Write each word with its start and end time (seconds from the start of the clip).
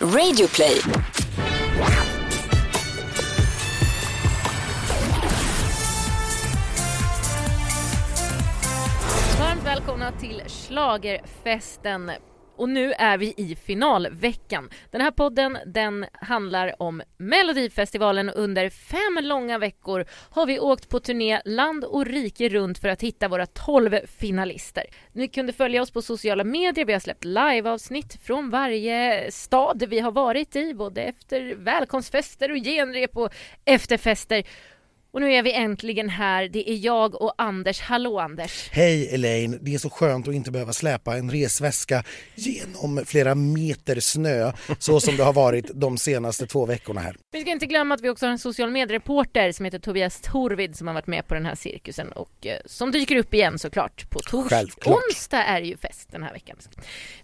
Radioplay. 0.00 0.80
Varmt 9.38 9.64
välkomna 9.64 10.12
till 10.12 10.42
Schlagerfesten. 10.46 12.10
Och 12.58 12.68
nu 12.68 12.92
är 12.92 13.18
vi 13.18 13.34
i 13.36 13.56
finalveckan. 13.56 14.70
Den 14.90 15.00
här 15.00 15.10
podden 15.10 15.58
den 15.66 16.06
handlar 16.12 16.82
om 16.82 17.02
Melodifestivalen. 17.16 18.30
Under 18.30 18.70
fem 18.70 19.18
långa 19.22 19.58
veckor 19.58 20.04
har 20.30 20.46
vi 20.46 20.60
åkt 20.60 20.88
på 20.88 21.00
turné 21.00 21.40
land 21.44 21.84
och 21.84 22.06
rike 22.06 22.48
runt 22.48 22.78
för 22.78 22.88
att 22.88 23.02
hitta 23.02 23.28
våra 23.28 23.46
tolv 23.46 23.98
finalister. 24.06 24.84
Ni 25.12 25.28
kunde 25.28 25.52
följa 25.52 25.82
oss 25.82 25.90
på 25.90 26.02
sociala 26.02 26.44
medier. 26.44 26.84
Vi 26.84 26.92
har 26.92 27.00
släppt 27.00 27.24
liveavsnitt 27.24 28.18
från 28.22 28.50
varje 28.50 29.30
stad 29.32 29.82
vi 29.88 29.98
har 29.98 30.12
varit 30.12 30.56
i, 30.56 30.74
både 30.74 31.02
efter 31.02 31.54
välkomstfester 31.54 32.50
och 32.50 32.56
genrep 32.56 33.16
och 33.16 33.32
efterfester. 33.64 34.44
Och 35.10 35.20
nu 35.20 35.32
är 35.32 35.42
vi 35.42 35.52
äntligen 35.52 36.08
här. 36.08 36.48
Det 36.48 36.70
är 36.70 36.84
jag 36.84 37.22
och 37.22 37.34
Anders. 37.38 37.80
Hallå 37.80 38.18
Anders! 38.18 38.68
Hej 38.72 39.14
Elaine, 39.14 39.58
det 39.62 39.74
är 39.74 39.78
så 39.78 39.90
skönt 39.90 40.28
att 40.28 40.34
inte 40.34 40.50
behöva 40.50 40.72
släpa 40.72 41.16
en 41.16 41.30
resväska 41.30 42.04
genom 42.34 43.04
flera 43.06 43.34
meter 43.34 44.00
snö 44.00 44.52
så 44.78 45.00
som 45.00 45.16
det 45.16 45.22
har 45.22 45.32
varit 45.32 45.70
de 45.74 45.98
senaste 45.98 46.46
två 46.46 46.66
veckorna 46.66 47.00
här. 47.00 47.16
Vi 47.32 47.40
ska 47.40 47.50
inte 47.50 47.66
glömma 47.66 47.94
att 47.94 48.00
vi 48.00 48.08
också 48.08 48.26
har 48.26 48.30
en 48.30 48.38
social 48.38 48.70
mediereporter 48.70 49.52
som 49.52 49.64
heter 49.64 49.78
Tobias 49.78 50.20
Torvid 50.20 50.76
som 50.76 50.86
har 50.86 50.94
varit 50.94 51.06
med 51.06 51.26
på 51.26 51.34
den 51.34 51.46
här 51.46 51.54
cirkusen 51.54 52.12
och 52.12 52.46
eh, 52.46 52.58
som 52.66 52.90
dyker 52.90 53.16
upp 53.16 53.34
igen 53.34 53.58
såklart 53.58 54.10
på 54.10 54.18
torsdag. 54.18 54.64
Onsdag 54.86 55.44
är 55.44 55.60
ju 55.60 55.76
fest 55.76 56.08
den 56.12 56.22
här 56.22 56.32
veckan. 56.32 56.56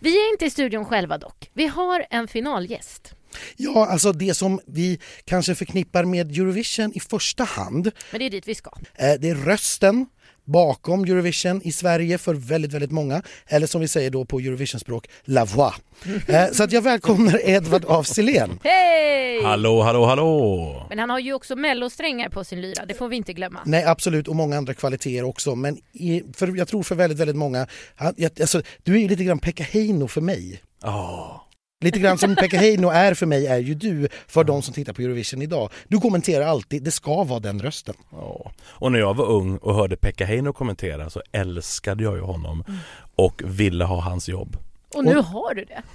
Vi 0.00 0.26
är 0.26 0.32
inte 0.32 0.44
i 0.44 0.50
studion 0.50 0.84
själva 0.84 1.18
dock. 1.18 1.50
Vi 1.52 1.66
har 1.66 2.06
en 2.10 2.28
finalgäst. 2.28 3.14
Ja, 3.56 3.86
alltså 3.86 4.12
det 4.12 4.34
som 4.34 4.60
vi 4.66 4.98
kanske 5.24 5.54
förknippar 5.54 6.04
med 6.04 6.30
Eurovision 6.38 6.92
i 6.94 7.00
första 7.00 7.44
hand, 7.44 7.90
Men 8.10 8.18
det 8.18 8.26
är 8.26 8.30
dit 8.30 8.48
vi 8.48 8.54
ska. 8.54 8.70
eh, 8.94 9.12
det 9.20 9.30
är 9.30 9.34
rösten 9.34 10.06
bakom 10.46 11.04
Eurovision 11.04 11.60
i 11.64 11.72
Sverige 11.72 12.18
för 12.18 12.34
väldigt, 12.34 12.72
väldigt 12.72 12.90
många. 12.90 13.22
Eller 13.46 13.66
som 13.66 13.80
vi 13.80 13.88
säger 13.88 14.10
då 14.10 14.24
på 14.24 14.38
Eurovisionspråk, 14.40 15.06
la 15.24 15.44
voix. 15.44 15.76
Eh, 16.26 16.50
Så 16.52 16.62
att 16.62 16.72
jag 16.72 16.82
välkomnar 16.82 17.40
Edvard 17.48 17.84
af 17.88 18.06
Sillén. 18.06 18.58
Hej! 18.64 19.42
Hallå, 19.44 19.82
hallå, 19.82 20.04
hallå! 20.06 20.86
Men 20.88 20.98
han 20.98 21.10
har 21.10 21.18
ju 21.18 21.32
också 21.34 21.56
mellosträngar 21.56 22.28
på 22.28 22.44
sin 22.44 22.60
lyra, 22.60 22.84
det 22.86 22.94
får 22.94 23.08
vi 23.08 23.16
inte 23.16 23.32
glömma. 23.32 23.60
Nej 23.66 23.84
absolut 23.84 24.28
och 24.28 24.36
många 24.36 24.56
andra 24.56 24.74
kvaliteter 24.74 25.24
också 25.24 25.54
men 25.54 25.78
i, 25.92 26.22
för, 26.34 26.56
jag 26.56 26.68
tror 26.68 26.82
för 26.82 26.94
väldigt, 26.94 27.18
väldigt 27.18 27.36
många, 27.36 27.66
han- 27.96 28.14
jag, 28.16 28.40
alltså, 28.40 28.62
du 28.82 28.94
är 28.94 28.98
ju 28.98 29.08
lite 29.08 29.24
grann 29.24 29.38
Pekka 29.38 29.62
Heino 29.64 30.08
för 30.08 30.20
mig. 30.20 30.60
Ja. 30.82 31.43
Lite 31.84 31.98
grann 31.98 32.18
som 32.18 32.36
Pekka 32.36 32.58
Heino 32.58 32.88
är 32.88 33.14
för 33.14 33.26
mig 33.26 33.46
är 33.46 33.58
ju 33.58 33.74
du 33.74 34.08
för 34.26 34.44
de 34.44 34.62
som 34.62 34.74
tittar 34.74 34.92
på 34.92 35.02
Eurovision 35.02 35.42
idag. 35.42 35.70
Du 35.88 36.00
kommenterar 36.00 36.46
alltid, 36.46 36.82
det 36.82 36.90
ska 36.90 37.24
vara 37.24 37.40
den 37.40 37.62
rösten. 37.62 37.94
ja. 38.12 38.52
Och 38.62 38.92
när 38.92 38.98
jag 38.98 39.14
var 39.14 39.26
ung 39.26 39.56
och 39.56 39.74
hörde 39.74 39.96
Pekka 39.96 40.24
Heino 40.24 40.52
kommentera 40.52 41.10
så 41.10 41.22
älskade 41.32 42.04
jag 42.04 42.16
ju 42.16 42.22
honom 42.22 42.64
och 43.16 43.42
ville 43.44 43.84
ha 43.84 44.00
hans 44.00 44.28
jobb. 44.28 44.56
Och 44.94 45.04
nu 45.04 45.14
har 45.14 45.54
du 45.54 45.64
det. 45.64 45.82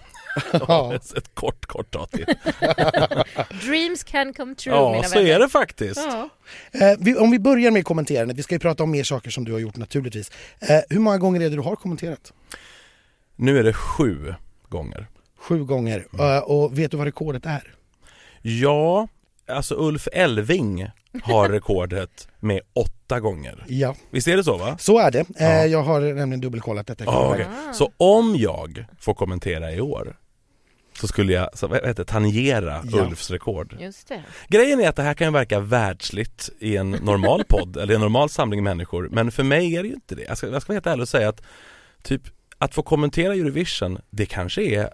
Ja. 0.68 0.94
Ett 0.96 1.36
kort, 1.36 1.66
kort 1.66 1.92
tag 1.92 2.12
till. 2.12 2.26
Dreams 3.66 4.04
can 4.04 4.34
come 4.34 4.56
true 4.56 4.76
Ja, 4.76 4.92
mina 4.92 5.04
så 5.04 5.16
vänner. 5.20 5.32
är 5.36 5.40
det 5.40 5.50
faktiskt. 5.50 5.98
Ja. 5.98 6.30
Eh, 6.72 6.98
vi, 7.00 7.16
om 7.16 7.32
vi 7.32 7.40
börjar 7.40 7.72
med 7.72 7.86
kommenterandet, 7.86 8.38
vi 8.38 8.44
ska 8.44 8.56
ju 8.56 8.60
prata 8.60 8.84
om 8.84 8.92
mer 8.92 9.04
saker 9.04 9.32
som 9.32 9.46
du 9.46 9.52
har 9.52 9.60
gjort 9.60 9.78
naturligtvis. 9.78 10.32
Eh, 10.60 10.80
hur 10.90 11.00
många 11.00 11.18
gånger 11.18 11.42
är 11.42 11.50
det 11.50 11.56
du 11.56 11.62
har 11.62 11.76
kommenterat? 11.76 12.34
Nu 13.36 13.60
är 13.60 13.64
det 13.64 13.74
sju 13.74 14.34
gånger. 14.70 15.08
Sju 15.40 15.64
gånger. 15.64 16.08
Eh, 16.20 16.38
och 16.38 16.80
vet 16.80 16.92
du 16.92 16.98
vad 16.98 17.06
rekordet 17.06 17.46
är? 17.46 17.74
Ja, 18.42 19.08
alltså 19.48 19.76
Ulf 19.78 20.08
Elving 20.14 20.88
har 21.24 21.50
rekordet 21.50 22.28
med 22.40 22.62
åtta 22.74 23.20
gånger. 23.20 23.66
Ja, 23.68 23.96
Visst 24.10 24.28
är 24.28 24.38
det 24.38 24.44
så 24.44 24.58
va? 24.58 24.78
så 24.80 25.00
är 25.00 25.12
det. 25.12 25.20
Eh, 25.20 25.26
Ja. 25.40 25.66
Jag 25.66 25.84
har 25.84 26.00
nämligen 26.02 26.42
dubbelkollat 26.42 26.88
detta. 26.88 27.04
förväg. 27.06 27.32
okej. 27.32 27.48
Så 27.74 27.92
om 27.98 28.36
jag 28.38 28.86
får 29.00 29.14
kommentera 29.14 29.72
i 29.72 29.82
år 29.82 30.16
så 31.00 31.08
skulle 31.08 31.34
jag, 31.34 31.50
så, 31.58 31.68
vad 31.68 31.78
heter 31.78 31.94
det, 31.94 32.06
tangera 32.06 32.82
Ja. 32.92 33.06
Ulfs 33.06 33.32
rekord. 33.32 33.76
Just 33.80 34.08
det. 34.08 34.24
Grejen 34.48 34.80
är 34.82 34.90
att 34.90 34.96
det 34.96 35.04
här 35.04 35.14
kan 35.14 35.28
ju 35.28 35.34
verka 35.34 35.60
världsligt 35.60 36.50
i 36.60 36.78
en 36.78 36.92
normal 36.92 37.44
podd 37.50 37.78
eller 37.82 37.94
en 37.96 38.02
normal 38.02 38.30
samling 38.30 38.64
människor 38.64 39.10
men 39.12 39.32
för 39.32 39.44
mig 39.44 39.76
är 39.76 39.84
det 39.84 39.88
ju 39.90 39.94
inte 39.96 40.16
det. 40.16 40.24
Jag 40.28 40.38
ska, 40.38 40.48
jag 40.48 40.62
ska 40.62 40.70
vara 40.74 40.76
helt 40.76 40.88
ärlig 40.88 41.02
och 41.02 41.10
säga 41.10 41.30
att 41.30 41.42
typ 42.04 42.22
att 42.58 42.74
få 42.74 42.82
kommentera 42.84 43.34
Eurovision 43.34 44.00
det 44.10 44.26
kanske 44.26 44.62
är 44.62 44.90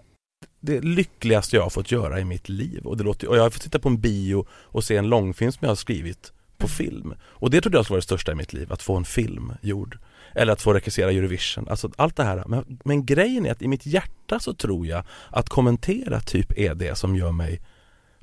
det 0.60 0.80
lyckligaste 0.80 1.56
jag 1.56 1.62
har 1.62 1.70
fått 1.70 1.92
göra 1.92 2.20
i 2.20 2.24
mitt 2.24 2.48
liv 2.48 2.86
och, 2.86 2.96
det 2.96 3.04
låter, 3.04 3.28
och 3.28 3.36
jag 3.36 3.42
har 3.42 3.50
fått 3.50 3.62
titta 3.62 3.78
på 3.78 3.88
en 3.88 4.00
bio 4.00 4.46
och 4.50 4.84
se 4.84 4.96
en 4.96 5.08
långfilm 5.08 5.52
som 5.52 5.58
jag 5.60 5.70
har 5.70 5.76
skrivit 5.76 6.32
på 6.58 6.68
film. 6.68 7.14
Och 7.22 7.50
det 7.50 7.60
trodde 7.60 7.78
jag 7.78 7.84
skulle 7.84 7.94
vara 7.94 8.00
det 8.00 8.04
största 8.04 8.32
i 8.32 8.34
mitt 8.34 8.52
liv, 8.52 8.72
att 8.72 8.82
få 8.82 8.96
en 8.96 9.04
film 9.04 9.52
gjord. 9.60 9.98
Eller 10.34 10.52
att 10.52 10.62
få 10.62 10.74
regissera 10.74 11.10
Eurovision, 11.10 11.68
alltså 11.68 11.90
allt 11.96 12.16
det 12.16 12.24
här. 12.24 12.44
Men, 12.46 12.78
men 12.84 13.06
grejen 13.06 13.46
är 13.46 13.52
att 13.52 13.62
i 13.62 13.68
mitt 13.68 13.86
hjärta 13.86 14.40
så 14.40 14.54
tror 14.54 14.86
jag 14.86 15.04
att 15.30 15.48
kommentera 15.48 16.20
typ 16.20 16.58
är 16.58 16.74
det 16.74 16.98
som 16.98 17.16
gör 17.16 17.32
mig 17.32 17.60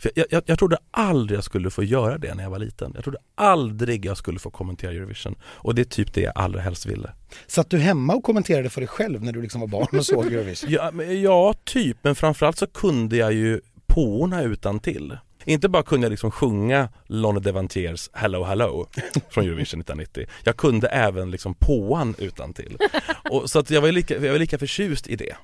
för 0.04 0.12
jag, 0.16 0.26
jag, 0.30 0.44
jag 0.46 0.60
trodde 0.60 0.78
aldrig 0.92 1.38
jag 1.38 1.44
skulle 1.44 1.70
få 1.70 1.84
göra 1.84 2.18
det 2.18 2.36
när 2.36 2.44
jag 2.44 2.50
var 2.50 2.60
liten. 2.60 2.92
Jag 2.96 3.04
trodde 3.04 3.20
aldrig 3.36 4.06
jag 4.06 4.18
skulle 4.18 4.40
få 4.40 4.50
kommentera 4.50 4.92
Eurovision. 4.92 5.36
Och 5.44 5.76
det 5.76 5.82
är 5.82 5.86
typ 5.86 6.14
det 6.14 6.22
jag 6.22 6.34
allra 6.36 6.62
helst 6.62 6.86
ville. 6.86 7.10
Satt 7.48 7.70
du 7.70 7.78
hemma 7.78 8.16
och 8.16 8.24
kommenterade 8.24 8.70
för 8.70 8.82
dig 8.82 8.88
själv 8.88 9.24
när 9.24 9.32
du 9.32 9.42
liksom 9.42 9.62
var 9.62 9.68
barn 9.68 10.00
och 10.00 10.06
såg 10.06 10.26
Eurovision? 10.26 10.70
Ja, 10.74 10.92
men, 10.94 11.22
ja 11.22 11.54
typ. 11.64 11.98
Men 12.02 12.16
framförallt 12.16 12.58
så 12.58 12.68
kunde 12.68 13.18
jag 13.18 13.34
ju 13.34 13.62
påorna 13.88 14.42
utan 14.42 14.80
till. 14.80 15.18
Inte 15.46 15.70
bara 15.70 15.84
kunde 15.84 16.06
jag 16.06 16.12
liksom 16.12 16.32
sjunga 16.32 16.90
Lonnie 17.06 17.40
Devantiers 17.40 18.10
Hello 18.14 18.44
Hello 18.44 18.88
från 19.30 19.44
Eurovision 19.44 19.82
1990. 19.82 20.26
Jag 20.44 20.58
kunde 20.58 20.88
även 20.88 21.32
liksom 21.32 21.56
påan 21.56 22.16
utan 22.18 22.54
till. 22.54 22.78
Och 23.30 23.50
så 23.50 23.60
att 23.60 23.70
jag 23.70 23.82
var 23.82 23.92
lika, 23.92 24.14
jag 24.14 24.32
var 24.32 24.40
lika 24.40 24.58
förtjust 24.58 25.08
i 25.08 25.16
det. 25.16 25.36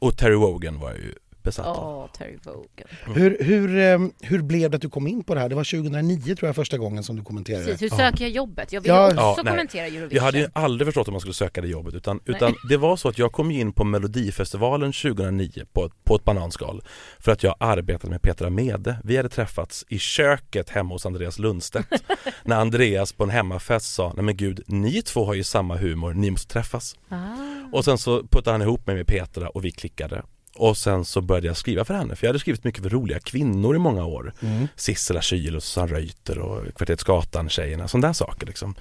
Och 0.00 0.16
Terry 0.16 0.34
Wogan 0.34 0.80
var 0.80 0.90
jag 0.90 0.98
ju 0.98 1.14
besatt 1.48 1.66
av. 1.66 1.98
Åh, 1.98 2.06
Terry 2.18 2.38
Wogan. 2.44 3.14
Hur, 3.14 3.36
hur, 3.44 3.78
eh, 3.78 3.98
hur 4.20 4.42
blev 4.42 4.70
det 4.70 4.76
att 4.76 4.82
du 4.82 4.90
kom 4.90 5.06
in 5.06 5.24
på 5.24 5.34
det 5.34 5.40
här? 5.40 5.48
Det 5.48 5.54
var 5.54 5.64
2009 5.64 6.36
tror 6.36 6.48
jag 6.48 6.56
första 6.56 6.78
gången 6.78 7.02
som 7.04 7.16
du 7.16 7.22
kommenterade. 7.22 7.64
Precis, 7.64 7.82
hur 7.82 7.96
söker 7.96 8.22
jag 8.24 8.30
jobbet? 8.30 8.72
Jag 8.72 8.80
vill 8.80 8.88
Ja. 8.88 9.06
också 9.06 9.42
Ja, 9.44 9.50
kommentera 9.50 9.86
Eurovision. 9.86 10.10
Jag 10.12 10.22
hade 10.22 10.38
ju 10.38 10.46
aldrig 10.52 10.86
förstått 10.86 11.08
att 11.08 11.12
man 11.12 11.20
skulle 11.20 11.34
söka 11.34 11.60
det 11.60 11.68
jobbet 11.68 11.94
utan, 11.94 12.20
utan 12.24 12.54
det 12.68 12.76
var 12.76 12.96
så 12.96 13.08
att 13.08 13.18
jag 13.18 13.32
kom 13.32 13.50
in 13.50 13.72
på 13.72 13.84
Melodifestivalen 13.84 14.92
2009 14.92 15.64
på, 15.72 15.84
ett- 15.86 16.04
på 16.04 16.16
ett 16.16 16.24
bananskal 16.24 16.82
för 17.18 17.32
att 17.32 17.42
jag 17.42 17.54
arbetade 17.60 18.10
med 18.10 18.22
Petra 18.22 18.50
Mede. 18.50 18.96
Vi 19.04 19.16
hade 19.16 19.28
träffats 19.28 19.84
i 19.88 19.98
köket 19.98 20.70
hemma 20.70 20.94
hos 20.94 21.06
Andreas 21.06 21.38
Lundstedt 21.38 21.88
när 22.44 22.56
Andreas 22.56 23.12
på 23.12 23.24
en 23.24 23.30
hemmafest 23.30 23.94
sa 23.94 24.12
Nej 24.16 24.24
men 24.24 24.36
gud, 24.36 24.60
ni 24.66 25.02
två 25.02 25.24
har 25.24 25.34
ju 25.34 25.44
samma 25.44 25.76
humor, 25.76 26.14
ni 26.14 26.30
måste 26.30 26.52
träffas. 26.52 26.94
Ah. 27.08 27.16
Och 27.72 27.84
sen 27.84 27.98
så 27.98 28.22
puttade 28.22 28.50
han 28.50 28.62
ihop 28.62 28.86
mig 28.86 28.96
med 28.96 29.06
Petra 29.06 29.48
och 29.48 29.64
vi 29.64 29.70
klickade. 29.70 30.22
Och 30.58 30.76
sen 30.76 31.04
så 31.04 31.20
började 31.20 31.46
jag 31.46 31.56
skriva 31.56 31.84
för 31.84 31.94
henne, 31.94 32.16
för 32.16 32.26
jag 32.26 32.28
hade 32.28 32.38
skrivit 32.38 32.64
mycket 32.64 32.82
för 32.82 32.90
roliga 32.90 33.20
kvinnor 33.20 33.76
i 33.76 33.78
många 33.78 34.04
år. 34.04 34.32
Mm. 34.40 34.68
Sissela 34.76 35.20
Kyle 35.20 35.56
och 35.56 35.62
Susanne 35.62 35.92
Reuter 35.92 36.38
och 36.38 36.74
Kvarteret 36.74 37.00
Skatan-tjejerna, 37.00 37.88
sådana 37.88 38.06
där 38.06 38.12
saker 38.12 38.46
liksom. 38.46 38.74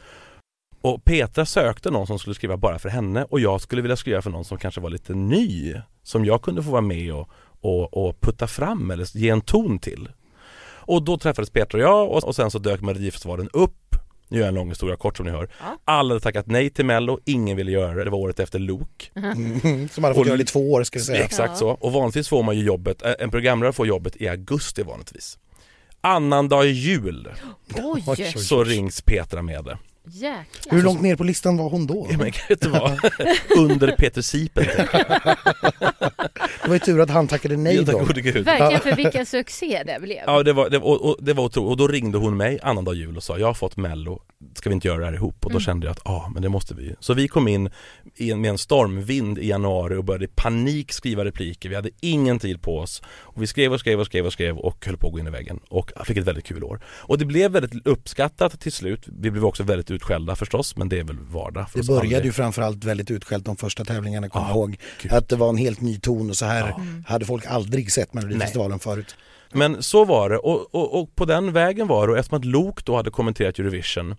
Och 0.81 1.05
Petra 1.05 1.45
sökte 1.45 1.91
någon 1.91 2.07
som 2.07 2.19
skulle 2.19 2.35
skriva 2.35 2.57
bara 2.57 2.79
för 2.79 2.89
henne 2.89 3.23
och 3.23 3.39
jag 3.39 3.61
skulle 3.61 3.81
vilja 3.81 3.95
skriva 3.95 4.21
för 4.21 4.29
någon 4.29 4.45
som 4.45 4.57
kanske 4.57 4.81
var 4.81 4.89
lite 4.89 5.13
ny, 5.13 5.75
som 6.03 6.25
jag 6.25 6.41
kunde 6.41 6.63
få 6.63 6.71
vara 6.71 6.81
med 6.81 7.13
och, 7.13 7.29
och, 7.61 8.07
och 8.07 8.21
putta 8.21 8.47
fram 8.47 8.91
eller 8.91 9.17
ge 9.17 9.29
en 9.29 9.41
ton 9.41 9.79
till. 9.79 10.09
Och 10.87 11.03
då 11.03 11.17
träffades 11.17 11.49
Petra 11.49 11.77
och 11.77 11.83
jag 11.83 12.11
och, 12.11 12.23
och 12.23 12.35
sen 12.35 12.51
så 12.51 12.59
dök 12.59 12.81
Melodifestivalen 12.81 13.49
upp. 13.53 13.95
Nu 14.29 14.43
är 14.43 14.47
en 14.47 14.53
lång 14.53 14.69
historia 14.69 14.95
kort 14.95 15.17
som 15.17 15.25
ni 15.25 15.31
hör. 15.31 15.49
Ja. 15.59 15.77
Alla 15.85 16.09
hade 16.13 16.19
tackat 16.23 16.47
nej 16.47 16.69
till 16.69 16.85
Mello, 16.85 17.19
ingen 17.25 17.57
ville 17.57 17.71
göra 17.71 17.93
det. 17.93 18.03
Det 18.03 18.09
var 18.09 18.17
året 18.19 18.39
efter 18.39 18.59
Lok. 18.59 19.11
Mm, 19.15 19.89
som 19.89 20.03
hade 20.03 20.13
fått 20.15 20.21
Och- 20.21 20.27
göra 20.27 20.37
det 20.37 20.43
i 20.43 20.45
två 20.45 20.71
år 20.73 20.83
ska 20.83 20.99
vi 20.99 21.05
säga. 21.05 21.23
Exakt 21.23 21.49
Ja. 21.49 21.55
så. 21.55 21.69
Och 21.69 21.91
vanligtvis 21.93 22.27
får 22.29 22.43
man 22.43 22.57
ju 22.57 22.63
jobbet, 22.63 23.01
eh, 23.05 23.13
en 23.19 23.31
programledare 23.31 23.73
får 23.73 23.87
jobbet 23.87 24.15
i 24.21 24.27
augusti 24.27 24.83
vanligtvis. 24.83 25.37
Annandag 26.01 26.63
jul 26.65 27.27
oj. 27.75 28.33
så 28.35 28.63
rings 28.63 29.01
Petra 29.01 29.41
med 29.41 29.65
det. 29.65 29.77
Jäklar. 30.09 30.75
Hur 30.75 30.83
långt 30.83 31.01
ner 31.01 31.15
på 31.15 31.23
listan 31.23 31.57
var 31.57 31.69
hon 31.69 31.87
då? 31.87 32.07
Ja, 32.11 32.17
men 32.17 32.31
vet 32.49 32.61
du 32.61 32.69
vad? 32.69 32.99
Under 33.57 33.95
Peter 33.97 34.21
Sipen. 34.21 34.65
Det 36.67 36.69
var 36.69 36.75
ju 36.75 36.79
tur 36.79 37.01
att 37.01 37.09
han 37.09 37.27
tackade 37.27 37.57
nej 37.57 37.83
då. 37.83 37.97
Verkligen 37.97 38.79
för 38.79 38.95
vilken 38.95 39.25
succé 39.25 39.83
det 39.85 40.01
blev. 40.01 40.23
Ja 40.25 40.43
det 40.43 40.53
var, 40.53 40.69
det, 40.69 40.77
och, 40.77 41.09
och, 41.09 41.17
det 41.19 41.33
var 41.33 41.43
otroligt. 41.43 41.69
Och 41.69 41.77
då 41.77 41.87
ringde 41.87 42.17
hon 42.17 42.37
mig 42.37 42.59
annandag 42.63 42.93
jul 42.93 43.17
och 43.17 43.23
sa 43.23 43.37
jag 43.37 43.47
har 43.47 43.53
fått 43.53 43.77
mello 43.77 44.21
ska 44.53 44.69
vi 44.69 44.73
inte 44.73 44.87
göra 44.87 44.99
det 44.99 45.05
här 45.05 45.13
ihop? 45.13 45.45
Och 45.45 45.51
då 45.51 45.57
Mm. 45.57 45.61
kände 45.61 45.85
jag 45.87 45.91
att, 45.91 46.01
ja 46.05 46.11
ah, 46.11 46.29
men 46.33 46.41
det 46.41 46.49
måste 46.49 46.73
vi. 46.73 46.95
Så 46.99 47.13
vi 47.13 47.27
kom 47.27 47.47
in 47.47 47.69
i 48.15 48.31
en, 48.31 48.41
med 48.41 48.49
en 48.49 48.57
stormvind 48.57 49.37
i 49.37 49.47
januari 49.47 49.95
och 49.95 50.03
började 50.03 50.25
i 50.25 50.27
panik 50.27 50.91
skriva 50.91 51.25
repliker. 51.25 51.69
Vi 51.69 51.75
hade 51.75 51.89
ingen 51.99 52.39
tid 52.39 52.61
på 52.61 52.77
oss. 52.77 53.01
Och 53.07 53.41
vi 53.41 53.47
skrev 53.47 53.73
och 53.73 53.79
skrev 53.79 53.99
och 53.99 54.05
skrev 54.05 54.25
och 54.25 54.33
skrev 54.33 54.57
och 54.57 54.85
höll 54.85 54.97
på 54.97 55.07
att 55.07 55.13
gå 55.13 55.19
in 55.19 55.27
i 55.27 55.29
väggen. 55.29 55.59
Och 55.69 55.91
fick 56.05 56.17
ett 56.17 56.23
väldigt 56.23 56.45
kul 56.45 56.63
år. 56.63 56.79
Och 56.85 57.17
det 57.17 57.25
blev 57.25 57.51
väldigt 57.51 57.87
uppskattat 57.87 58.59
till 58.59 58.71
slut. 58.71 59.05
Vi 59.05 59.31
blev 59.31 59.45
också 59.45 59.63
väldigt 59.63 59.87
utskällda 59.97 60.35
förstås, 60.35 60.75
men 60.77 60.89
det 60.89 60.99
är 60.99 61.03
väl 61.03 61.17
vardag 61.19 61.69
för 61.69 61.77
Det 61.77 61.81
oss 61.81 61.87
började 61.87 62.05
aldrig. 62.07 62.25
ju 62.25 62.31
framförallt 62.31 62.83
väldigt 62.83 63.11
utskällt 63.11 63.45
de 63.45 63.55
första 63.55 63.85
tävlingarna, 63.85 64.29
kommer 64.29 64.45
Ja, 64.45 64.49
jag 64.51 64.57
ihåg. 64.57 64.77
gud. 65.01 65.13
Att 65.13 65.29
det 65.29 65.35
var 65.35 65.49
en 65.49 65.57
helt 65.57 65.81
ny 65.81 65.99
ton 65.99 66.29
och 66.29 66.37
så 66.37 66.45
här 66.45 66.67
Ja. 66.67 66.79
hade 67.07 67.25
folk 67.25 67.45
aldrig 67.45 67.91
sett 67.91 68.13
Melodifestivalen 68.13 68.79
förut. 68.79 69.15
Men 69.51 69.83
så 69.83 70.05
var 70.05 70.29
det 70.29 70.37
och, 70.37 70.75
och, 70.75 70.99
och 71.01 71.15
på 71.15 71.25
den 71.25 71.53
vägen 71.53 71.87
var 71.87 72.07
det 72.07 72.13
och 72.13 72.19
eftersom 72.19 72.37
att 72.37 72.45
Luke 72.45 72.81
då 72.85 72.95
hade 72.95 73.11
kommenterat 73.11 73.59
Eurovision 73.59 74.15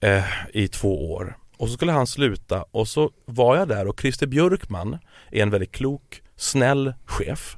eh, 0.00 0.24
i 0.54 0.68
två 0.68 1.12
år 1.12 1.36
och 1.56 1.68
så 1.68 1.74
skulle 1.74 1.92
han 1.92 2.06
sluta 2.06 2.64
och 2.70 2.88
så 2.88 3.10
var 3.24 3.56
jag 3.56 3.68
där 3.68 3.88
och 3.88 4.00
Christer 4.00 4.26
Björkman 4.26 4.98
är 5.30 5.42
en 5.42 5.50
väldigt 5.50 5.72
klok, 5.72 6.22
snäll 6.36 6.92
chef 7.04 7.56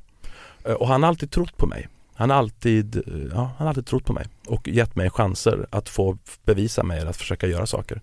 eh, 0.64 0.72
och 0.72 0.88
han 0.88 1.02
har 1.02 1.08
alltid 1.08 1.30
trott 1.30 1.56
på 1.56 1.66
mig. 1.66 1.88
Han 2.14 2.30
har 2.30 2.36
alltid, 2.36 2.96
eh, 2.96 3.02
ja, 3.32 3.36
han 3.36 3.54
har 3.58 3.68
alltid 3.68 3.86
trott 3.86 4.04
på 4.04 4.12
mig 4.12 4.26
och 4.46 4.68
gett 4.68 4.96
mig 4.96 5.10
chanser 5.10 5.66
att 5.70 5.88
få 5.88 6.18
bevisa 6.44 6.82
mig 6.82 6.98
eller 7.00 7.10
att 7.10 7.16
försöka 7.16 7.46
göra 7.46 7.66
saker. 7.66 8.00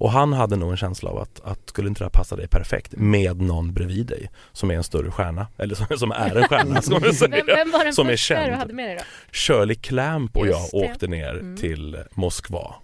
Och 0.00 0.10
han 0.12 0.32
hade 0.32 0.56
nog 0.56 0.70
en 0.70 0.76
känsla 0.76 1.10
av 1.10 1.18
att, 1.18 1.40
att 1.44 1.68
skulle 1.68 1.88
inte 1.88 2.00
det 2.00 2.04
här 2.04 2.10
passa 2.10 2.36
dig 2.36 2.48
perfekt 2.48 2.92
med 2.96 3.40
någon 3.40 3.72
bredvid 3.72 4.06
dig 4.06 4.30
som 4.52 4.70
är 4.70 4.74
en 4.74 4.84
större 4.84 5.10
stjärna, 5.10 5.46
eller 5.58 5.74
som, 5.74 5.86
som 5.98 6.12
är 6.12 6.36
en 6.36 6.48
stjärna 6.48 6.82
ska 6.82 6.98
man 6.98 7.14
säga. 7.14 7.30
Vem, 7.30 7.46
vem 7.46 7.70
var 7.70 7.84
den 7.84 7.92
Som 7.94 8.06
är 8.06 8.10
första 8.10 8.34
du 8.34 8.40
känd. 8.44 8.54
hade 8.56 8.72
med 8.74 8.88
dig 8.88 8.96
då? 8.96 9.04
Shirley 9.32 9.76
Clamp 9.76 10.36
och 10.36 10.46
jag 10.46 10.60
Just 10.60 10.74
åkte 10.74 11.06
ner 11.06 11.30
Mm. 11.30 11.56
till 11.56 11.96
Moskva. 12.14 12.74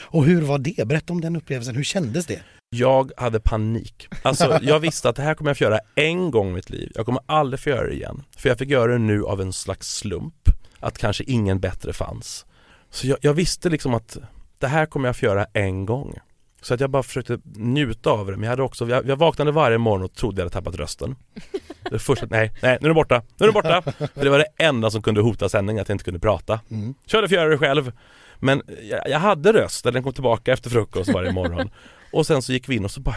Och 0.00 0.24
hur 0.24 0.42
var 0.42 0.58
det? 0.58 0.88
Berätta 0.88 1.12
om 1.12 1.20
den 1.20 1.36
upplevelsen, 1.36 1.76
hur 1.76 1.84
kändes 1.84 2.26
det? 2.26 2.40
Jag 2.78 3.12
hade 3.16 3.40
panik. 3.40 4.08
Alltså 4.22 4.58
jag 4.62 4.80
visste 4.80 5.08
att 5.08 5.16
det 5.16 5.22
här 5.22 5.34
kommer 5.34 5.50
jag 5.50 5.58
få 5.58 5.64
göra 5.64 5.80
en 5.94 6.30
gång 6.30 6.50
i 6.50 6.52
mitt 6.52 6.70
liv. 6.70 6.92
Jag 6.94 7.06
kommer 7.06 7.22
aldrig 7.26 7.60
få 7.60 7.70
göra 7.70 7.86
det 7.86 7.94
igen. 7.94 8.22
För 8.36 8.48
jag 8.48 8.58
fick 8.58 8.68
göra 8.68 8.92
det 8.92 8.98
nu 8.98 9.24
av 9.24 9.40
en 9.40 9.52
slags 9.52 9.94
slump. 9.94 10.48
Att 10.80 10.98
kanske 10.98 11.24
ingen 11.24 11.60
bättre 11.60 11.92
fanns. 11.92 12.46
Så 12.90 13.06
jag, 13.06 13.18
jag 13.20 13.34
visste 13.34 13.68
liksom 13.68 13.94
att 13.94 14.18
det 14.58 14.66
här 14.66 14.86
kommer 14.86 15.08
jag 15.08 15.16
få 15.16 15.26
göra 15.26 15.46
en 15.52 15.86
gång. 15.86 16.18
Så 16.62 16.74
att 16.74 16.80
jag 16.80 16.90
bara 16.90 17.02
försökte 17.02 17.38
njuta 17.44 18.10
av 18.10 18.26
det. 18.26 18.32
Men 18.32 18.42
jag 18.42 18.50
hade 18.50 18.62
också, 18.62 18.88
jag, 18.88 19.08
jag 19.08 19.16
vaknade 19.16 19.52
varje 19.52 19.78
morgon 19.78 20.04
och 20.04 20.14
trodde 20.14 20.40
jag 20.40 20.44
hade 20.44 20.52
tappat 20.52 20.76
rösten. 20.76 21.16
Det 21.90 21.98
första, 21.98 22.26
nej, 22.30 22.52
nej, 22.62 22.78
nu 22.80 22.86
är 22.86 22.88
den 22.88 22.94
borta, 22.94 23.22
nu 23.36 23.46
är 23.46 23.52
den 23.52 23.54
borta. 23.54 23.82
För 24.14 24.24
det 24.24 24.30
var 24.30 24.38
det 24.38 24.64
enda 24.64 24.90
som 24.90 25.02
kunde 25.02 25.20
hota 25.20 25.48
sändningen, 25.48 25.82
att 25.82 25.88
jag 25.88 25.94
inte 25.94 26.04
kunde 26.04 26.20
prata. 26.20 26.60
Mm. 26.70 26.94
Körde 27.06 27.28
för 27.28 27.36
att 27.36 27.40
göra 27.42 27.50
det 27.50 27.58
själv. 27.58 27.92
Men 28.38 28.62
jag, 28.90 29.08
jag 29.08 29.18
hade 29.18 29.52
röst, 29.52 29.84
den 29.84 30.02
kom 30.02 30.12
tillbaka 30.12 30.52
efter 30.52 30.70
frukost 30.70 31.10
varje 31.12 31.32
morgon. 31.32 31.70
Och 32.14 32.26
sen 32.26 32.42
så 32.42 32.52
gick 32.52 32.68
vi 32.68 32.74
in 32.76 32.84
och 32.84 32.90
så 32.90 33.00
bara, 33.00 33.16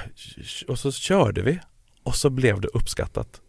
och 0.68 0.80
så 0.80 0.92
körde 0.92 1.42
vi. 1.42 1.60
Och 2.04 2.16
så 2.16 2.30
blev 2.30 2.62
det 2.62 2.68
uppskattat. 2.68 3.42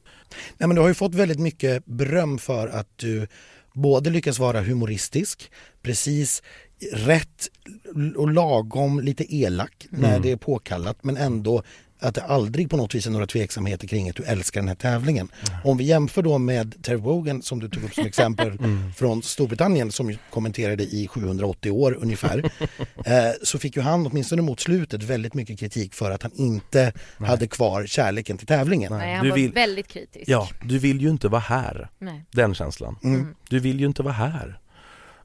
Nej, 0.58 0.66
men 0.68 0.74
du 0.74 0.80
har 0.80 0.88
ju 0.88 0.94
fått 0.94 1.14
väldigt 1.14 1.38
mycket 1.38 1.84
beröm 1.86 2.38
för 2.38 2.68
att 2.68 2.88
du 2.98 3.26
både 3.74 4.10
lyckas 4.10 4.38
vara 4.38 4.60
humoristisk, 4.62 5.50
precis 5.82 6.42
rätt 6.92 7.48
och 8.16 8.32
lagom 8.32 9.00
lite 9.00 9.34
elak 9.34 9.86
när 9.90 10.08
Mm. 10.08 10.22
det 10.22 10.30
är 10.30 10.36
påkallat 10.36 11.04
men 11.04 11.16
ändå 11.16 11.62
att 12.00 12.14
det 12.14 12.22
aldrig 12.22 12.70
på 12.70 12.76
något 12.76 12.94
vis 12.94 13.06
är 13.06 13.10
några 13.10 13.26
tveksamheter 13.26 13.86
kring 13.88 14.10
att 14.10 14.16
du 14.16 14.22
älskar 14.22 14.60
den 14.60 14.68
här 14.68 14.74
tävlingen. 14.74 15.28
Om 15.64 15.76
vi 15.76 15.84
jämför 15.84 16.22
då 16.22 16.38
med 16.38 16.82
Terry 16.82 16.96
Wogan 16.96 17.42
som 17.42 17.60
du 17.60 17.68
tog 17.68 17.84
upp 17.84 17.94
som 17.94 18.06
exempel 18.06 18.48
Mm. 18.58 18.92
från 18.92 19.22
Storbritannien 19.22 19.92
som 19.92 20.14
kommenterade 20.30 20.82
i 20.84 21.08
780 21.08 21.70
år 21.70 21.98
ungefär. 22.00 22.38
eh, 23.04 23.12
så 23.42 23.58
fick 23.58 23.76
ju 23.76 23.82
han 23.82 24.06
åtminstone 24.06 24.42
mot 24.42 24.60
slutet 24.60 25.02
väldigt 25.02 25.34
mycket 25.34 25.58
kritik 25.60 25.94
för 25.94 26.10
att 26.10 26.22
han 26.22 26.32
inte 26.34 26.92
hade 27.18 27.46
kvar 27.46 27.86
kärleken 27.86 28.38
till 28.38 28.46
tävlingen. 28.46 28.92
Nej, 28.92 29.14
han 29.14 29.24
Du 29.24 29.30
var 29.30 29.36
vill- 29.36 29.52
väldigt 29.52 29.88
kritisk. 29.88 30.24
Ja, 30.28 30.48
du 30.64 30.78
vill 30.78 31.00
ju 31.00 31.08
inte 31.10 31.28
vara 31.28 31.40
här. 31.40 31.88
Nej. 31.98 32.24
Den 32.30 32.54
känslan. 32.54 32.96
Mm. 33.04 33.34
Du 33.48 33.58
vill 33.60 33.80
ju 33.80 33.86
inte 33.86 34.02
vara 34.02 34.14
här. 34.14 34.58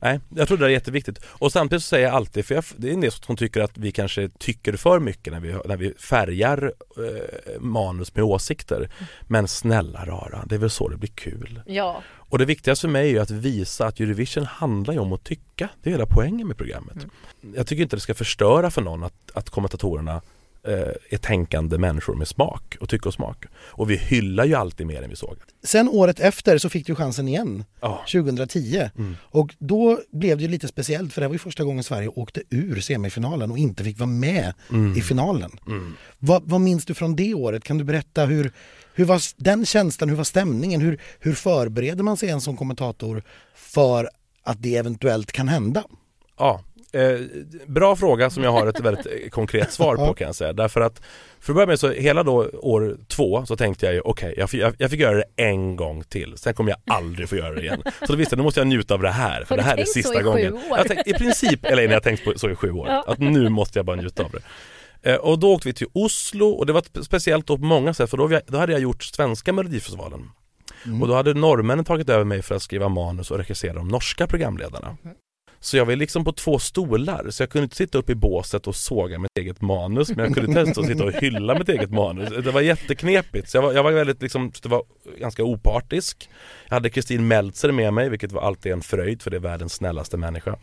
Nej, 0.03 0.19
jag 0.35 0.47
tror 0.47 0.57
det 0.57 0.65
är 0.65 0.69
jätteviktigt. 0.69 1.19
Och 1.25 1.51
samtidigt 1.51 1.83
så 1.83 1.87
säger 1.87 2.05
jag 2.07 2.15
alltid, 2.15 2.45
för 2.45 2.55
jag, 2.55 2.63
det 2.77 2.89
är 2.89 2.93
en 2.93 3.01
del 3.01 3.11
som 3.11 3.35
tycker 3.35 3.61
att 3.61 3.77
vi 3.77 3.91
kanske 3.91 4.29
tycker 4.29 4.73
för 4.73 4.99
mycket 4.99 5.33
när 5.33 5.39
vi, 5.39 5.55
när 5.65 5.77
vi 5.77 5.93
färgar 5.93 6.73
eh, 6.97 7.61
manus 7.61 8.15
med 8.15 8.23
åsikter. 8.23 8.89
Men 9.27 9.47
snälla 9.47 10.05
rara, 10.05 10.43
det 10.45 10.55
är 10.55 10.59
väl 10.59 10.69
så 10.69 10.87
det 10.87 10.97
blir 10.97 11.09
kul. 11.09 11.61
Ja, 11.65 12.03
Och 12.33 12.37
det 12.37 12.45
viktigaste 12.45 12.81
för 12.81 12.91
mig 12.91 13.07
är 13.07 13.11
ju 13.11 13.19
att 13.19 13.31
visa 13.31 13.87
att 13.87 13.99
Eurovision 13.99 14.45
handlar 14.45 14.93
ju 14.93 14.99
om 14.99 15.13
att 15.13 15.23
tycka. 15.23 15.69
Det 15.83 15.89
är 15.89 15.91
hela 15.91 16.05
poängen 16.05 16.47
med 16.47 16.57
programmet. 16.57 16.97
Jag 17.55 17.67
tycker 17.67 17.83
inte 17.83 17.95
det 17.95 17.99
ska 17.99 18.13
förstöra 18.13 18.71
för 18.71 18.81
någon 18.81 19.03
att, 19.03 19.31
att 19.33 19.49
kommentatorerna 19.49 20.21
är 21.09 21.17
tänkande 21.17 21.77
människor 21.77 22.15
med 22.15 22.27
smak 22.27 22.77
och 22.79 22.89
tycke 22.89 23.07
och 23.07 23.13
smak. 23.13 23.45
Och 23.55 23.89
vi 23.91 23.95
hyllar 23.97 24.45
ju 24.45 24.55
alltid 24.55 24.87
mer 24.87 25.01
än 25.01 25.09
vi 25.09 25.15
såg. 25.15 25.37
Sen 25.63 25.89
året 25.89 26.19
efter 26.19 26.57
så 26.57 26.69
fick 26.69 26.87
du 26.87 26.95
chansen 26.95 27.27
igen, 27.27 27.63
Ja. 27.81 28.05
2010. 28.11 28.89
Mm. 28.97 29.15
Och 29.21 29.55
då 29.59 29.99
blev 30.11 30.37
det 30.37 30.43
ju 30.43 30.49
lite 30.49 30.67
speciellt 30.67 31.13
för 31.13 31.21
det 31.21 31.27
var 31.27 31.35
ju 31.35 31.39
första 31.39 31.63
gången 31.63 31.83
Sverige 31.83 32.07
åkte 32.07 32.41
ur 32.49 32.79
semifinalen 32.81 33.51
och 33.51 33.57
inte 33.57 33.83
fick 33.83 33.99
vara 33.99 34.09
med 34.09 34.53
Mm. 34.69 34.97
i 34.97 35.01
finalen. 35.01 35.51
Mm. 35.67 35.93
Vad, 36.19 36.43
vad 36.45 36.61
minns 36.61 36.85
du 36.85 36.93
från 36.93 37.15
det 37.15 37.33
året? 37.33 37.63
Kan 37.63 37.77
du 37.77 37.83
berätta 37.83 38.25
hur, 38.25 38.51
hur 38.93 39.05
var 39.05 39.21
den 39.43 39.65
känslan, 39.65 40.09
hur 40.09 40.15
var 40.15 40.23
stämningen? 40.23 40.81
Hur, 40.81 41.01
hur 41.19 41.33
förbereder 41.33 42.03
man 42.03 42.17
sig 42.17 42.29
en 42.29 42.41
som 42.41 42.57
kommentator 42.57 43.23
för 43.55 44.09
att 44.43 44.61
det 44.63 44.75
eventuellt 44.75 45.31
kan 45.31 45.47
hända? 45.47 45.83
Ja, 46.37 46.61
eh, 46.93 47.19
bra 47.67 47.95
fråga 47.95 48.29
som 48.29 48.43
jag 48.43 48.51
har 48.51 48.67
ett 48.67 48.79
väldigt 48.79 49.05
eh, 49.05 49.29
konkret 49.29 49.71
svar 49.71 49.95
på 49.95 50.13
kan 50.13 50.25
jag 50.27 50.35
säga. 50.35 50.53
Därför 50.53 50.81
att 50.81 51.01
för 51.39 51.51
att 51.51 51.55
börja 51.55 51.67
med 51.67 51.79
så 51.79 51.91
hela 51.91 52.23
då 52.23 52.49
år 52.53 52.97
två 53.07 53.45
så 53.45 53.55
tänkte 53.55 53.85
jag 53.85 53.95
ju 53.95 54.01
okej, 54.01 54.33
jag, 54.37 54.49
fick- 54.49 54.61
jag, 54.61 54.73
jag 54.77 54.91
fick 54.91 54.99
göra 54.99 55.15
det 55.17 55.23
en 55.35 55.75
gång 55.75 56.03
till. 56.03 56.33
Sen 56.37 56.53
kommer 56.53 56.71
jag 56.71 56.95
aldrig 56.97 57.29
få 57.29 57.35
göra 57.35 57.53
det 57.55 57.61
igen. 57.61 57.83
Så 57.99 58.05
då 58.05 58.15
visste 58.15 58.33
jag, 58.33 58.37
nu 58.37 58.43
måste 58.43 58.59
jag 58.59 58.67
njuta 58.67 58.93
av 58.93 59.01
det 59.01 59.09
här. 59.09 59.43
För 59.43 59.49
Har 59.49 59.57
det 59.57 59.63
här 59.63 59.77
är 59.77 59.85
sista 59.85 60.21
gången. 60.21 60.53
år? 60.53 60.61
Jag 60.69 60.77
har 60.77 60.83
tänkt, 60.83 61.07
I 61.07 61.13
princip, 61.13 61.65
eller 61.65 61.83
jag 61.83 61.91
har 61.93 61.99
tänkt 61.99 62.23
på 62.23 62.33
så 62.35 62.49
i 62.49 62.55
sju 62.55 62.71
år. 62.71 62.87
Ja. 62.87 63.03
Att 63.07 63.19
nu 63.19 63.49
måste 63.49 63.79
jag 63.79 63.85
bara 63.85 63.95
njuta 63.95 64.23
av 64.23 64.31
det. 64.31 64.41
Eh, 65.11 65.15
Och 65.17 65.39
då 65.39 65.53
åkte 65.53 65.67
vi 65.67 65.73
till 65.73 65.87
Oslo 65.93 66.49
och 66.49 66.65
det 66.65 66.73
var 66.73 66.81
spe- 66.81 67.03
speciellt 67.03 67.47
då 67.47 67.57
på 67.57 67.63
många 67.63 67.93
sätt 67.93 68.09
för 68.09 68.17
då, 68.17 68.27
vi- 68.27 68.39
då 68.47 68.57
hade 68.57 68.71
jag 68.71 68.81
gjort 68.81 69.03
svenska 69.03 69.53
melodifestivalen. 69.53 70.29
Mm. 70.85 71.01
Och 71.01 71.07
då 71.07 71.13
hade 71.13 71.33
norrmännen 71.33 71.85
tagit 71.85 72.09
över 72.09 72.23
mig 72.23 72.41
för 72.41 72.55
att 72.55 72.61
skriva 72.61 72.89
manus 72.89 73.31
och 73.31 73.37
regissera 73.37 73.73
de 73.73 73.87
norska 73.87 74.27
programledarna. 74.27 74.97
Mhm. 75.03 75.13
Så 75.63 75.77
jag 75.77 75.85
var 75.85 75.95
liksom 75.95 76.23
på 76.23 76.31
två 76.31 76.59
stolar, 76.59 77.29
så 77.29 77.43
jag 77.43 77.49
kunde 77.49 77.63
inte 77.63 77.75
sitta 77.75 77.97
upp 77.97 78.09
i 78.09 78.15
båset 78.15 78.67
och 78.67 78.75
såga 78.75 79.19
mitt 79.19 79.37
eget 79.39 79.61
manus 79.61 80.09
men 80.09 80.19
jag 80.19 80.33
kunde 80.33 80.49
inte 80.49 80.59
ens 80.59 80.87
sitta 80.87 81.03
och 81.03 81.11
hylla 81.11 81.59
mitt 81.59 81.69
eget 81.69 81.91
manus. 81.91 82.29
Det 82.29 82.51
var 82.51 82.61
jätteknepigt, 82.61 83.49
så 83.49 83.57
jag 83.57 83.61
var, 83.61 83.73
jag 83.73 83.83
var 83.83 83.91
väldigt 83.91 84.21
liksom, 84.21 84.51
det 84.61 84.69
var 84.69 84.83
ganska 85.19 85.43
opartisk. 85.43 86.29
Jag 86.67 86.73
hade 86.73 86.89
Kristin 86.89 87.27
Meltzer 87.27 87.71
med 87.71 87.93
mig, 87.93 88.09
vilket 88.09 88.31
var 88.31 88.41
alltid 88.41 88.71
en 88.71 88.81
fröjd 88.81 89.21
för 89.21 89.31
det 89.31 89.37
är 89.37 89.41
världens 89.41 89.73
snällaste 89.73 90.17
människa. 90.17 90.57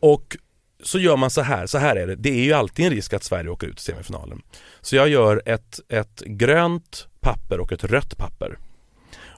Och 0.00 0.36
så 0.82 0.98
gör 0.98 1.16
man 1.16 1.30
så 1.30 1.42
här, 1.42 1.66
så 1.66 1.78
här 1.78 1.96
är 1.96 2.06
det, 2.06 2.16
det 2.16 2.30
är 2.30 2.44
ju 2.44 2.52
alltid 2.52 2.84
en 2.84 2.92
risk 2.92 3.12
att 3.12 3.24
Sverige 3.24 3.50
åker 3.50 3.66
ut 3.66 3.78
i 3.78 3.82
semifinalen. 3.82 4.42
Så 4.80 4.96
jag 4.96 5.08
gör 5.08 5.42
ett, 5.46 5.80
ett 5.88 6.22
grönt 6.26 7.08
papper 7.20 7.60
och 7.60 7.72
ett 7.72 7.84
rött 7.84 8.18
papper. 8.18 8.58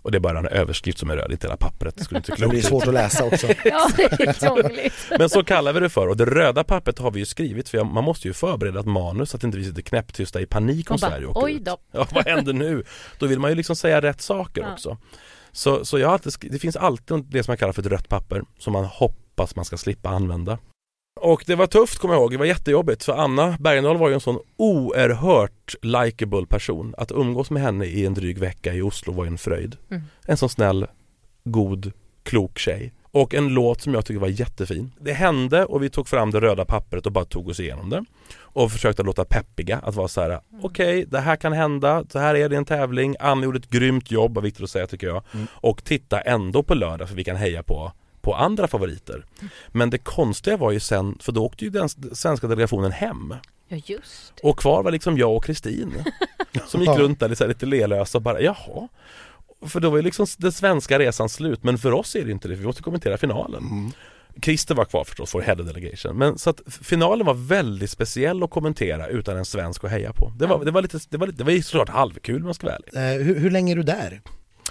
Och 0.04 0.10
det 0.12 0.18
är 0.18 0.20
bara 0.20 0.38
en 0.38 0.46
överskrift 0.46 0.98
som 0.98 1.10
är 1.10 1.16
röd, 1.16 1.32
inte 1.32 1.46
hela 1.46 1.56
pappret. 1.56 1.96
Det 1.96 2.04
skulle 2.04 2.18
inte 2.18 2.34
Det 2.38 2.48
blir 2.48 2.62
svårt 2.62 2.86
att 2.86 2.94
läsa 2.94 3.24
också. 3.24 3.46
ja 3.64 3.88
det 3.96 4.02
är 4.02 4.32
krångligt. 4.46 4.94
Men 5.18 5.28
så 5.28 5.44
kallar 5.44 5.72
vi 5.72 5.80
det 5.80 5.88
för 5.90 6.08
och 6.08 6.16
det 6.16 6.24
röda 6.24 6.64
pappret 6.64 6.98
har 6.98 7.10
vi 7.10 7.18
ju 7.18 7.26
skrivit 7.26 7.68
för 7.68 7.84
man 7.84 8.04
måste 8.04 8.28
ju 8.28 8.34
förbereda 8.34 8.80
ett 8.80 8.86
manus 8.86 9.30
så 9.30 9.36
att 9.36 9.44
inte 9.44 9.58
vi 9.58 9.64
sitter 9.64 9.82
knäpptysta 9.82 10.40
i 10.40 10.46
panik 10.46 10.90
om 10.90 10.98
Sverige 10.98 11.26
åker 11.26 11.44
oj 11.44 11.60
då. 11.60 11.76
Ja, 11.92 12.06
vad 12.12 12.26
händer 12.26 12.52
nu? 12.52 12.84
Då 13.18 13.26
vill 13.26 13.38
man 13.40 13.50
ju 13.50 13.56
liksom 13.56 13.76
säga 13.76 14.02
rätt 14.02 14.20
saker 14.20 14.62
Ja. 14.62 14.72
också. 14.72 14.96
Så, 15.52 15.84
så 15.84 15.98
jag 15.98 16.12
alltid, 16.12 16.32
det 16.52 16.58
finns 16.58 16.76
alltid 16.76 17.24
det 17.24 17.42
som 17.42 17.52
jag 17.52 17.58
kallar 17.58 17.72
för 17.72 17.82
ett 17.82 17.88
rött 17.92 18.08
papper 18.08 18.42
som 18.58 18.72
man 18.72 18.84
hoppas 18.84 19.56
man 19.56 19.64
ska 19.64 19.76
slippa 19.76 20.08
använda. 20.08 20.58
Och 21.24 21.44
det 21.46 21.54
var 21.54 21.66
tufft 21.66 21.98
kommer 21.98 22.14
jag 22.14 22.20
ihåg, 22.20 22.30
det 22.30 22.38
var 22.38 22.44
jättejobbigt 22.44 23.04
för 23.04 23.12
Anna 23.12 23.56
Bergendahl 23.60 23.96
var 23.96 24.08
ju 24.08 24.14
en 24.14 24.20
sån 24.20 24.38
oerhört 24.56 25.74
likable 25.82 26.46
person. 26.46 26.94
Att 26.98 27.12
umgås 27.12 27.50
med 27.50 27.62
henne 27.62 27.84
i 27.84 28.06
en 28.06 28.14
dryg 28.14 28.38
vecka 28.38 28.74
i 28.74 28.82
Oslo 28.82 29.12
var 29.12 29.24
ju 29.24 29.28
en 29.28 29.38
fröjd. 29.38 29.76
Mm. 29.90 30.02
En 30.26 30.36
sån 30.36 30.48
snäll, 30.48 30.86
god, 31.44 31.92
klok 32.22 32.58
tjej. 32.58 32.92
Och 33.02 33.34
en 33.34 33.48
låt 33.48 33.80
som 33.80 33.94
jag 33.94 34.04
tycker 34.04 34.20
var 34.20 34.28
jättefin. 34.28 34.92
Det 35.00 35.12
hände 35.12 35.64
och 35.64 35.82
vi 35.82 35.90
tog 35.90 36.08
fram 36.08 36.30
det 36.30 36.40
röda 36.40 36.64
pappret 36.64 37.06
och 37.06 37.12
bara 37.12 37.24
tog 37.24 37.48
oss 37.48 37.60
igenom 37.60 37.90
det. 37.90 38.04
Och 38.38 38.72
försökte 38.72 39.02
låta 39.02 39.24
peppiga, 39.24 39.78
att 39.78 39.94
vara 39.94 40.08
så 40.08 40.20
här: 40.20 40.40
okej 40.62 41.04
det 41.08 41.20
här 41.20 41.36
kan 41.36 41.52
hända, 41.52 42.04
så 42.08 42.18
här 42.18 42.34
är 42.34 42.48
det 42.48 42.56
en 42.56 42.64
tävling. 42.64 43.16
Anna 43.20 43.44
gjorde 43.44 43.58
ett 43.58 43.70
grymt 43.70 44.10
jobb, 44.10 44.34
var 44.34 44.42
viktigt 44.42 44.64
att 44.64 44.70
säga 44.70 44.86
tycker 44.86 45.06
jag. 45.06 45.22
Mm. 45.34 45.46
Och 45.52 45.84
titta 45.84 46.20
ändå 46.20 46.62
på 46.62 46.74
lördag 46.74 47.08
för 47.08 47.16
vi 47.16 47.24
kan 47.24 47.36
heja 47.36 47.62
på 47.62 47.92
på 48.24 48.34
andra 48.34 48.68
favoriter. 48.68 49.26
Men 49.68 49.90
det 49.90 49.98
konstiga 49.98 50.56
var 50.56 50.72
ju 50.72 50.80
sen, 50.80 51.18
för 51.20 51.32
då 51.32 51.44
åkte 51.44 51.64
ju 51.64 51.70
den 51.70 51.88
svenska 51.88 52.46
delegationen 52.46 52.92
hem. 52.92 53.34
Ja 53.68 53.76
just 53.86 54.32
det. 54.36 54.48
Och 54.48 54.58
kvar 54.58 54.82
var 54.82 54.90
liksom 54.90 55.18
jag 55.18 55.36
och 55.36 55.44
Kristin 55.44 55.92
Som 56.66 56.80
gick 56.80 56.98
runt 56.98 57.20
där 57.20 57.28
lite, 57.28 57.46
lite 57.46 57.66
lelösa 57.66 58.18
och 58.18 58.22
bara 58.22 58.40
jaha 58.40 58.88
För 59.66 59.80
då 59.80 59.90
var 59.90 59.96
ju 59.96 60.02
liksom 60.02 60.26
den 60.38 60.52
svenska 60.52 60.98
resan 60.98 61.28
slut 61.28 61.64
men 61.64 61.78
för 61.78 61.92
oss 61.92 62.16
är 62.16 62.24
det 62.24 62.30
inte 62.30 62.48
det, 62.48 62.54
vi 62.54 62.66
måste 62.66 62.82
kommentera 62.82 63.16
finalen 63.16 63.62
Mm. 63.64 63.92
Christer 64.42 64.74
var 64.74 64.84
kvar 64.84 65.04
förstås, 65.04 65.34
vår 65.34 65.40
head 65.40 65.54
of 65.60 65.66
delegation. 65.66 66.18
Men 66.18 66.38
så 66.38 66.50
att 66.50 66.60
finalen 66.82 67.26
var 67.26 67.34
väldigt 67.34 67.90
speciell 67.90 68.42
att 68.42 68.50
kommentera 68.50 69.06
utan 69.06 69.36
en 69.36 69.44
svensk 69.44 69.84
att 69.84 69.90
heja 69.90 70.12
på. 70.12 70.32
Det 70.38 70.46
var, 70.46 70.64
det 70.64 70.70
var, 70.70 70.82
lite, 70.82 70.98
det 71.08 71.16
var, 71.16 71.26
lite, 71.26 71.38
det 71.38 71.44
var 71.44 71.52
ju 71.52 71.62
såklart 71.62 71.88
halvkul 71.88 72.36
om 72.36 72.44
man 72.44 72.54
ska 72.54 72.66
vara 72.66 72.76
ärlig. 72.76 73.20
Eh, 73.20 73.26
hur, 73.26 73.38
hur 73.40 73.50
länge 73.50 73.72
är 73.72 73.76
du 73.76 73.82
där? 73.82 74.20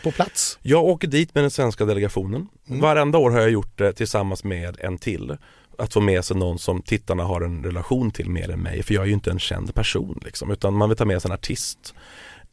På 0.04 0.12
plats? 0.12 0.60
Jag 0.62 0.84
åker 0.84 1.08
dit 1.08 1.36
med 1.36 1.44
den 1.44 1.52
svenska 1.52 1.86
delegationen. 1.86 2.48
Mm. 2.68 2.82
Varenda 2.82 3.18
år 3.18 3.32
har 3.32 3.40
jag 3.40 3.52
gjort 3.52 3.78
det 3.78 3.94
tillsammans 3.94 4.44
med 4.44 4.78
en 4.80 4.98
till. 4.98 5.38
Att 5.78 5.94
få 5.94 6.00
med 6.02 6.26
sig 6.26 6.38
någon 6.38 6.60
som 6.60 6.82
tittarna 6.82 7.24
har 7.24 7.42
en 7.42 7.64
relation 7.64 8.12
till 8.12 8.30
mer 8.30 8.50
än 8.52 8.60
mig. 8.60 8.84
För 8.84 8.94
jag 8.94 9.04
är 9.04 9.08
ju 9.08 9.14
inte 9.14 9.32
en 9.32 9.40
känd 9.40 9.76
person 9.76 10.20
liksom. 10.26 10.52
Utan 10.52 10.74
man 10.74 10.90
vill 10.90 10.98
ta 10.98 11.06
med 11.06 11.22
sig 11.22 11.30
en 11.30 11.34
artist. 11.36 11.94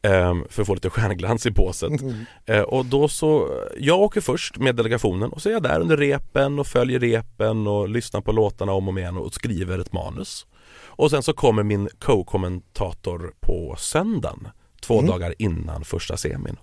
ehm, 0.03 0.45
för 0.49 0.61
att 0.61 0.67
få 0.67 0.73
lite 0.73 0.89
stjärnglans 0.89 1.45
i 1.45 1.51
båset. 1.51 2.01
Mm. 2.01 2.25
Eh, 2.45 2.61
och 2.61 2.85
då 2.85 3.07
så, 3.07 3.59
jag 3.79 3.99
åker 3.99 4.21
först 4.21 4.57
med 4.57 4.75
delegationen 4.75 5.29
och 5.31 5.41
så 5.41 5.49
är 5.49 5.53
jag 5.53 5.63
där 5.63 5.79
under 5.79 5.97
repen 5.97 6.59
och 6.59 6.67
följer 6.67 6.99
repen 6.99 7.67
och 7.67 7.89
lyssnar 7.89 8.21
på 8.21 8.31
låtarna 8.31 8.71
om 8.71 8.83
och 8.87 8.89
om 8.91 8.97
igen 8.97 9.17
och 9.17 9.33
skriver 9.33 9.79
ett 9.79 9.93
manus. 9.93 10.45
Och 10.83 11.09
sen 11.11 11.23
så 11.23 11.33
kommer 11.33 11.63
min 11.63 11.89
co-kommentator 11.99 13.33
på 13.39 13.75
söndagen, 13.77 14.47
två 14.81 14.99
Mm. 14.99 15.09
dagar 15.11 15.33
innan 15.37 15.83
första 15.85 16.17
semin. 16.17 16.57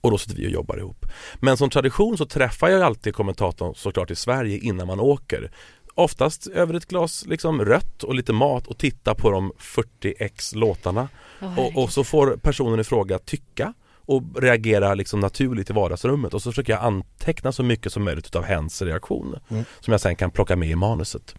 Och 0.00 0.10
då 0.10 0.18
sitter 0.18 0.36
vi 0.36 0.46
och 0.46 0.50
jobbar 0.50 0.78
ihop. 0.78 1.06
Men 1.40 1.56
som 1.56 1.70
tradition 1.70 2.18
så 2.18 2.26
träffar 2.26 2.68
jag 2.68 2.82
alltid 2.82 3.14
kommentatorn 3.14 3.74
såklart 3.74 4.10
i 4.10 4.16
Sverige 4.16 4.58
innan 4.58 4.86
man 4.86 5.00
åker. 5.00 5.50
Oftast 5.94 6.46
över 6.46 6.74
ett 6.74 6.86
glas 6.86 7.24
liksom 7.26 7.64
rött 7.64 8.02
och 8.02 8.14
lite 8.14 8.32
mat 8.32 8.66
och 8.66 8.78
titta 8.78 9.14
på 9.14 9.30
de 9.30 9.52
40x 9.58 10.56
låtarna. 10.56 11.08
Åh, 11.42 11.58
Och, 11.58 11.82
och 11.82 11.92
så 11.92 12.04
får 12.04 12.36
personen 12.36 12.80
i 12.80 12.84
fråga 12.84 13.18
tycka 13.18 13.74
och 14.06 14.22
reagera 14.42 14.94
liksom 14.94 15.20
naturligt 15.20 15.70
i 15.70 15.72
vardagsrummet 15.72 16.34
och 16.34 16.42
så 16.42 16.50
försöker 16.52 16.72
jag 16.72 16.82
anteckna 16.82 17.52
så 17.52 17.62
mycket 17.62 17.92
som 17.92 18.04
möjligt 18.04 18.26
utav 18.26 18.44
hens 18.44 18.82
reaktion 18.82 19.36
Mm. 19.48 19.64
som 19.80 19.92
jag 19.92 20.00
sen 20.00 20.16
kan 20.16 20.30
plocka 20.30 20.56
med 20.56 20.68
i 20.70 20.74
manuset. 20.74 21.34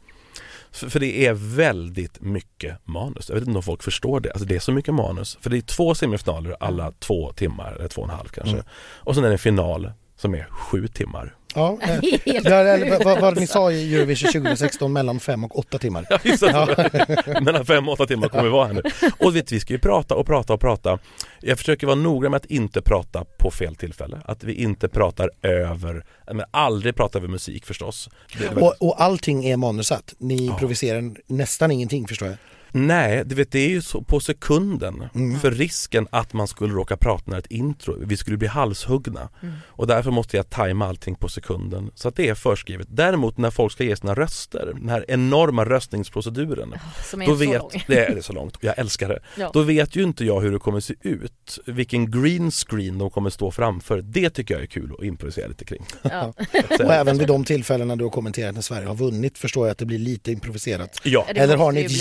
För, 0.71 0.89
för 0.89 0.99
det 0.99 1.25
är 1.25 1.33
väldigt 1.33 2.21
mycket 2.21 2.87
manus. 2.87 3.29
Jag 3.29 3.35
vet 3.35 3.47
inte 3.47 3.57
om 3.57 3.63
folk 3.63 3.83
förstår 3.83 4.19
det. 4.19 4.31
Alltså 4.31 4.45
det 4.45 4.55
är 4.55 4.59
så 4.59 4.71
mycket 4.71 4.93
manus. 4.93 5.37
För 5.41 5.49
det 5.49 5.57
är 5.57 5.61
två 5.61 5.95
semifinaler 5.95 6.55
alla 6.59 6.91
två 6.91 7.31
timmar, 7.33 7.73
eller 7.73 7.87
två 7.87 8.01
och 8.01 8.09
en 8.09 8.15
halv 8.15 8.27
kanske. 8.27 8.53
Mm. 8.53 8.65
Och 8.75 9.15
sen 9.15 9.23
är 9.23 9.27
det 9.27 9.33
en 9.33 9.39
final 9.39 9.91
som 10.21 10.33
är 10.33 10.47
sju 10.51 10.87
timmar. 10.87 11.35
Ja, 11.55 11.77
eh, 12.03 12.19
ja, 12.25 12.99
vad, 13.03 13.21
vad 13.21 13.37
ni 13.39 13.47
sa 13.47 13.71
i 13.71 13.95
Eurovision 13.95 14.31
2016 14.31 14.93
mellan 14.93 15.19
fem 15.19 15.43
och 15.43 15.59
åtta 15.59 15.77
timmar. 15.77 16.05
Ja, 16.09 16.19
visst, 16.23 16.41
Mellan 17.41 17.65
fem 17.65 17.87
och 17.87 17.93
åtta 17.93 18.05
timmar 18.05 18.27
kommer 18.27 18.43
vi 18.43 18.49
vara 18.49 18.67
här 18.67 18.73
nu. 18.73 18.81
Och 19.19 19.35
vet, 19.35 19.51
vi 19.51 19.59
ska 19.59 19.73
ju 19.73 19.79
prata 19.79 20.15
och 20.15 20.25
prata 20.25 20.53
och 20.53 20.61
prata. 20.61 20.99
Jag 21.41 21.57
försöker 21.57 21.87
vara 21.87 21.95
noga 21.95 22.29
med 22.29 22.37
att 22.37 22.45
inte 22.45 22.81
prata 22.81 23.25
på 23.39 23.51
fel 23.51 23.75
tillfälle. 23.75 24.21
Att 24.25 24.43
vi 24.43 24.53
inte 24.53 24.87
pratar 24.89 25.29
över, 25.41 26.05
men 26.33 26.45
aldrig 26.51 26.95
prata 26.95 27.17
över 27.17 27.27
musik 27.27 27.65
förstås. 27.65 28.09
Det, 28.39 28.61
Och, 28.61 28.75
och 28.79 29.01
allting 29.01 29.45
är 29.45 29.57
manusat. 29.57 30.13
Ni 30.17 30.45
improviserar 30.45 31.11
nästan 31.27 31.71
ingenting 31.71 32.07
förstår 32.07 32.27
jag. 32.27 32.37
Nej, 32.71 33.23
du 33.25 33.35
vet 33.35 33.51
det 33.51 33.59
är 33.59 33.69
ju 33.69 33.81
så 33.81 34.01
på 34.01 34.19
sekunden 34.19 35.03
Mm. 35.15 35.39
för 35.39 35.51
risken 35.51 36.07
att 36.11 36.33
man 36.33 36.47
skulle 36.47 36.73
råka 36.73 36.97
prata 36.97 37.23
när 37.31 37.37
ett 37.39 37.51
intro, 37.51 37.95
vi 38.05 38.17
skulle 38.17 38.37
bli 38.37 38.47
halshuggna 38.47 39.29
och 39.67 39.87
därför 39.87 40.11
måste 40.11 40.37
jag 40.37 40.49
tajma 40.49 40.87
allting 40.87 41.15
på 41.15 41.29
sekunden 41.29 41.91
så 41.95 42.07
att 42.07 42.15
det 42.15 42.29
är 42.29 42.35
förskrivet. 42.35 42.87
Däremot 42.89 43.37
när 43.37 43.51
folk 43.51 43.71
ska 43.73 43.83
ge 43.83 43.95
sina 43.95 44.13
röster, 44.15 44.71
den 44.75 44.89
här 44.89 45.05
enorma 45.07 45.65
röstningsproceduren 45.65 46.73
som 47.09 47.21
är 47.21 47.25
då 47.25 47.31
så 47.31 47.37
vet, 47.39 47.59
lång. 47.59 47.71
det 47.87 48.05
är 48.05 48.15
det 48.15 48.23
så 48.23 48.33
långt, 48.33 48.57
jag 48.61 48.79
älskar 48.79 49.09
det. 49.09 49.19
Ja. 49.37 49.49
Då 49.53 49.61
vet 49.61 49.95
ju 49.95 50.03
inte 50.03 50.25
jag 50.25 50.41
hur 50.41 50.51
det 50.51 50.59
kommer 50.59 50.79
se 50.79 50.93
ut, 51.01 51.59
vilken 51.65 52.11
green 52.11 52.51
screen 52.51 52.97
de 52.97 53.09
kommer 53.09 53.29
stå 53.29 53.51
framför. 53.51 54.01
Det 54.01 54.29
tycker 54.29 54.53
jag 54.53 54.63
är 54.63 54.67
kul 54.67 54.93
att 54.99 55.05
improvisera 55.05 55.47
lite 55.47 55.65
kring. 55.65 55.85
Ja. 56.01 56.33
Och 56.69 56.93
även 56.93 57.17
vid 57.17 57.27
de 57.27 57.43
tillfällena 57.45 57.95
du 57.95 58.03
har 58.03 58.11
kommenterat 58.11 58.55
när 58.55 58.61
Sverige 58.61 58.87
har 58.87 58.95
vunnit 58.95 59.37
förstår 59.37 59.67
jag 59.67 59.71
att 59.71 59.77
det 59.77 59.85
blir 59.85 59.99
lite 59.99 60.31
improviserat. 60.31 61.01
Ja, 61.03 61.25
eller 61.27 61.57
har 61.57 61.71
ni 61.71 61.81
ett 61.81 61.87
bli. 61.87 61.99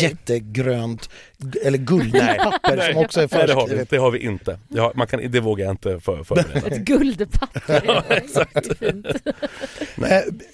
Jättegrönt 0.59 1.11
g- 1.39 1.59
eller 1.65 1.79
guldpapper 1.79 2.93
som 2.93 2.97
också 3.05 3.21
är 3.21 3.29
Nej, 3.33 3.47
det 3.47 3.53
har 3.53 3.61
vi, 3.61 3.67
förskrivet? 3.67 3.91
det 3.91 3.97
har 3.97 4.11
vi 4.11 4.19
inte. 4.19 4.59
Ja, 4.69 4.93
man 4.95 5.07
kan, 5.07 5.31
det 5.31 5.41
vågar 5.41 5.65
jag 5.65 5.73
inte 5.73 6.01
för, 6.01 6.25
förbereda. 6.25 6.67
Ett 6.67 6.79
guldpapper. 6.85 7.83
Ja, 7.87 8.03
exakt. 8.09 8.81
Det. 8.81 8.89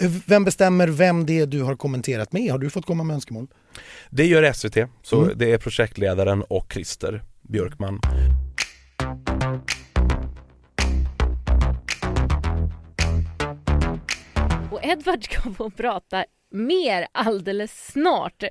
Eh, 0.00 0.10
Vem 0.26 0.44
bestämmer 0.44 0.88
vem 0.88 1.26
det 1.26 1.40
är 1.40 1.46
du 1.46 1.62
har 1.62 1.76
kommenterat 1.76 2.32
med? 2.32 2.50
Har 2.50 2.58
du 2.58 2.70
fått 2.70 2.86
komma 2.86 3.04
med 3.04 3.14
önskemål? 3.14 3.46
Det 4.10 4.26
gör 4.26 4.52
SVT, 4.52 4.76
så 5.02 5.22
Mm. 5.22 5.38
det 5.38 5.52
är 5.52 5.58
projektledaren 5.58 6.42
och 6.42 6.72
Christer 6.72 7.22
Björkman. 7.42 8.00
Och 14.70 14.84
Edvard 14.84 15.24
ska 15.24 15.50
få 15.52 15.70
prata 15.70 16.24
mer 16.50 17.06
alldeles 17.12 17.86
snart. 17.92 18.42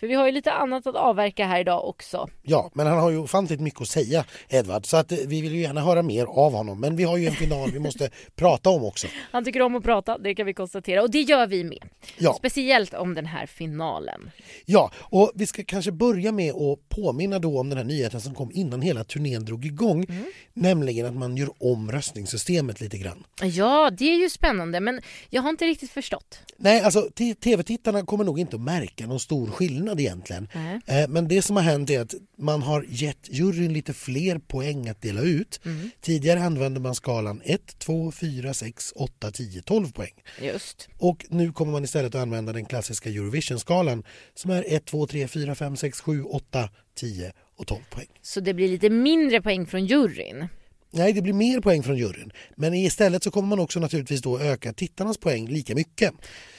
För 0.00 0.06
vi 0.06 0.14
har 0.14 0.26
ju 0.26 0.32
lite 0.32 0.52
annat 0.52 0.86
att 0.86 0.94
avverka 0.94 1.46
här 1.46 1.60
idag 1.60 1.88
också. 1.88 2.28
Ja, 2.42 2.70
men 2.74 2.86
han 2.86 2.98
har 2.98 3.10
ju 3.10 3.18
ofantligt 3.18 3.60
mycket 3.60 3.80
att 3.80 3.88
säga, 3.88 4.24
Edvard, 4.48 4.86
så 4.86 4.96
att 4.96 5.12
eh, 5.12 5.18
vi 5.26 5.40
vill 5.40 5.52
ju 5.54 5.60
gärna 5.60 5.80
höra 5.80 6.02
mer 6.02 6.24
av 6.24 6.52
honom. 6.52 6.80
Men 6.80 6.96
vi 6.96 7.04
har 7.04 7.16
ju 7.16 7.26
en 7.26 7.32
final 7.34 7.70
vi 7.70 7.78
måste 7.78 8.10
prata 8.36 8.70
om 8.70 8.84
också. 8.84 9.06
Han 9.32 9.44
tycker 9.44 9.62
om 9.62 9.74
att 9.76 9.82
prata, 9.82 10.18
det 10.18 10.34
kan 10.34 10.46
vi 10.46 10.54
konstatera. 10.54 11.02
Och 11.02 11.10
det 11.10 11.20
gör 11.20 11.46
vi 11.46 11.64
med. 11.64 11.84
Ja, 12.18 12.34
Speciellt 12.34 12.94
om 12.94 13.14
den 13.14 13.26
här 13.26 13.46
finalen. 13.46 14.30
ja, 14.66 14.90
och 14.98 15.32
vi 15.34 15.46
ska 15.46 15.64
kanske 15.64 15.92
börja 15.92 16.32
med 16.32 16.54
att 16.54 16.88
påminna 16.88 17.38
då 17.38 17.60
om 17.60 17.68
den 17.68 17.78
här 17.78 17.84
nyheten 17.84 18.20
som 18.20 18.34
kom 18.34 18.50
innan 18.54 18.82
hela 18.82 19.04
turnén 19.04 19.44
drog 19.44 19.64
igång. 19.64 20.06
Nämligen 20.54 21.06
att 21.06 21.14
man 21.14 21.36
gör 21.36 21.50
om 21.58 21.92
röstningssystemet 21.92 22.80
lite 22.80 22.98
grann. 22.98 23.24
Ja, 23.42 23.90
det 23.98 24.04
är 24.04 24.18
ju 24.18 24.30
spännande, 24.30 24.80
men 24.80 25.00
jag 25.30 25.42
har 25.42 25.50
inte 25.50 25.64
riktigt 25.64 25.90
förstått. 25.90 26.38
Nej, 26.56 26.80
alltså 26.80 27.08
tv-tittarna 27.40 28.06
kommer 28.06 28.24
nog 28.24 28.40
inte 28.40 28.56
att 28.56 28.62
märka 28.62 29.06
någon 29.06 29.20
stor 29.20 29.46
skillnad 29.46 29.89
egentligen. 29.98 30.48
Nej. 30.54 30.80
Eh, 30.86 31.08
Men 31.08 31.28
det 31.28 31.42
som 31.42 31.56
har 31.56 31.62
hänt 31.62 31.90
är 31.90 32.00
att 32.00 32.14
man 32.38 32.62
har 32.62 32.84
gett 32.88 33.28
juryn 33.30 33.72
lite 33.72 33.92
fler 33.94 34.38
poäng 34.38 34.88
att 34.88 35.02
dela 35.02 35.20
ut. 35.20 35.60
Tidigare 36.00 36.40
använde 36.42 36.80
man 36.80 36.94
skalan 36.94 37.40
1, 37.44 37.78
2, 37.78 38.12
4, 38.12 38.54
6, 38.54 38.92
8, 38.96 39.30
10, 39.30 39.62
12 39.62 39.92
poäng. 39.92 40.14
Just. 40.42 40.88
Och 40.98 41.26
nu 41.28 41.52
kommer 41.52 41.72
man 41.72 41.84
istället 41.84 42.14
att 42.14 42.22
använda 42.22 42.52
den 42.52 42.64
klassiska 42.64 43.10
Eurovision-skalan 43.10 44.02
som 44.34 44.50
är 44.50 44.64
1, 44.68 44.84
2, 44.84 45.06
3, 45.06 45.28
4, 45.28 45.54
5, 45.54 45.76
6, 45.76 46.00
7, 46.00 46.22
8, 46.22 46.68
10 46.94 47.32
och 47.56 47.66
12 47.66 47.80
poäng. 47.90 48.08
Så 48.22 48.40
det 48.40 48.54
blir 48.54 48.68
lite 48.68 48.90
mindre 48.90 49.42
poäng 49.42 49.66
från 49.66 49.86
juryn. 49.86 50.48
Nej, 50.92 51.12
det 51.12 51.22
blir 51.22 51.32
mer 51.32 51.60
poäng 51.60 51.82
från 51.82 51.96
juryn. 51.96 52.32
Men 52.56 52.74
istället 52.74 53.22
så 53.22 53.30
kommer 53.30 53.48
man 53.48 53.60
också 53.60 53.80
naturligtvis 53.80 54.20
då 54.22 54.38
öka 54.40 54.72
tittarnas 54.72 55.18
poäng 55.18 55.48
lika 55.48 55.74
mycket. 55.74 56.10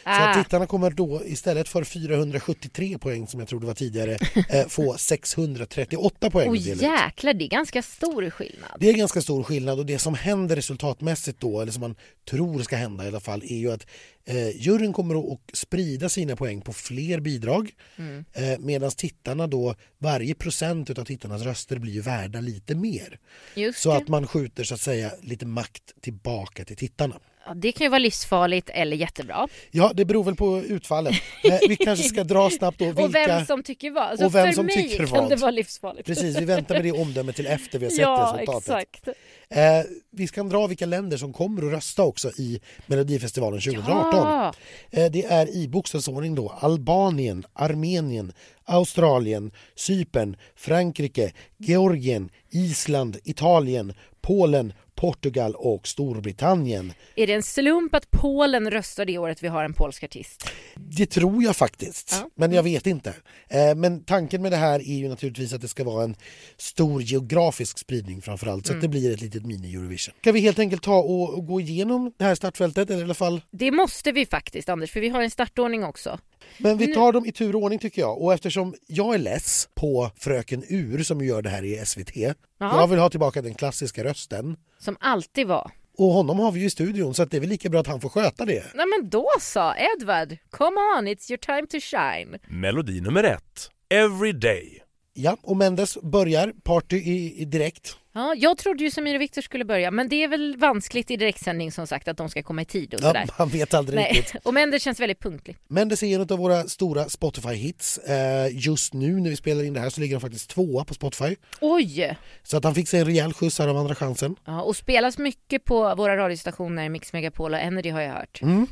Så 0.03 0.09
Ah. 0.09 0.29
att 0.29 0.43
tittarna 0.43 0.67
kommer 0.67 0.89
då 0.89 1.21
istället 1.25 1.67
för 1.69 1.83
473 1.83 2.97
poäng 2.97 3.27
som 3.27 3.39
jag 3.39 3.49
trodde 3.49 3.65
var 3.67 3.73
tidigare 3.73 4.17
eh, 4.49 4.67
få 4.67 4.97
638 4.97 6.29
poäng. 6.29 6.53
Dela 6.53 6.75
ut. 6.75 6.81
jäklar, 6.81 7.33
det 7.33 7.45
är 7.45 7.49
ganska 7.49 7.81
stor 7.81 8.29
skillnad. 8.29 8.69
Det 8.79 8.89
är 8.89 8.93
ganska 8.93 9.21
stor 9.21 9.43
skillnad 9.43 9.79
och 9.79 9.85
det 9.85 9.99
som 9.99 10.13
händer 10.13 10.55
resultatmässigt 10.55 11.39
då, 11.39 11.61
eller 11.61 11.71
som 11.71 11.81
man 11.81 11.95
tror 12.29 12.61
ska 12.61 12.75
hända 12.75 13.03
i 13.05 13.07
alla 13.07 13.19
fall, 13.19 13.43
är 13.43 13.57
ju 13.57 13.71
att 13.71 13.87
eh, 14.25 14.49
juryn 14.61 14.93
kommer 14.93 15.33
att 15.33 15.39
sprida 15.53 16.09
sina 16.09 16.35
poäng 16.35 16.61
på 16.61 16.73
fler 16.73 17.19
bidrag 17.19 17.71
Mm. 17.97 18.25
eh, 18.33 18.59
medan 18.59 18.91
tittarna 18.91 19.47
då, 19.47 19.75
varje 19.97 20.35
procent 20.35 20.99
av 20.99 21.05
tittarnas 21.05 21.41
röster 21.41 21.79
blir 21.79 21.93
ju 21.93 22.01
värda 22.01 22.41
lite 22.41 22.75
mer. 22.75 23.19
Just 23.55 23.79
Så 23.81 23.89
det. 23.91 23.97
att 23.97 24.07
man 24.07 24.27
skjuter 24.27 24.63
så 24.63 24.73
att 24.73 24.81
säga 24.81 25.11
lite 25.21 25.45
makt 25.45 25.93
tillbaka 26.01 26.65
till 26.65 26.77
tittarna. 26.77 27.19
Ja, 27.45 27.53
det 27.53 27.71
kan 27.71 27.85
ju 27.85 27.89
vara 27.89 27.99
livsfarligt 27.99 28.69
eller 28.69 28.97
jättebra. 28.97 29.47
Ja, 29.71 29.91
det 29.95 30.05
beror 30.05 30.23
väl 30.23 30.35
på 30.35 30.59
utfallet. 30.59 31.15
Eh, 31.43 31.59
vi 31.69 31.75
kanske 31.79 32.09
ska 32.09 32.23
dra 32.23 32.49
snabbt 32.49 32.79
då 32.79 32.85
vilka... 32.85 33.03
Och 33.03 33.15
vem 33.15 33.45
som 33.45 33.63
tycker 33.63 33.91
vad. 33.91 34.03
Alltså 34.03 34.25
och 34.25 34.35
vem 34.35 34.47
för 34.47 34.53
som 34.53 34.65
mig 34.65 34.75
tycker 34.75 35.05
kan 35.05 35.07
vad. 35.07 35.29
det 35.29 35.35
vara 35.35 35.51
livsfarligt. 35.51 36.07
Precis, 36.07 36.39
vi 36.39 36.45
väntar 36.45 36.75
med 36.75 36.83
det 36.83 36.91
omdömet 36.91 37.35
till 37.35 37.47
efter 37.47 37.79
vi 37.79 37.85
har 37.85 37.91
sett 37.91 37.99
ja, 38.01 38.33
resultatet. 38.37 38.97
exakt. 38.97 39.07
Eh, 39.49 39.91
vi 40.11 40.27
ska 40.27 40.43
dra 40.43 40.67
vilka 40.67 40.85
länder 40.85 41.17
som 41.17 41.33
kommer 41.33 41.67
att 41.67 41.73
rösta 41.73 42.03
också 42.03 42.31
i 42.37 42.61
Melodifestivalen 42.85 43.61
2018. 43.61 44.13
Ja. 44.13 44.53
Eh, 44.91 45.11
det 45.11 45.25
är 45.25 45.55
i 45.55 45.67
bokstavsordning 45.67 46.35
då 46.35 46.49
Albanien, 46.59 47.45
Armenien, 47.53 48.33
Australien, 48.65 49.51
Cypern, 49.75 50.35
Frankrike, 50.55 51.31
Georgien, 51.57 52.29
Island, 52.49 53.17
Italien, 53.23 53.93
Polen, 54.21 54.73
Portugal 55.01 55.55
och 55.55 55.87
Storbritannien. 55.87 56.93
Är 57.15 57.27
det 57.27 57.33
en 57.33 57.43
slump 57.43 57.95
att 57.95 58.11
Polen 58.11 58.71
röstar 58.71 59.05
det 59.05 59.17
året 59.17 59.43
vi 59.43 59.47
har 59.47 59.63
en 59.63 59.73
polsk 59.73 60.03
artist? 60.03 60.49
Det 60.75 61.05
tror 61.05 61.43
jag 61.43 61.55
faktiskt, 61.55 62.17
Ja. 62.21 62.29
men 62.35 62.51
jag 62.51 62.63
vet 62.63 62.87
inte. 62.87 63.13
Eh, 63.49 63.75
men 63.75 64.03
tanken 64.03 64.41
med 64.41 64.51
det 64.51 64.57
här 64.57 64.79
är 64.79 64.97
ju 64.97 65.09
naturligtvis 65.09 65.53
att 65.53 65.61
det 65.61 65.67
ska 65.67 65.83
vara 65.83 66.03
en 66.03 66.15
stor 66.57 67.01
geografisk 67.01 67.77
spridning 67.77 68.21
framförallt 68.21 68.67
så 68.67 68.73
att 68.73 68.81
det 68.81 68.87
blir 68.87 69.13
ett 69.13 69.21
litet 69.21 69.43
mini-Eurovision. 69.43 70.13
Ska 70.21 70.31
vi 70.31 70.39
helt 70.39 70.59
enkelt 70.59 70.83
ta 70.83 70.97
och, 70.99 71.33
och 71.33 71.45
gå 71.47 71.61
igenom 71.61 72.13
det 72.17 72.23
här 72.23 72.35
startfältet 72.35 72.89
eller 72.89 73.01
i 73.01 73.03
alla 73.03 73.13
fall 73.13 73.41
Det 73.51 73.71
måste 73.71 74.11
vi 74.11 74.25
faktiskt 74.25 74.69
Anders, 74.69 74.91
för 74.91 74.99
vi 74.99 75.09
har 75.09 75.21
en 75.21 75.31
startordning 75.31 75.83
också. 75.83 76.19
Men 76.57 76.77
vi 76.77 76.93
tar 76.93 77.11
dem 77.11 77.25
i 77.25 77.31
tur 77.31 77.55
och 77.55 77.61
ordning 77.61 77.79
tycker 77.79 78.01
jag. 78.01 78.21
Och 78.21 78.33
eftersom 78.33 78.75
jag 78.87 79.13
är 79.13 79.17
less 79.17 79.69
på 79.73 80.11
Fröken 80.17 80.63
Ur 80.69 81.03
som 81.03 81.21
gör 81.25 81.41
det 81.41 81.49
här 81.49 81.63
i 81.63 81.85
SVT. 81.85 82.17
Jag 82.57 82.87
vill 82.87 82.99
ha 82.99 83.09
tillbaka 83.09 83.41
den 83.41 83.53
klassiska 83.53 84.03
rösten. 84.03 84.57
Som 84.79 84.97
alltid 84.99 85.47
var. 85.47 85.71
Och 85.97 86.07
honom 86.13 86.39
har 86.39 86.51
vi 86.51 86.59
ju 86.59 86.65
i 86.65 86.69
studion 86.69 87.13
så 87.13 87.23
att 87.23 87.31
det 87.31 87.37
är 87.37 87.41
väl 87.41 87.49
lika 87.49 87.69
bra 87.69 87.79
att 87.79 87.87
han 87.87 88.01
får 88.01 88.09
sköta 88.09 88.45
det. 88.45 88.63
Nej 88.73 88.85
men 88.99 89.09
då 89.09 89.27
så, 89.41 89.73
Edvard, 89.77 90.37
come 90.49 90.77
on, 90.97 91.07
it's 91.07 91.31
your 91.31 91.37
time 91.37 91.67
to 91.67 91.77
shine. 91.79 92.39
Melodi 92.47 93.01
nummer 93.01 93.23
ett, 93.23 93.69
Every 93.89 94.31
Day. 94.31 94.83
Ja, 95.13 95.37
och 95.41 95.57
Mendes 95.57 95.97
börjar 96.01 96.53
party 96.63 96.97
i, 96.97 97.41
i 97.41 97.45
direkt. 97.45 97.95
Ja, 98.13 98.33
jag 98.37 98.57
trodde 98.57 98.83
ju 98.83 98.91
Samir 98.91 99.15
och 99.15 99.21
Viktor 99.21 99.41
skulle 99.41 99.65
börja, 99.65 99.91
men 99.91 100.09
det 100.09 100.23
är 100.23 100.27
väl 100.27 100.57
vanskligt 100.57 101.11
i 101.11 101.17
direktsändning 101.17 101.71
som 101.71 101.87
sagt 101.87 102.07
att 102.07 102.17
de 102.17 102.29
ska 102.29 102.43
komma 102.43 102.61
i 102.61 102.65
tid 102.65 102.93
och 102.93 102.99
Ja, 103.03 103.07
sådär. 103.07 103.29
man 103.39 103.49
vet 103.49 103.73
aldrig 103.73 103.99
Nej. 103.99 104.13
riktigt. 104.13 104.41
Och 104.45 104.53
Mendes 104.53 104.83
känns 104.83 104.99
väldigt 104.99 105.19
punktlig. 105.19 105.57
Mendes 105.67 106.03
är 106.03 106.15
en 106.15 106.21
av 106.21 106.27
våra 106.39 106.63
stora 106.63 107.05
Spotify-hits. 107.05 107.99
Eh, 108.11 108.57
just 108.57 108.93
nu 108.93 109.19
när 109.19 109.29
vi 109.29 109.35
spelar 109.35 109.63
in 109.63 109.73
det 109.73 109.79
här 109.79 109.89
så 109.89 110.01
ligger 110.01 110.15
han 110.15 110.21
faktiskt 110.21 110.49
tvåa 110.49 110.85
på 110.85 110.93
Spotify. 110.93 111.35
Oj! 111.61 112.17
Så 112.43 112.57
att 112.57 112.63
han 112.63 112.75
fick 112.75 112.87
sig 112.89 112.99
en 112.99 113.05
rejäl 113.05 113.33
skjuts 113.33 113.59
här 113.59 113.67
av 113.67 113.77
Andra 113.77 113.95
chansen. 113.95 114.35
Ja, 114.45 114.61
och 114.61 114.75
spelas 114.75 115.17
mycket 115.17 115.65
på 115.65 115.95
våra 115.95 116.17
radiostationer, 116.17 116.89
Mix 116.89 117.13
Megapol 117.13 117.53
och 117.53 117.59
Energy 117.59 117.89
har 117.89 118.01
jag 118.01 118.13
hört. 118.13 118.41
Mm. 118.41 118.67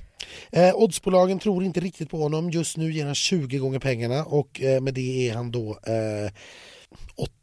Eh, 0.52 0.76
oddsbolagen 0.76 1.40
tror 1.40 1.64
inte 1.64 1.80
riktigt 1.80 2.10
på 2.10 2.18
honom. 2.18 2.50
Just 2.50 2.78
nu 2.78 2.92
ger 2.94 3.06
han 3.06 3.16
20 3.16 3.58
gånger 3.58 3.80
pengarna 3.80 4.24
och 4.26 4.62
eh, 4.62 4.82
med 4.82 4.94
det 4.94 5.30
är 5.30 5.34
han 5.34 5.52
då 5.52 5.70
eh, 5.88 6.32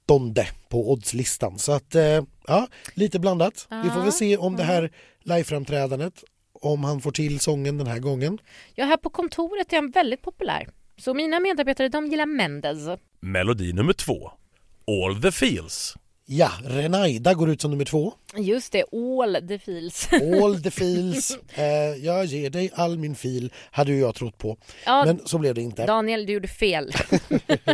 åttonde 0.06 0.48
på 0.68 0.92
oddslistan. 0.92 1.58
Så 1.58 1.72
att 1.72 1.94
eh, 1.94 2.22
ja, 2.46 2.68
lite 2.94 3.18
blandat. 3.18 3.68
Vi 3.84 3.90
får 3.90 4.00
väl 4.00 4.12
se 4.12 4.36
om 4.36 4.56
det 4.56 4.62
här 4.62 4.90
liveframträdandet, 5.22 6.24
om 6.52 6.84
han 6.84 7.00
får 7.00 7.12
till 7.12 7.40
sången 7.40 7.78
den 7.78 7.86
här 7.86 7.98
gången. 7.98 8.38
Ja, 8.74 8.84
här 8.84 8.96
på 8.96 9.10
kontoret 9.10 9.72
är 9.72 9.76
han 9.76 9.90
väldigt 9.90 10.22
populär. 10.22 10.68
Så 10.98 11.14
mina 11.14 11.40
medarbetare 11.40 11.88
de 11.88 12.06
gillar 12.06 12.26
Mendes. 12.26 13.00
Melodi 13.20 13.72
nummer 13.72 13.92
två, 13.92 14.30
All 14.86 15.22
the 15.22 15.32
feels. 15.32 15.96
Ja, 16.28 16.50
Renaida 16.64 17.34
går 17.34 17.50
ut 17.50 17.60
som 17.60 17.70
nummer 17.70 17.84
två. 17.84 18.12
Just 18.36 18.72
det, 18.72 18.84
all 18.92 19.48
the 19.48 19.58
feels. 19.58 20.08
All 20.42 20.62
the 20.62 20.70
feels. 20.70 21.38
Eh, 21.54 21.64
jag 22.04 22.24
ger 22.24 22.50
dig 22.50 22.70
all 22.74 22.98
min 22.98 23.14
fil, 23.14 23.52
hade 23.70 23.92
ju 23.92 23.98
jag 24.00 24.14
trott 24.14 24.38
på. 24.38 24.56
Ja, 24.86 25.04
Men 25.06 25.20
så 25.26 25.38
blev 25.38 25.54
det 25.54 25.60
inte. 25.60 25.86
Daniel, 25.86 26.26
du 26.26 26.32
gjorde 26.32 26.48
fel. 26.48 26.92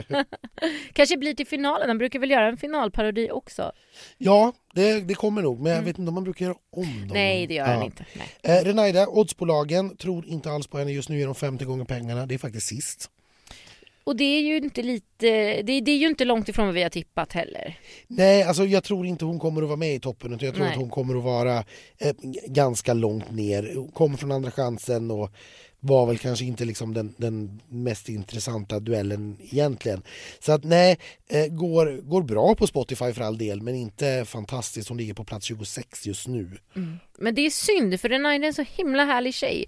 Kanske 0.92 1.16
blir 1.16 1.34
till 1.34 1.46
finalen. 1.46 1.88
Han 1.88 1.98
brukar 1.98 2.18
väl 2.18 2.30
göra 2.30 2.48
en 2.48 2.56
finalparodi 2.56 3.30
också? 3.30 3.72
Ja, 4.18 4.52
det, 4.74 5.00
det 5.00 5.14
kommer 5.14 5.42
nog, 5.42 5.60
men 5.60 5.72
jag 5.72 5.82
vet 5.82 5.98
inte 5.98 6.08
om 6.08 6.14
man 6.14 6.24
brukar 6.24 6.44
göra 6.46 6.56
om 6.76 6.82
dem. 6.82 6.92
Mm. 6.94 7.08
Nej, 7.08 7.46
det 7.46 7.54
gör 7.54 7.64
han 7.66 7.78
Ja. 7.78 7.84
inte. 7.84 8.04
Nej. 8.12 8.58
Eh, 8.58 8.64
Renaida, 8.64 9.06
oddsbolagen 9.08 9.96
tror 9.96 10.26
inte 10.26 10.50
alls 10.50 10.66
på 10.66 10.78
henne. 10.78 10.92
Just 10.92 11.08
nu 11.08 11.18
ger 11.18 11.26
de 11.26 11.34
50 11.34 11.64
gånger 11.64 11.84
pengarna. 11.84 12.26
Det 12.26 12.34
är 12.34 12.38
faktiskt 12.38 12.66
sist. 12.66 13.10
Och 14.04 14.16
det 14.16 14.24
är 14.24 14.40
ju 14.40 14.56
inte 14.56 14.82
lite, 14.82 15.62
det, 15.62 15.80
det 15.80 15.90
är 15.90 15.96
ju 15.96 16.06
inte 16.06 16.24
långt 16.24 16.48
ifrån 16.48 16.66
vad 16.66 16.74
vi 16.74 16.82
har 16.82 16.90
tippat 16.90 17.32
heller. 17.32 17.78
Nej, 18.06 18.42
alltså 18.42 18.64
jag 18.64 18.84
tror 18.84 19.06
inte 19.06 19.24
hon 19.24 19.38
kommer 19.38 19.62
att 19.62 19.68
vara 19.68 19.76
med 19.76 19.94
i 19.94 20.00
toppen. 20.00 20.32
Utan 20.32 20.46
jag 20.46 20.54
tror 20.54 20.64
Nej. 20.64 20.72
att 20.72 20.80
hon 20.80 20.90
kommer 20.90 21.16
att 21.16 21.24
vara 21.24 21.64
eh, 21.98 22.14
ganska 22.46 22.94
långt 22.94 23.30
ner. 23.30 23.72
Hon 23.74 23.88
Kommer 23.88 24.16
från 24.16 24.32
andra 24.32 24.50
chansen 24.50 25.10
och 25.10 25.30
var 25.84 26.06
väl 26.06 26.18
kanske 26.18 26.44
inte 26.44 26.64
liksom 26.64 26.94
den, 26.94 27.14
den 27.16 27.60
mest 27.68 28.08
intressanta 28.08 28.80
duellen 28.80 29.36
egentligen. 29.40 30.02
Så 30.40 30.52
att 30.52 30.64
nej, 30.64 30.98
eh, 31.28 31.46
går, 31.46 32.00
går 32.02 32.22
bra 32.22 32.54
på 32.54 32.66
Spotify 32.66 33.12
för 33.12 33.22
all 33.22 33.38
del 33.38 33.62
men 33.62 33.74
inte 33.74 34.24
fantastiskt. 34.24 34.88
Hon 34.88 34.98
ligger 34.98 35.14
på 35.14 35.24
plats 35.24 35.46
26 35.46 36.06
just 36.06 36.28
nu. 36.28 36.50
Men 37.18 37.34
det 37.34 37.46
är 37.46 37.50
synd, 37.50 38.00
för 38.00 38.08
den 38.08 38.26
är 38.26 38.42
en 38.42 38.54
så 38.54 38.64
himla 38.76 39.04
härlig 39.04 39.34
tjej. 39.34 39.66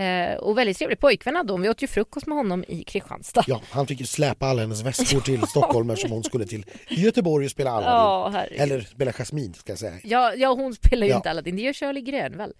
Eh, 0.00 0.34
och 0.36 0.58
väldigt 0.58 0.78
trevlig 0.78 0.98
pojkvän 1.00 1.36
hade 1.36 1.52
hon. 1.52 1.62
Vi 1.62 1.68
åt 1.68 1.82
ju 1.82 1.86
frukost 1.86 2.26
med 2.26 2.36
honom 2.38 2.64
i 2.68 2.84
Kristianstad. 2.84 3.44
Ja, 3.46 3.60
han 3.70 3.86
fick 3.86 4.00
ju 4.00 4.06
släpa 4.06 4.46
alla 4.46 4.60
hennes 4.62 4.82
väskor 4.82 5.20
till 5.20 5.42
Stockholm 5.48 5.90
eftersom 5.90 6.10
hon 6.10 6.24
skulle 6.24 6.46
till 6.46 6.64
Göteborg 6.88 7.44
och 7.44 7.50
spela 7.50 7.70
Aladdin. 7.70 8.40
Ja. 8.56 8.62
Eller 8.62 8.80
spela 8.80 9.12
Jasmine 9.12 9.54
ska 9.54 9.72
jag 9.72 9.78
säga. 9.78 9.94
Ja, 10.04 10.34
ja, 10.34 10.54
hon 10.54 10.74
spelar 10.74 11.06
ju 11.06 11.10
Ja. 11.10 11.16
inte 11.16 11.30
Aladdin. 11.30 11.56
Det 11.56 11.62
gör 11.62 11.72
Shirley 11.72 12.02
Grönvall. 12.02 12.52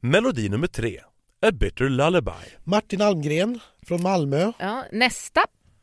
Melodi 0.00 0.48
nummer 0.48 0.66
tre, 0.66 1.00
A 1.46 1.50
bitter 1.52 1.88
lullaby. 1.88 2.30
Martin 2.64 3.00
Almgren 3.02 3.60
från 3.86 4.02
Malmö. 4.02 4.52
Ja, 4.58 4.84
nästa. 4.92 5.40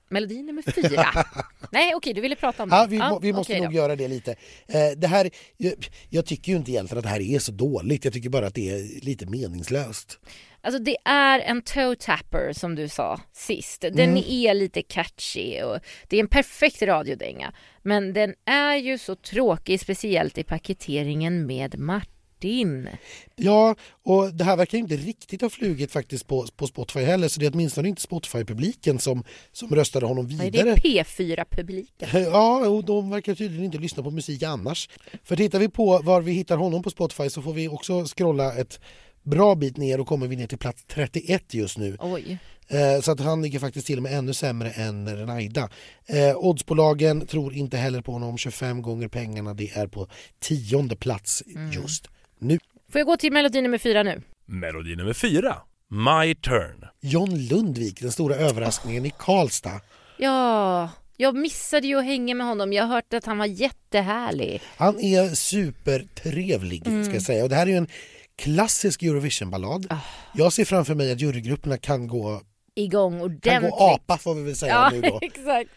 Melodi 0.09 0.43
nummer 0.43 0.61
fyra. 0.61 1.05
Nej, 1.71 1.95
okej, 1.95 2.13
du 2.13 2.21
ville 2.21 2.35
prata 2.35 2.63
om 2.63 2.69
Ja, 2.71 2.81
det. 2.83 2.87
vi, 2.87 2.97
må, 2.99 3.19
vi 3.19 3.33
måste 3.33 3.53
okej 3.53 3.61
nog 3.61 3.71
då. 3.71 3.75
göra 3.75 3.95
det 3.95 4.07
lite. 4.07 4.31
Eh, 4.67 4.77
det 4.97 5.07
här, 5.07 5.29
jag, 5.57 5.73
jag 6.09 6.25
tycker 6.25 6.51
ju 6.51 6.57
inte 6.57 6.71
egentligen 6.71 6.97
att 6.97 7.03
det 7.03 7.09
här 7.09 7.21
är 7.21 7.39
så 7.39 7.51
dåligt. 7.51 8.03
Jag 8.05 8.13
tycker 8.13 8.29
bara 8.29 8.47
att 8.47 8.53
det 8.55 8.69
är 8.69 9.05
lite 9.05 9.25
meningslöst. 9.25 10.19
Alltså 10.65 10.79
det 10.83 10.97
är 11.05 11.39
en 11.39 11.61
toe 11.61 11.95
tapper 11.95 12.53
som 12.53 12.75
du 12.75 12.87
sa 12.89 13.19
sist. 13.33 13.81
Den 13.81 13.99
Mm. 14.09 14.23
är 14.27 14.53
lite 14.53 14.81
catchy 14.81 15.61
och 15.61 15.79
det 16.09 16.15
är 16.17 16.19
en 16.19 16.27
perfekt 16.27 16.81
radiodänga. 16.81 17.53
Men 17.83 18.13
den 18.13 18.33
är 18.45 18.75
ju 18.75 18.97
så 18.97 19.15
tråkig, 19.15 19.79
speciellt 19.79 20.37
i 20.37 20.43
paketeringen 20.43 21.45
med 21.45 21.79
Martin. 21.79 22.89
Ja, 23.35 23.75
och 24.03 24.33
det 24.33 24.43
här 24.43 24.57
verkar 24.57 24.77
inte 24.77 24.95
riktigt 24.95 25.41
ha 25.41 25.49
flugit 25.49 25.91
faktiskt 25.91 26.27
på, 26.27 26.45
på 26.55 26.67
Spotify 26.67 26.99
heller. 26.99 27.27
Så 27.27 27.39
det 27.39 27.45
är 27.45 27.51
åtminstone 27.53 27.89
inte 27.89 28.01
Spotify-publiken 28.01 28.99
som, 28.99 29.23
som 29.51 29.69
röstade 29.75 30.05
honom 30.05 30.27
Nej, 30.27 30.51
det 30.51 30.63
vidare. 30.63 30.69
är 30.69 31.03
P4-publiken. 31.03 32.09
Ja, 32.31 32.67
och 32.67 32.85
de 32.85 33.09
verkar 33.09 33.35
tydligen 33.35 33.65
inte 33.65 33.77
lyssna 33.77 34.03
på 34.03 34.11
musik 34.11 34.43
annars. 34.43 34.89
För 35.23 35.35
tittar 35.35 35.59
vi 35.59 35.69
på 35.69 35.99
var 36.03 36.21
vi 36.21 36.31
hittar 36.31 36.57
honom 36.57 36.83
på 36.83 36.89
Spotify 36.89 37.29
så 37.29 37.41
får 37.41 37.53
vi 37.53 37.67
också 37.67 38.05
scrolla 38.05 38.53
ett 38.57 38.79
bra 39.25 39.55
bit 39.55 39.77
ner 39.77 39.99
och 39.99 40.07
kommer 40.07 40.27
vi 40.27 40.35
ner 40.35 40.47
till 40.47 40.57
plats 40.57 40.83
31 40.87 41.53
just 41.53 41.77
nu. 41.77 41.97
Oj. 41.99 42.37
Eh, 42.67 43.01
Så 43.01 43.11
att 43.11 43.19
han 43.19 43.41
ligger 43.41 43.59
faktiskt 43.59 43.87
till 43.87 43.97
och 43.97 44.03
med 44.03 44.13
ännu 44.17 44.33
sämre 44.33 44.71
än 44.71 45.17
Renaida. 45.17 45.69
Eh, 46.05 46.37
oddsbolagen 46.37 47.27
tror 47.27 47.53
inte 47.53 47.77
heller 47.77 48.01
på 48.01 48.11
honom 48.11 48.37
25 48.37 48.81
gånger 48.81 49.07
pengarna. 49.07 49.53
Det 49.53 49.69
är 49.71 49.87
på 49.87 50.07
tionde 50.39 50.95
plats 50.95 51.43
just 51.73 52.07
nu. 52.39 52.59
Får 52.91 52.99
jag 52.99 53.05
gå 53.07 53.17
till 53.17 53.31
melodi 53.33 53.61
nummer 53.61 53.77
fyra 53.77 54.03
nu? 54.03 54.21
Melodi 54.45 54.95
nummer 54.95 55.13
fyra, 55.13 55.57
My 55.89 56.35
turn. 56.35 56.85
John 57.01 57.35
Lundvik, 57.47 58.01
den 58.01 58.11
stora 58.11 58.35
överraskningen 58.35 59.05
i 59.05 59.13
Karlstad. 59.17 59.81
Ja, 60.17 60.89
jag 61.17 61.35
missade 61.35 61.87
ju 61.87 61.99
att 61.99 62.05
hänga 62.05 62.35
med 62.35 62.47
honom. 62.47 62.73
Jag 62.73 62.83
har 62.83 62.95
hört 62.95 63.13
att 63.13 63.25
han 63.25 63.37
var 63.37 63.45
jättehärlig. 63.45 64.61
Han 64.77 64.99
är 64.99 65.29
supertrevlig 65.35 66.81
ska 67.05 67.13
jag 67.13 67.21
säga. 67.21 67.43
Och 67.43 67.49
det 67.49 67.55
här 67.55 67.67
är 67.67 67.71
ju 67.71 67.77
en 67.77 67.87
klassisk 68.37 69.03
Eurovision-ballad. 69.03 69.95
Jag 70.33 70.53
ser 70.53 70.65
framför 70.65 70.95
mig 70.95 71.11
att 71.11 71.21
jurygrupperna 71.21 71.77
kan 71.77 72.07
gå, 72.07 72.41
Igång 72.75 73.11
kan 73.19 73.21
ordentligt. 73.21 73.71
gå 73.71 73.77
apa 73.77 74.17
får 74.17 74.35
vi 74.35 74.43
väl 74.43 74.55
säga 74.55 74.73
Ja, 74.73 74.89
nu 74.93 75.01
då. 75.01 75.19
exakt. 75.21 75.69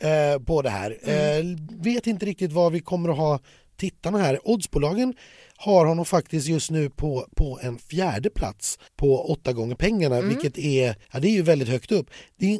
eh, 0.00 0.42
på 0.44 0.62
det 0.62 0.70
här. 0.70 0.96
Eh, 1.02 1.44
vet 1.80 2.06
inte 2.06 2.26
riktigt 2.26 2.52
vad 2.52 2.72
vi 2.72 2.80
kommer 2.80 3.08
att 3.08 3.16
ha 3.16 3.40
tittarna 3.76 4.18
här. 4.18 4.38
Oddsbolagen 4.48 5.14
har 5.56 5.86
honom 5.86 6.04
faktiskt 6.04 6.48
just 6.48 6.70
nu 6.70 6.90
på, 6.90 7.26
på 7.36 7.58
en 7.62 7.78
fjärde 7.78 8.30
plats 8.30 8.78
på 8.96 9.30
åtta 9.32 9.52
gånger 9.52 9.74
pengarna 9.74 10.20
vilket 10.20 10.58
är, 10.58 10.96
ja, 11.12 11.20
det 11.20 11.28
är 11.28 11.32
ju 11.32 11.42
väldigt 11.42 11.68
högt 11.68 11.92
upp. 11.92 12.10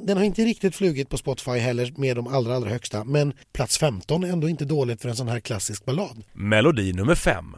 Den 0.03 0.17
har 0.17 0.25
inte 0.25 0.43
riktigt 0.45 0.75
flugit 0.77 1.09
på 1.09 1.17
Spotify 1.17 1.51
heller 1.59 1.93
med 1.97 2.17
de 2.17 2.27
allra, 2.27 2.55
allra 2.57 2.71
högsta 2.71 3.05
men 3.05 3.33
plats 3.53 3.79
15 3.79 4.25
är 4.25 4.29
ändå 4.29 4.49
inte 4.49 4.65
dåligt 4.65 5.03
för 5.03 5.09
en 5.09 5.17
sån 5.17 5.29
här 5.29 5.41
klassisk 5.41 5.85
ballad. 5.85 6.25
Melodi 6.33 6.93
nummer 6.93 7.15
fem, 7.15 7.57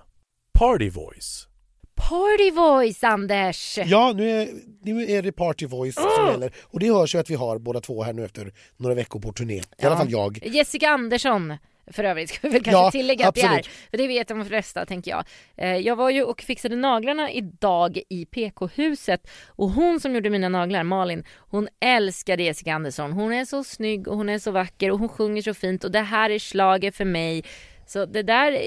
Party 0.58 0.90
voice. 0.90 1.48
Party 1.94 2.50
voice, 2.50 3.04
Anders! 3.04 3.78
Ja, 3.84 4.12
nu 4.16 4.30
är, 4.30 4.48
nu 4.82 5.10
är 5.10 5.22
det 5.22 5.32
Party 5.32 5.66
Voice 5.66 5.94
som 5.94 6.26
gäller 6.30 6.52
och 6.64 6.80
det 6.80 6.92
hörs 6.92 7.14
ju 7.14 7.18
att 7.18 7.30
vi 7.30 7.34
har 7.34 7.58
båda 7.58 7.80
två 7.80 8.02
här 8.02 8.12
nu 8.12 8.24
efter 8.24 8.52
några 8.76 8.94
veckor 8.94 9.20
på 9.20 9.32
turné. 9.32 9.62
I 9.78 9.84
alla 9.86 9.96
fall 9.96 10.10
jag. 10.10 10.38
Jessica 10.46 10.88
Andersson 10.88 11.56
för 11.92 12.04
övrigt 12.04 12.30
ska 12.30 12.38
vi 12.48 12.52
väl 12.52 12.62
kanske 12.64 12.82
Ja, 12.82 12.90
tillägga 12.90 13.28
att 13.28 13.34
det 13.34 13.40
är. 13.40 13.44
absolut. 13.46 13.66
För 13.90 13.98
det 13.98 14.06
vet 14.06 14.28
de 14.28 14.44
flesta 14.44 14.86
tänker 14.86 15.10
jag. 15.10 15.24
Eh, 15.56 15.76
Jag 15.76 15.96
var 15.96 16.10
ju 16.10 16.22
och 16.22 16.40
fixade 16.42 16.76
naglarna 16.76 17.30
idag 17.30 17.98
i 18.08 18.24
PK-huset 18.26 19.30
och 19.48 19.70
hon 19.70 20.00
som 20.00 20.14
gjorde 20.14 20.30
mina 20.30 20.48
naglar, 20.48 20.82
Malin, 20.84 21.24
hon 21.38 21.68
älskade 21.80 22.42
Jessica 22.42 22.74
Andersson. 22.74 23.12
Hon 23.12 23.32
är 23.32 23.44
så 23.44 23.64
snygg 23.64 24.08
och 24.08 24.16
hon 24.16 24.28
är 24.28 24.38
så 24.38 24.50
vacker 24.50 24.90
och 24.90 24.98
hon 24.98 25.08
sjunger 25.08 25.42
så 25.42 25.54
fint 25.54 25.84
och 25.84 25.90
det 25.90 26.00
här 26.00 26.30
är 26.30 26.38
slager 26.38 26.90
för 26.90 27.04
mig. 27.04 27.44
Så 27.92 28.06
det 28.06 28.22
där, 28.22 28.58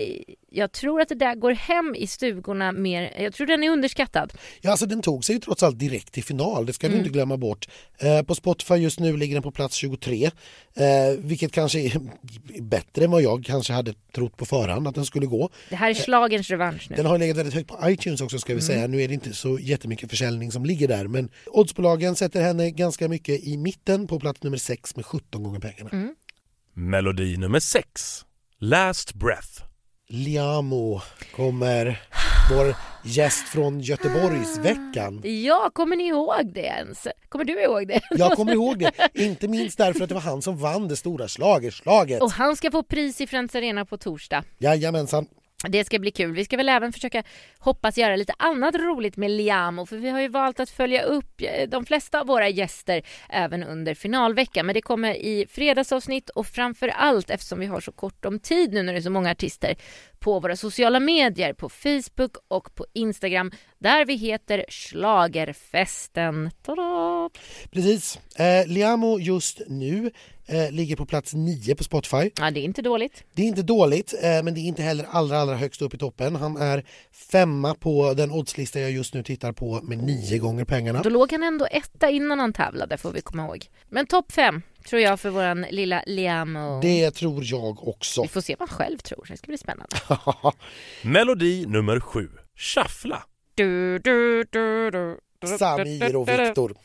jag 0.50 0.72
tror 0.72 1.02
att 1.02 1.10
det 1.10 1.16
där 1.16 1.36
går 1.36 1.52
hem 1.52 1.96
i 1.96 2.08
stugorna 2.08 2.72
mer, 2.72 3.14
jag 3.22 3.34
tror 3.34 3.48
den 3.48 3.64
är 3.64 3.70
underskattad. 3.70 4.34
Ja, 4.62 4.72
alltså 4.72 4.86
den 4.86 5.02
tog 5.02 5.26
sig 5.26 5.36
ju 5.36 5.42
trots 5.42 5.64
allt 5.64 5.80
direkt 5.80 6.14
till 6.14 6.24
final, 6.24 6.66
det 6.66 6.74
ska 6.74 6.88
vi 6.88 6.98
inte 6.98 7.10
glömma 7.10 7.38
bort. 7.38 7.68
Eh, 7.98 8.22
på 8.22 8.36
Spotify 8.36 8.76
just 8.76 9.00
nu 9.00 9.18
ligger 9.18 9.36
den 9.36 9.44
på 9.44 9.52
plats 9.52 9.76
23, 9.76 10.26
eh, 10.26 10.32
vilket 11.18 11.52
kanske 11.52 11.80
är 11.80 12.00
bättre 12.62 13.06
än 13.06 13.12
vad 13.12 13.22
jag 13.22 13.46
kanske 13.46 13.74
hade 13.74 13.94
trott 14.16 14.38
på 14.38 14.46
förhand 14.46 14.88
att 14.88 14.96
den 14.96 15.06
skulle 15.06 15.26
gå. 15.26 15.50
Det 15.70 15.76
här 15.76 15.90
är 15.90 15.94
slagerns 15.94 16.50
revansch 16.50 16.88
nu. 16.90 16.96
Den 16.96 17.06
har 17.06 17.18
legat 17.18 17.38
väldigt 17.38 17.54
högt 17.54 17.68
på 17.68 17.90
iTunes 17.90 18.22
också 18.22 18.40
ska 18.40 18.56
vi 18.56 18.62
säga. 18.62 18.88
Nu 18.88 19.02
är 19.02 19.08
det 19.08 19.14
inte 19.14 19.34
så 19.34 19.60
jättemycket 19.60 20.10
försäljning 20.10 20.52
som 20.52 20.66
ligger 20.66 20.88
där 20.88 21.08
men 21.08 21.30
oddsbolagen 21.46 22.16
sätter 22.16 22.42
henne 22.42 22.72
ganska 22.72 23.08
mycket 23.08 23.44
i 23.44 23.58
mitten 23.58 24.08
på 24.08 24.20
plats 24.20 24.44
nummer 24.44 24.58
6 24.58 24.96
med 24.96 25.06
17 25.06 25.44
gånger 25.44 25.60
pengarna. 25.60 26.14
Melodi 26.74 27.38
nummer 27.38 27.60
sex, 27.60 28.26
Last 28.60 29.14
breath. 29.14 29.64
Liamo 30.10 31.02
kommer, 31.36 32.02
vår 32.52 32.76
gäst 33.04 33.48
från 33.48 33.80
Göteborgsveckan. 33.80 35.22
Ja, 35.24 35.72
kommer 35.74 35.96
ni 35.96 36.08
ihåg 36.08 36.54
det 36.54 36.62
ens? 36.62 37.08
Kommer 37.30 37.46
du 37.46 37.64
ihåg 37.64 37.88
det? 37.88 38.02
Jag 38.12 38.32
kommer 38.32 38.54
ihåg 38.54 38.80
det, 38.80 38.92
inte 39.14 39.48
minst 39.48 39.78
därför 39.78 40.04
att 40.04 40.10
det 40.10 40.16
var 40.16 40.22
han 40.22 40.42
som 40.42 40.58
vann 40.58 40.88
det 40.88 40.96
stora 40.96 41.28
schlagerslaget. 41.28 42.22
Och 42.22 42.32
han 42.32 42.56
ska 42.56 42.72
få 42.72 42.84
pris 42.84 43.22
i 43.22 43.28
Friends 43.28 43.56
Arena 43.56 43.86
på 43.86 43.98
torsdag. 43.98 44.44
Jajamensan. 44.58 45.28
Det 45.70 45.86
ska 45.86 46.00
bli 46.00 46.12
kul. 46.12 46.32
Vi 46.32 46.46
ska 46.46 46.58
väl 46.58 46.70
även 46.70 46.94
försöka 46.94 47.24
hoppas 47.60 47.98
göra 47.98 48.16
lite 48.16 48.34
annat 48.38 48.76
roligt 48.76 49.18
med 49.18 49.32
Liamo 49.32 49.86
för 49.86 49.98
vi 49.98 50.10
har 50.10 50.22
ju 50.22 50.28
valt 50.28 50.60
att 50.60 50.70
följa 50.70 51.04
upp 51.04 51.42
eh, 51.42 51.70
de 51.70 51.86
flesta 51.86 52.20
av 52.20 52.28
våra 52.28 52.50
gäster 52.50 53.02
även 53.30 53.64
under 53.64 53.94
finalveckan. 53.94 54.66
Men 54.66 54.76
det 54.76 54.82
kommer 54.82 55.14
i 55.14 55.48
fredagsavsnitt 55.50 56.30
och 56.30 56.48
framför 56.48 56.88
allt 56.88 57.30
eftersom 57.30 57.60
vi 57.60 57.66
har 57.66 57.82
så 57.82 57.92
kort 57.92 58.26
om 58.26 58.40
tid 58.40 58.74
nu 58.74 58.84
när 58.84 58.94
det 58.94 59.00
är 59.00 59.02
så 59.02 59.10
många 59.10 59.32
artister 59.32 59.76
på 60.20 60.40
våra 60.40 60.56
sociala 60.56 61.00
medier 61.00 61.54
på 61.54 61.70
Facebook 61.70 62.38
och 62.48 62.76
på 62.76 62.86
Instagram 62.94 63.52
där 63.80 64.06
vi 64.06 64.16
heter 64.16 64.66
Schlagerfesten. 64.70 66.52
Tada! 66.64 67.30
Precis. 67.72 68.20
Eh, 68.36 68.68
Liamo 68.68 69.20
just 69.20 69.62
nu 69.68 70.12
eh, 70.48 70.72
ligger 70.72 70.96
på 70.96 71.06
plats 71.06 71.34
9 71.34 71.76
på 71.76 71.84
Spotify. 71.84 72.32
Ja, 72.38 72.52
det 72.52 72.60
är 72.60 72.64
inte 72.64 72.82
dåligt. 72.82 73.24
Det 73.34 73.42
är 73.42 73.48
inte 73.48 73.62
dåligt, 73.62 74.14
eh, 74.22 74.44
men 74.44 74.54
det 74.54 74.60
är 74.60 74.68
inte 74.68 74.84
heller 74.84 75.08
allra, 75.12 75.38
allra 75.38 75.56
högst 75.56 75.82
upp 75.82 75.94
i 75.94 75.98
toppen. 75.98 76.36
Han 76.36 76.58
är 76.58 76.86
femma 77.32 77.76
på 77.76 78.14
den 78.14 78.32
oddslista 78.32 78.80
jag 78.80 78.92
just 78.92 79.14
nu 79.14 79.24
tittar 79.24 79.52
på 79.52 79.82
med 79.84 79.98
nio 79.98 80.38
gånger 80.38 80.66
pengarna. 80.66 81.02
Då 81.02 81.10
låg 81.10 81.32
han 81.32 81.44
ändå 81.44 81.68
etta 81.72 82.10
innan 82.10 82.40
han 82.40 82.54
tävlade 82.54 82.98
får 82.98 83.12
vi 83.12 83.22
komma 83.22 83.46
ihåg. 83.46 83.66
Men 83.90 84.06
topp 84.06 84.32
fem 84.32 84.62
tror 84.90 85.02
jag 85.02 85.20
för 85.20 85.30
våran 85.30 85.66
lilla 85.72 86.04
Liamo. 86.08 86.82
Det 86.82 87.12
tror 87.12 87.44
jag 87.44 87.88
också. 87.88 88.22
Vi 88.22 88.28
får 88.28 88.42
se 88.42 88.56
vad 88.60 88.70
han 88.70 88.78
själv 88.78 88.98
tror. 88.98 89.26
Det 89.30 89.38
ska 89.38 89.48
bli 89.48 89.58
spännande. 89.58 89.96
Melodi 91.02 91.66
nummer 91.66 92.00
sju. 92.00 92.30
Shuffla. 92.56 93.24
Du, 93.56 94.00
du, 94.00 94.44
du, 94.52 94.92
du, 94.92 95.18
du, 95.40 95.58
Samir 95.58 96.16
och 96.16 96.30
Viktor. 96.30 96.76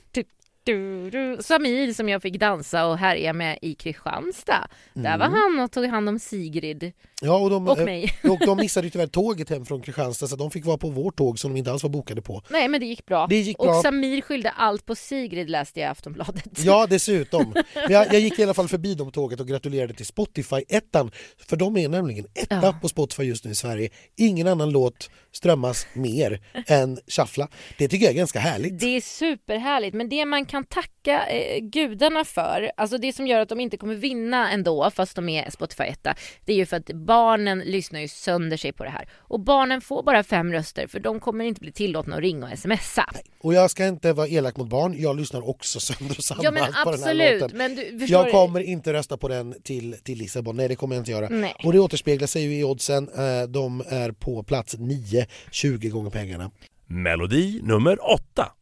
Du, 0.72 1.10
du. 1.10 1.42
Samir 1.42 1.92
som 1.92 2.08
jag 2.08 2.22
fick 2.22 2.38
dansa 2.40 2.86
och 2.86 2.98
härja 2.98 3.32
med 3.32 3.58
i 3.62 3.74
Kristianstad. 3.74 4.68
Där 4.94 5.18
var 5.18 5.26
Mm. 5.26 5.40
han 5.56 5.64
och 5.64 5.72
tog 5.72 5.84
hand 5.86 6.08
om 6.08 6.18
Sigrid 6.18 6.92
Ja, 7.22 7.38
och 7.38 7.50
de, 7.50 7.68
och 7.68 7.78
eh, 7.78 7.84
mig. 7.84 8.12
och 8.24 8.38
de 8.46 8.56
missade 8.56 8.86
ju 8.86 8.90
tyvärr 8.90 9.06
tåget 9.06 9.50
hem 9.50 9.64
från 9.66 9.82
Kristianstad 9.82 10.26
så 10.26 10.36
de 10.36 10.50
fick 10.50 10.64
vara 10.64 10.78
på 10.78 10.90
vårt 10.90 11.16
tåg 11.16 11.38
som 11.38 11.52
de 11.52 11.58
inte 11.58 11.72
alls 11.72 11.82
var 11.82 11.90
bokade 11.90 12.22
på. 12.22 12.42
Nej 12.50 12.68
men 12.68 12.80
det 12.80 12.86
gick 12.86 13.06
bra. 13.06 13.26
Det 13.26 13.36
gick 13.40 13.58
bra. 13.58 13.68
Och 13.76 13.82
Samir 13.82 14.20
skyllde 14.20 14.50
allt 14.50 14.86
på 14.86 14.94
Sigrid 14.94 15.50
läste 15.50 15.80
jag 15.80 15.86
i 15.86 15.90
Aftonbladet. 15.90 16.58
Ja, 16.64 16.86
dessutom. 16.90 17.52
Men 17.74 17.92
jag, 17.92 18.06
jag 18.06 18.20
gick 18.20 18.38
i 18.38 18.42
alla 18.42 18.54
fall 18.54 18.68
förbi 18.68 18.96
på 18.96 19.10
tåget 19.10 19.40
och 19.40 19.48
gratulerade 19.48 19.94
till 19.94 20.06
Spotify-ettan. 20.06 21.10
För 21.48 21.56
de 21.56 21.76
är 21.76 21.88
nämligen 21.88 22.26
etta 22.34 22.60
Ja. 22.62 22.78
på 22.82 22.88
Spotify 22.88 23.22
just 23.22 23.44
nu 23.44 23.50
i 23.50 23.54
Sverige. 23.54 23.90
Ingen 24.16 24.46
annan 24.46 24.70
låt 24.70 25.10
strömmas 25.32 25.86
mer 25.92 26.40
än 26.66 26.98
Shuffla. 27.06 27.48
Det 27.78 27.88
tycker 27.88 28.06
jag 28.06 28.12
är 28.12 28.18
ganska 28.18 28.38
härligt. 28.38 28.80
Det 28.80 28.96
är 28.96 29.00
superhärligt, 29.00 29.94
men 29.94 30.08
det 30.08 30.24
man 30.24 30.46
kan 30.46 30.64
tacka 30.64 31.26
eh, 31.26 31.60
gudarna 31.60 32.24
för, 32.24 32.72
alltså 32.76 32.98
det 32.98 33.12
som 33.12 33.26
gör 33.26 33.40
att 33.40 33.48
de 33.48 33.60
inte 33.60 33.76
kommer 33.76 33.94
vinna 33.94 34.50
ändå 34.52 34.90
fast 34.90 35.16
de 35.16 35.28
är 35.28 35.50
Spotify 35.50 35.84
etta, 35.84 36.14
det 36.44 36.52
är 36.52 36.56
ju 36.56 36.66
för 36.66 36.76
att 36.76 36.90
barnen 36.94 37.58
lyssnar 37.58 38.00
ju 38.00 38.08
sönder 38.08 38.56
sig 38.56 38.72
på 38.72 38.84
det 38.84 38.90
här. 38.90 39.08
Och 39.16 39.40
barnen 39.40 39.80
får 39.80 40.02
bara 40.02 40.22
fem 40.22 40.52
röster 40.52 40.86
för 40.86 41.00
de 41.00 41.20
kommer 41.20 41.44
inte 41.44 41.60
bli 41.60 41.72
tillåtna 41.72 42.16
att 42.16 42.22
ringa 42.22 42.46
och 42.52 42.58
smsa. 42.58 43.10
Och 43.42 43.54
jag 43.54 43.70
ska 43.70 43.86
inte 43.86 44.12
vara 44.12 44.28
elak 44.28 44.56
mot 44.56 44.68
barn, 44.68 44.94
jag 44.98 45.16
lyssnar 45.16 45.48
också 45.48 45.80
sönder 45.80 46.16
och 46.18 46.24
samman 46.24 46.44
Ja 46.44 46.50
men 46.50 46.62
på 46.62 46.66
den 46.66 46.74
här 46.74 46.92
absolut, 46.92 47.40
låten. 47.40 47.58
men 47.58 47.74
du 47.74 48.06
Jag 48.06 48.30
kommer 48.30 48.60
inte 48.60 48.92
rösta 48.92 49.16
på 49.16 49.28
den 49.28 49.54
till, 49.62 49.96
till 50.02 50.18
Lissabon, 50.18 50.56
nej 50.56 50.68
det 50.68 50.76
kommer 50.76 50.94
jag 50.96 51.00
inte 51.00 51.10
göra. 51.10 51.28
Nej. 51.28 51.54
Och 51.64 51.72
det 51.72 51.78
återspeglar 51.78 52.26
sig 52.26 52.42
ju 52.42 52.58
i 52.58 52.64
oddsen, 52.64 53.08
Eh, 53.20 53.48
de 53.48 53.82
är 53.88 54.12
på 54.12 54.42
plats 54.42 54.76
9, 55.20 55.26
20 55.50 55.88
gånger 55.88 56.10
pengarna. 56.10 56.50
Melodi 56.86 57.60
nummer 57.62 58.12
åtta. 58.12 58.52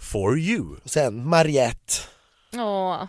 For 0.00 0.38
you. 0.38 0.76
Och 0.84 0.90
sen 0.90 1.28
Mariette. 1.28 1.94
Åh, 2.56 3.04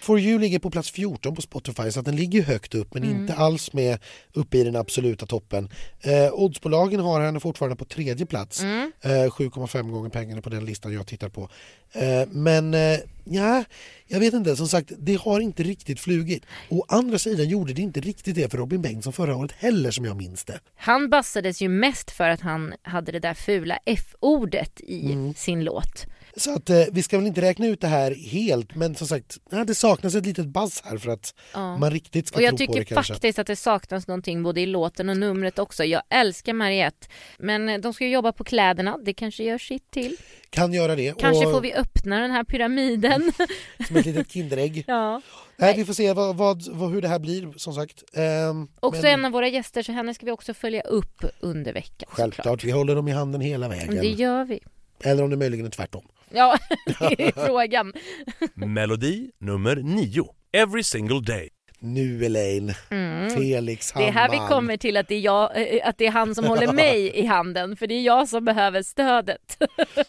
For 0.00 0.18
You 0.20 0.38
ligger 0.38 0.58
på 0.58 0.70
plats 0.70 0.90
14 0.90 1.34
på 1.34 1.42
Spotify 1.42 1.90
så 1.90 2.00
att 2.00 2.06
den 2.06 2.16
ligger 2.16 2.42
högt 2.42 2.74
upp 2.74 2.94
men 2.94 3.02
Mm. 3.02 3.16
inte 3.20 3.34
alls 3.34 3.72
med 3.72 3.98
uppe 4.32 4.58
i 4.58 4.64
den 4.64 4.76
absoluta 4.76 5.26
toppen. 5.26 5.68
Eh, 6.00 6.32
oddsbolagen 6.32 7.00
har 7.00 7.20
henne 7.20 7.40
fortfarande 7.40 7.76
på 7.76 7.84
tredje 7.84 8.26
plats. 8.26 8.60
Mm. 8.62 8.92
Eh, 9.00 9.10
7,5 9.30 9.90
gånger 9.90 10.10
pengarna 10.10 10.42
på 10.42 10.50
den 10.50 10.64
listan 10.64 10.92
jag 10.94 11.06
tittar 11.06 11.28
på. 11.28 11.48
Eh, 11.92 12.28
men 12.30 12.74
eh, 12.74 12.98
ja, 13.24 13.64
jag 14.06 14.20
vet 14.20 14.34
inte, 14.34 14.56
som 14.56 14.68
sagt 14.68 14.92
det 14.98 15.14
har 15.20 15.40
inte 15.40 15.62
riktigt 15.62 16.00
flugit. 16.00 16.42
Å 16.68 16.84
andra 16.88 17.18
sidan 17.18 17.48
gjorde 17.48 17.72
det 17.72 17.82
inte 17.82 18.00
riktigt 18.00 18.34
det 18.34 18.50
för 18.50 18.58
Robin 18.58 18.82
Bengtsson 18.82 19.12
förra 19.12 19.36
året 19.36 19.52
heller 19.52 19.90
som 19.90 20.04
jag 20.04 20.16
minns 20.16 20.44
det. 20.44 20.60
han 20.76 21.10
bassades 21.10 21.62
ju 21.62 21.68
mest 21.68 22.10
för 22.10 22.28
att 22.28 22.40
han 22.40 22.74
hade 22.82 23.12
det 23.12 23.18
där 23.20 23.34
fula 23.34 23.78
F-ordet 23.86 24.80
i 24.80 25.12
Mm. 25.12 25.34
sin 25.34 25.64
låt. 25.64 26.06
Så 26.36 26.54
att 26.54 26.70
eh, 26.70 26.82
vi 26.92 27.02
ska 27.02 27.18
väl 27.18 27.26
inte 27.26 27.40
räkna 27.40 27.66
ut 27.66 27.80
det 27.80 27.86
här 27.86 28.14
helt 28.14 28.74
men 28.74 28.94
som 28.94 29.06
sagt 29.06 29.38
det 29.66 29.74
saknas 29.74 30.14
ett 30.14 30.26
litet 30.26 30.46
buzz 30.46 30.82
här 30.84 30.98
för 30.98 31.10
att 31.10 31.34
Ja. 31.52 31.76
man 31.76 31.90
riktigt 31.90 32.26
ska 32.28 32.36
Och 32.36 32.42
jag 32.42 32.56
tro 32.58 32.66
på 32.66 32.72
det 32.72 32.78
tycker 32.80 32.94
kanske. 32.94 33.12
faktiskt 33.12 33.38
att 33.38 33.46
det 33.46 33.56
saknas 33.56 34.06
någonting 34.08 34.42
både 34.42 34.60
i 34.60 34.66
låten 34.66 35.08
och 35.08 35.16
numret 35.16 35.58
också. 35.58 35.84
Jag 35.84 36.02
älskar 36.10 36.52
Mariette, 36.52 37.06
men 37.38 37.68
eh, 37.68 37.78
de 37.80 37.94
ska 37.94 38.04
ju 38.04 38.10
jobba 38.10 38.32
på 38.32 38.44
kläderna. 38.44 38.98
Det 39.04 39.14
kanske 39.14 39.44
gör 39.44 39.58
sitt 39.58 39.90
till. 39.90 40.16
Kan 40.50 40.72
göra 40.72 40.96
det. 40.96 41.18
Kanske 41.18 41.46
och, 41.46 41.52
får 41.52 41.60
vi 41.60 41.74
öppna 41.74 42.20
den 42.20 42.30
här 42.30 42.44
pyramiden. 42.44 43.32
Som 43.88 43.96
ett 43.96 44.06
litet 44.06 44.30
Kinderägg. 44.32 44.84
ja. 44.86 45.22
Nej, 45.56 45.74
vi 45.76 45.84
får 45.84 45.92
se 45.94 46.12
vad, 46.12 46.36
vad, 46.36 46.66
vad, 46.70 46.90
hur 46.92 47.02
det 47.02 47.08
här 47.08 47.18
blir 47.18 47.52
som 47.58 47.74
sagt. 47.74 48.04
Ehm, 48.12 48.68
Också 48.80 49.02
men 49.02 49.10
en 49.12 49.24
av 49.24 49.32
våra 49.32 49.48
gäster, 49.48 49.82
så 49.82 49.92
henne 49.92 50.14
ska 50.14 50.26
vi 50.26 50.32
också 50.32 50.54
följa 50.54 50.80
upp 50.82 51.24
under 51.40 51.72
veckan. 51.72 52.08
Självklart, 52.12 52.44
såklart. 52.44 52.64
vi 52.64 52.70
håller 52.70 52.94
dem 52.94 53.08
i 53.08 53.12
handen 53.12 53.40
hela 53.40 53.68
vägen. 53.68 53.94
Det 53.94 54.08
gör 54.08 54.44
vi. 54.44 54.60
Eller 55.02 55.22
om 55.24 55.30
det 55.30 55.36
möjligen 55.36 55.66
är 55.66 55.70
tvärtom. 55.70 56.04
Ja, 56.30 56.58
det 56.98 57.22
är 57.28 57.46
frågan. 57.46 57.92
Melodi 58.54 59.30
nummer 59.38 59.76
nio. 59.76 60.24
Every 60.52 60.82
single 60.82 61.20
day. 61.20 61.48
Nu 61.84 62.24
Elaine, 62.24 62.74
Mm. 62.90 63.30
Felix 63.30 63.92
Det 63.92 64.08
är 64.08 64.12
här 64.12 64.30
vi 64.30 64.36
Hammar. 64.36 64.48
kommer 64.48 64.76
till 64.76 64.96
att 64.96 65.08
det, 65.08 65.14
är 65.14 65.20
jag, 65.20 65.74
eh, 65.74 65.88
att 65.88 65.98
det 65.98 66.06
är 66.06 66.10
han 66.10 66.34
som 66.34 66.44
håller 66.44 66.72
mig 66.72 67.12
i 67.14 67.26
handen, 67.26 67.76
för 67.76 67.86
det 67.86 67.94
är 67.94 68.02
jag 68.02 68.28
som 68.28 68.44
behöver 68.44 68.82
stödet. 68.82 69.62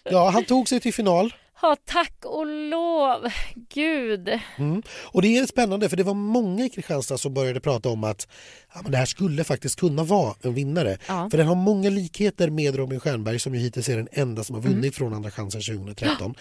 Ja, 0.04 0.30
han 0.30 0.44
tog 0.44 0.68
sig 0.70 0.80
till 0.80 0.94
final. 0.94 1.34
Ja, 1.66 1.76
tack 1.86 2.14
och 2.26 2.46
lov. 2.48 3.28
Gud. 3.74 4.30
Mm. 4.58 4.82
Och 5.04 5.22
det 5.22 5.38
är 5.38 5.46
spännande 5.46 5.90
för 5.90 5.98
det 5.98 6.04
var 6.04 6.14
många 6.14 6.66
i 6.66 6.70
Kristianstad 6.70 7.18
som 7.18 7.34
började 7.34 7.60
prata 7.60 7.90
om 7.90 8.04
att 8.04 8.28
ja, 8.74 8.80
men 8.84 8.92
det 8.92 8.98
här 8.98 9.06
skulle 9.06 9.44
faktiskt 9.44 9.80
kunna 9.80 10.04
vara 10.04 10.36
en 10.42 10.54
vinnare. 10.54 10.98
Ja. 11.08 11.28
För 11.32 11.38
den 11.38 11.48
har 11.48 11.56
många 11.56 11.90
likheter 11.90 12.50
med 12.50 12.76
Robin 12.76 13.00
Stjernberg 13.00 13.40
som 13.40 13.56
ju 13.56 13.62
hittills 13.62 13.90
är 13.90 13.98
den 13.98 14.08
enda 14.12 14.44
som 14.44 14.56
har 14.56 14.62
Mm. 14.62 14.74
vunnit 14.74 14.96
från 14.96 15.14
Andra 15.14 15.32
chansen 15.32 15.62
2013. 15.62 16.36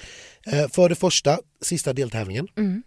Eh, 0.47 0.69
för 0.69 0.89
det 0.89 0.95
första, 0.95 1.39
sista 1.61 1.93
deltävlingen. 1.93 2.49
Mm. 2.57 2.83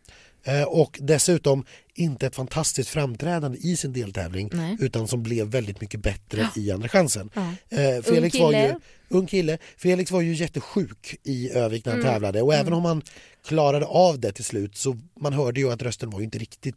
Eh, 0.47 0.63
och 0.63 0.99
dessutom 1.01 1.65
inte 1.93 2.27
ett 2.27 2.35
fantastiskt 2.35 2.89
framträdande 2.89 3.57
i 3.61 3.77
sin 3.77 3.93
deltävling 3.93 4.49
Nej. 4.53 4.77
utan 4.79 5.07
som 5.07 5.23
blev 5.23 5.47
väldigt 5.47 5.81
mycket 5.81 5.99
bättre 5.99 6.49
i 6.55 6.71
Andra 6.71 6.87
chansen. 6.89 7.29
Ja. 7.33 7.41
Eh, 7.77 8.01
Felix 8.03 8.39
var 8.39 8.51
ju, 8.51 8.73
ung 9.09 9.27
kille. 9.27 9.57
Felix 9.77 10.11
var 10.11 10.21
ju 10.21 10.33
jättesjuk 10.33 11.15
i 11.23 11.49
Övik 11.51 11.85
när 11.85 11.91
han 11.91 12.01
Mm. 12.01 12.13
tävlade 12.13 12.41
och 12.41 12.53
även 12.53 12.73
om 12.73 12.85
han 12.85 13.01
klarade 13.47 13.85
av 13.85 14.19
det 14.19 14.31
till 14.31 14.45
slut 14.45 14.77
så 14.77 14.97
man 15.19 15.33
hörde 15.33 15.59
ju 15.59 15.71
att 15.71 15.81
rösten 15.81 16.09
var 16.09 16.21
inte 16.21 16.37
riktigt 16.37 16.75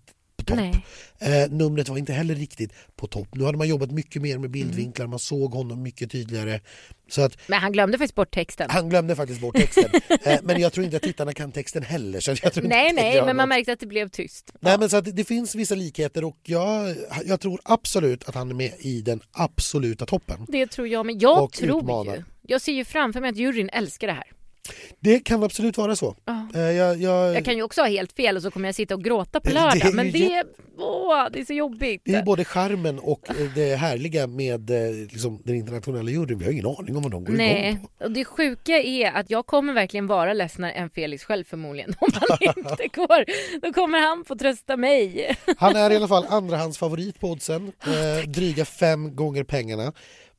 topp. 0.48 0.82
Eh, 1.18 1.50
numret 1.50 1.88
var 1.88 1.98
inte 1.98 2.12
heller 2.12 2.34
riktigt 2.34 2.72
på 2.96 3.06
topp. 3.06 3.28
Nu 3.32 3.44
hade 3.44 3.58
man 3.58 3.68
jobbat 3.68 3.90
mycket 3.90 4.22
mer 4.22 4.38
med 4.38 4.50
bildvinklar, 4.50 5.06
man 5.06 5.18
såg 5.18 5.52
honom 5.54 5.82
mycket 5.82 6.10
tydligare. 6.10 6.60
Så 7.10 7.22
att 7.22 7.38
Men 7.46 7.58
han 7.60 7.72
glömde 7.72 7.98
faktiskt 7.98 8.14
bort 8.14 8.30
texten. 8.34 8.70
han 8.70 8.88
glömde 8.88 9.16
faktiskt 9.16 9.40
bort 9.40 9.56
texten. 9.56 9.90
eh, 10.24 10.38
men 10.42 10.60
jag 10.60 10.72
tror 10.72 10.84
inte 10.84 10.96
att 10.96 11.02
tittarna 11.02 11.32
kan 11.32 11.52
texten 11.52 11.82
heller. 11.82 12.20
Så 12.20 12.30
jag 12.42 12.52
tror 12.52 12.64
Nej, 12.64 12.92
nej, 12.92 13.14
men 13.16 13.26
man 13.26 13.36
något. 13.36 13.48
märkte 13.48 13.72
att 13.72 13.80
det 13.80 13.86
blev 13.86 14.08
tyst. 14.08 14.52
Nej, 14.60 14.78
men 14.78 14.90
så 14.90 14.96
att 14.96 15.16
det 15.16 15.24
finns 15.24 15.54
vissa 15.54 15.74
likheter 15.74 16.24
och 16.24 16.36
jag, 16.44 16.96
jag 17.24 17.40
tror 17.40 17.60
absolut 17.64 18.28
att 18.28 18.34
han 18.34 18.50
är 18.50 18.54
med 18.54 18.72
i 18.78 19.00
den 19.02 19.20
absoluta 19.32 20.06
toppen. 20.06 20.46
Det 20.48 20.66
tror 20.66 20.88
jag, 20.88 21.06
men 21.06 21.18
jag 21.18 21.52
tror 21.52 21.78
utmanar. 21.78 22.16
ju. 22.16 22.22
Jag 22.42 22.60
ser 22.60 22.72
ju 22.72 22.84
framför 22.84 23.20
mig 23.20 23.30
att 23.30 23.36
juryn 23.36 23.68
älskar 23.72 24.06
det 24.06 24.12
här. 24.12 24.24
Det 25.00 25.18
kan 25.20 25.42
absolut 25.42 25.76
vara 25.76 25.96
så. 25.96 26.16
Ja. 26.24 26.48
Eh, 26.54 26.60
jag, 26.60 26.96
jag, 26.96 27.34
Jag 27.34 27.44
kan 27.44 27.56
ju 27.56 27.62
också 27.62 27.80
ha 27.80 27.88
helt 27.88 28.12
fel 28.12 28.36
och 28.36 28.42
så 28.42 28.50
kommer 28.50 28.68
jag 28.68 28.74
sitta 28.74 28.94
och 28.94 29.04
gråta 29.04 29.40
på 29.40 29.48
Det- 29.48 29.54
det 29.54 29.60
lördag. 29.60 29.76
ju 29.90 29.92
Men 29.92 30.12
det 30.12 30.32
är, 30.34 30.44
åh, 30.78 31.26
det 31.32 31.40
är 31.40 31.44
så 31.44 31.52
jobbigt. 31.52 32.02
Det 32.04 32.14
är 32.14 32.22
både 32.22 32.44
charmen 32.44 32.98
och 32.98 33.30
eh, 33.30 33.36
det 33.54 33.74
härliga 33.76 34.26
med 34.26 34.70
eh, 34.70 34.94
liksom, 35.12 35.42
den 35.44 35.54
internationella 35.54 36.10
juryn. 36.10 36.38
Vi 36.38 36.44
har 36.44 36.52
ingen 36.52 36.66
aning 36.66 36.96
om 36.96 37.02
vad 37.02 37.12
de 37.12 37.24
går 37.24 37.32
Nej, 37.32 37.68
igång 37.70 37.88
på. 37.98 38.04
och 38.04 38.10
det 38.10 38.24
sjuka 38.24 38.72
är 38.82 39.12
att 39.12 39.30
jag 39.30 39.46
kommer 39.46 39.72
verkligen 39.72 40.06
vara 40.06 40.32
ledsnare 40.32 40.72
än 40.72 40.90
Felix 40.90 41.24
själv 41.24 41.44
förmodligen. 41.44 41.94
Om 42.00 42.08
han 42.14 42.38
inte 42.56 42.88
går, 42.94 43.24
då 43.60 43.72
kommer 43.72 43.98
han 44.00 44.24
få 44.24 44.36
trösta 44.36 44.76
mig. 44.76 45.36
Han 45.58 45.76
är 45.76 45.90
i 45.90 45.96
alla 45.96 46.08
fall 46.08 46.26
andrahandsfavorit 46.28 47.20
på 47.20 47.28
oddsen. 47.30 47.72
Eh, 47.88 48.28
dryga 48.28 48.64
fem 48.64 49.16
gånger 49.16 49.44
pengarna. 49.44 49.92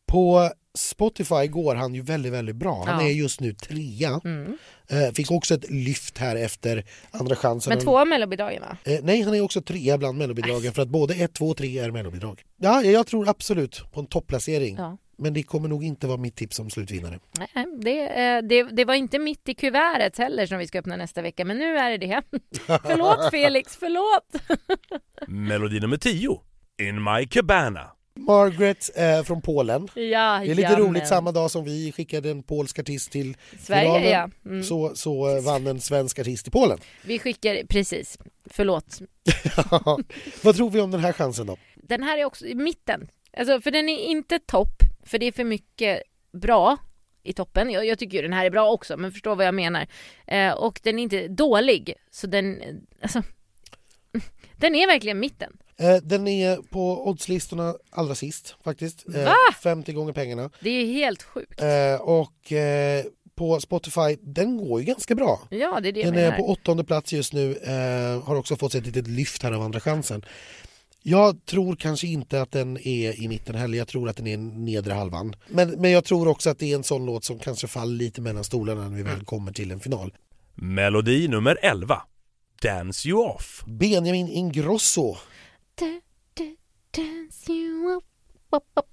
På 0.10 0.50
Spotify 0.78 1.48
går 1.48 1.76
han 1.76 1.96
ju 1.96 2.02
väldigt, 2.02 2.34
väldigt 2.34 2.56
bra. 2.56 2.84
Han 2.88 3.04
Ja. 3.06 3.10
är 3.10 3.14
just 3.14 3.42
nu 3.42 3.54
trea. 3.54 4.22
Mm. 4.24 4.58
Eh, 4.88 5.14
fick 5.14 5.32
också 5.32 5.54
ett 5.54 5.70
lyft 5.70 6.18
här 6.18 6.36
efter 6.36 6.84
andra 7.12 7.36
chansen. 7.36 7.74
Men 7.74 7.84
två 7.86 8.00
av 8.00 8.08
mellobidragen 8.08 8.62
va? 8.62 8.78
Eh, 8.84 9.00
nej, 9.04 9.22
han 9.22 9.34
är 9.36 9.42
också 9.42 9.62
trea 9.62 9.98
bland 9.98 10.18
mellobidragen 10.18 10.74
för 10.74 10.82
att 10.82 10.88
både 10.90 11.14
1, 11.16 11.34
2 11.34 11.46
och 11.50 11.58
3 11.58 11.80
är 11.80 11.92
mellobidrag. 11.92 12.44
Ja, 12.58 12.82
jag 12.84 13.08
tror 13.08 13.30
absolut 13.30 13.92
på 13.92 14.00
en 14.00 14.06
topplacering. 14.08 14.76
Ja. 14.78 14.98
Men 15.18 15.34
det 15.34 15.44
kommer 15.44 15.70
nog 15.70 15.84
inte 15.84 16.08
vara 16.08 16.18
mitt 16.18 16.36
tips 16.36 16.56
som 16.56 16.70
slutvinnare. 16.70 17.20
Nej, 17.40 17.66
det, 17.82 18.02
eh, 18.08 18.42
det, 18.50 18.64
det 18.64 18.86
var 18.86 18.94
inte 18.94 19.20
mitt 19.20 19.50
i 19.50 19.54
kuvertet 19.56 20.18
heller 20.18 20.46
som 20.46 20.58
vi 20.58 20.68
ska 20.68 20.80
öppna 20.80 20.96
nästa 20.96 21.22
vecka, 21.22 21.46
men 21.46 21.58
nu 21.58 21.78
är 21.78 21.98
det 21.98 22.08
det. 22.08 22.22
förlåt 22.84 23.32
Felix, 23.32 23.78
förlåt! 23.80 24.42
Melodi 25.28 25.80
nummer 25.80 25.98
tio. 25.98 26.42
In 26.82 27.04
my 27.04 27.28
cabana. 27.28 27.92
Margaret 28.16 28.90
eh, 28.96 29.24
från 29.24 29.42
Polen. 29.42 29.88
Ja, 29.96 30.42
Det 30.46 30.52
är 30.52 30.56
lite 30.56 30.76
roligt, 30.76 31.08
samma 31.08 31.32
dag 31.32 31.52
som 31.52 31.64
vi 31.64 31.92
skickade 31.92 32.32
en 32.32 32.44
polsk 32.44 32.80
artist 32.80 33.12
till 33.12 33.38
Sverige 33.60 33.82
finalen, 33.82 34.10
ja. 34.10 34.30
Mm. 34.50 34.64
så, 34.64 34.96
så 34.96 35.38
eh, 35.38 35.44
vann 35.44 35.68
en 35.68 35.82
svensk 35.82 36.20
artist 36.20 36.48
i 36.48 36.52
Polen. 36.52 36.80
Vi 37.04 37.20
skickar, 37.20 37.64
precis, 37.70 38.18
förlåt. 38.46 39.02
Vad 40.44 40.56
tror 40.56 40.70
vi 40.70 40.82
om 40.82 40.92
den 40.92 41.00
här 41.00 41.14
chansen 41.14 41.48
då? 41.48 41.58
Den 41.76 42.04
här 42.04 42.18
är 42.18 42.26
också 42.26 42.46
i 42.46 42.56
mitten. 42.56 43.08
Alltså, 43.38 43.62
för 43.62 43.72
den 43.72 43.90
är 43.90 43.98
inte 43.98 44.40
topp, 44.40 44.84
för 45.04 45.20
det 45.20 45.26
är 45.26 45.32
för 45.32 45.44
mycket 45.44 46.04
bra 46.32 46.78
i 47.24 47.34
toppen. 47.34 47.70
Jag, 47.70 47.86
jag 47.86 48.00
tycker 48.00 48.18
ju 48.18 48.22
den 48.22 48.34
här 48.34 48.46
är 48.46 48.50
bra 48.50 48.72
också, 48.72 48.98
men 48.98 49.12
förstår 49.12 49.36
vad 49.36 49.46
jag 49.46 49.56
menar. 49.56 49.88
Eh, 50.28 50.52
och 50.52 50.80
den 50.84 51.00
är 51.00 51.04
inte 51.04 51.28
dålig, 51.28 51.94
så 52.12 52.28
den, 52.28 52.62
alltså, 53.02 53.24
den 54.58 54.76
är 54.76 54.88
verkligen 54.88 55.20
mitten. 55.20 55.58
Eh, 55.80 55.96
den 56.04 56.28
är 56.28 56.58
på 56.58 57.08
oddslistorna 57.10 57.76
allra 57.90 58.16
sist 58.16 58.56
faktiskt. 58.64 59.06
Eh, 59.16 59.24
Va? 59.24 59.36
50 59.64 59.94
gånger 59.94 60.14
pengarna. 60.14 60.50
Det 60.60 60.70
är 60.70 60.86
helt 60.86 61.24
sjukt. 61.24 61.62
Eh, 61.62 62.02
och 62.02 62.54
på 63.36 63.60
Spotify, 63.60 64.18
den 64.22 64.58
går 64.58 64.80
ju 64.80 64.86
ganska 64.86 65.16
bra. 65.16 65.40
Ja, 65.50 65.80
det 65.80 65.90
är 65.90 65.92
det 65.92 66.04
Den 66.04 66.16
är 66.16 66.38
på 66.38 66.50
åttonde 66.50 66.84
plats 66.84 67.14
just 67.14 67.34
nu, 67.34 67.60
har 68.24 68.36
också 68.36 68.56
fått 68.56 68.72
sig 68.72 68.80
ett 68.80 68.86
litet 68.86 69.08
lyft 69.08 69.44
här 69.44 69.52
av 69.52 69.62
Andra 69.62 69.80
chansen. 69.80 70.26
Jag 71.04 71.46
tror 71.46 71.76
kanske 71.76 72.08
inte 72.08 72.42
att 72.42 72.52
den 72.52 72.78
är 72.78 73.22
i 73.22 73.28
mitten 73.28 73.56
heller, 73.56 73.78
jag 73.78 73.88
tror 73.88 74.10
att 74.10 74.18
den 74.18 74.28
är 74.28 74.34
i 74.34 74.38
nedre 74.38 74.94
halvan. 74.94 75.36
Men, 75.48 75.70
men 75.70 75.92
jag 75.92 76.04
tror 76.06 76.28
också 76.28 76.50
att 76.50 76.60
det 76.60 76.72
är 76.72 76.76
en 76.76 76.84
sån 76.84 77.06
låt 77.06 77.24
som 77.24 77.40
kanske 77.40 77.68
faller 77.68 77.96
lite 77.96 78.22
mellan 78.22 78.44
stolarna 78.44 78.90
när 78.90 78.98
vi 78.98 79.04
väl 79.04 79.26
kommer 79.26 79.52
till 79.52 79.72
en 79.72 79.80
final. 79.80 80.14
Melodi 80.56 81.28
nummer 81.28 81.58
11 81.62 82.02
Dance 82.62 83.10
You 83.10 83.26
Off 83.30 83.64
Benjamin 83.68 84.28
Ingrosso. 84.28 85.16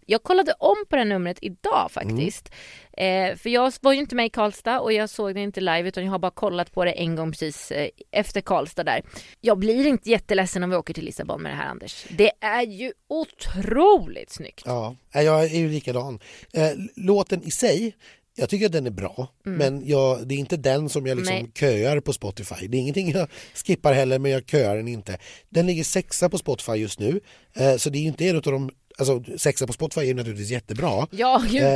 Jag 0.06 0.22
kollade 0.22 0.52
om 0.52 0.76
på 0.88 0.96
det 0.96 1.02
här 1.02 1.08
numret 1.08 1.38
idag 1.42 1.90
faktiskt. 1.90 2.50
Eh, 2.92 3.36
för 3.36 3.50
jag 3.50 3.72
var 3.80 3.92
ju 3.92 4.00
inte 4.00 4.14
med 4.14 4.26
i 4.26 4.28
Karlstad 4.28 4.80
och 4.80 4.92
jag 4.92 5.10
såg 5.10 5.34
det 5.34 5.40
inte 5.40 5.60
live 5.60 5.88
utan 5.88 6.04
jag 6.04 6.10
har 6.10 6.18
bara 6.18 6.30
kollat 6.30 6.72
på 6.72 6.84
det 6.84 6.92
en 6.92 7.16
gång 7.16 7.32
precis 7.32 7.70
eh, 7.70 7.88
efter 8.10 8.40
Karlstad 8.40 8.84
där. 8.84 9.02
Jag 9.40 9.58
blir 9.58 9.86
inte 9.86 10.10
jätteledsen 10.10 10.62
om 10.62 10.70
vi 10.70 10.76
åker 10.76 10.94
till 10.94 11.04
Lissabon 11.04 11.42
med 11.42 11.52
det 11.52 11.56
här 11.56 11.68
Anders. 11.68 12.06
Det 12.10 12.30
är 12.40 12.62
ju 12.62 12.92
otroligt 13.08 14.30
snyggt. 14.30 14.62
Ja, 14.64 14.96
jag 15.12 15.44
är 15.44 15.58
ju 15.58 15.68
likadan. 15.68 16.18
Eh, 16.52 16.70
låten 16.96 17.42
i 17.42 17.50
sig, 17.50 17.94
jag 18.38 18.48
tycker 18.48 18.66
att 18.66 18.72
den 18.72 18.86
är 18.86 18.90
bra, 18.90 19.28
men 19.44 19.86
jag, 19.88 20.28
det 20.28 20.34
är 20.34 20.38
inte 20.38 20.56
den 20.56 20.88
som 20.88 21.06
jag 21.06 21.16
liksom 21.16 21.34
Nej. 21.34 21.50
köar 21.54 22.00
på 22.00 22.12
Spotify. 22.12 22.66
Det 22.68 22.76
är 22.76 22.80
ingenting 22.80 23.10
jag 23.10 23.28
skippar 23.66 23.92
heller, 23.92 24.18
men 24.18 24.30
jag 24.32 24.48
köar 24.50 24.76
den 24.76 24.88
inte. 24.88 25.18
Den 25.50 25.66
ligger 25.66 25.84
sexa 25.84 26.28
på 26.28 26.38
Spotify 26.38 26.72
just 26.72 27.00
nu, 27.00 27.20
eh, 27.56 27.76
så 27.76 27.90
det 27.90 27.98
är 27.98 28.02
inte 28.02 28.28
en 28.28 28.36
av 28.36 28.42
de 28.42 28.70
Alltså 28.98 29.22
sexa 29.36 29.66
på 29.66 29.72
Spotify 29.72 30.10
är 30.10 30.14
naturligtvis 30.14 30.50
jättebra. 30.50 31.06
Ja, 31.10 31.42
gud 31.50 31.62
ja. 31.62 31.68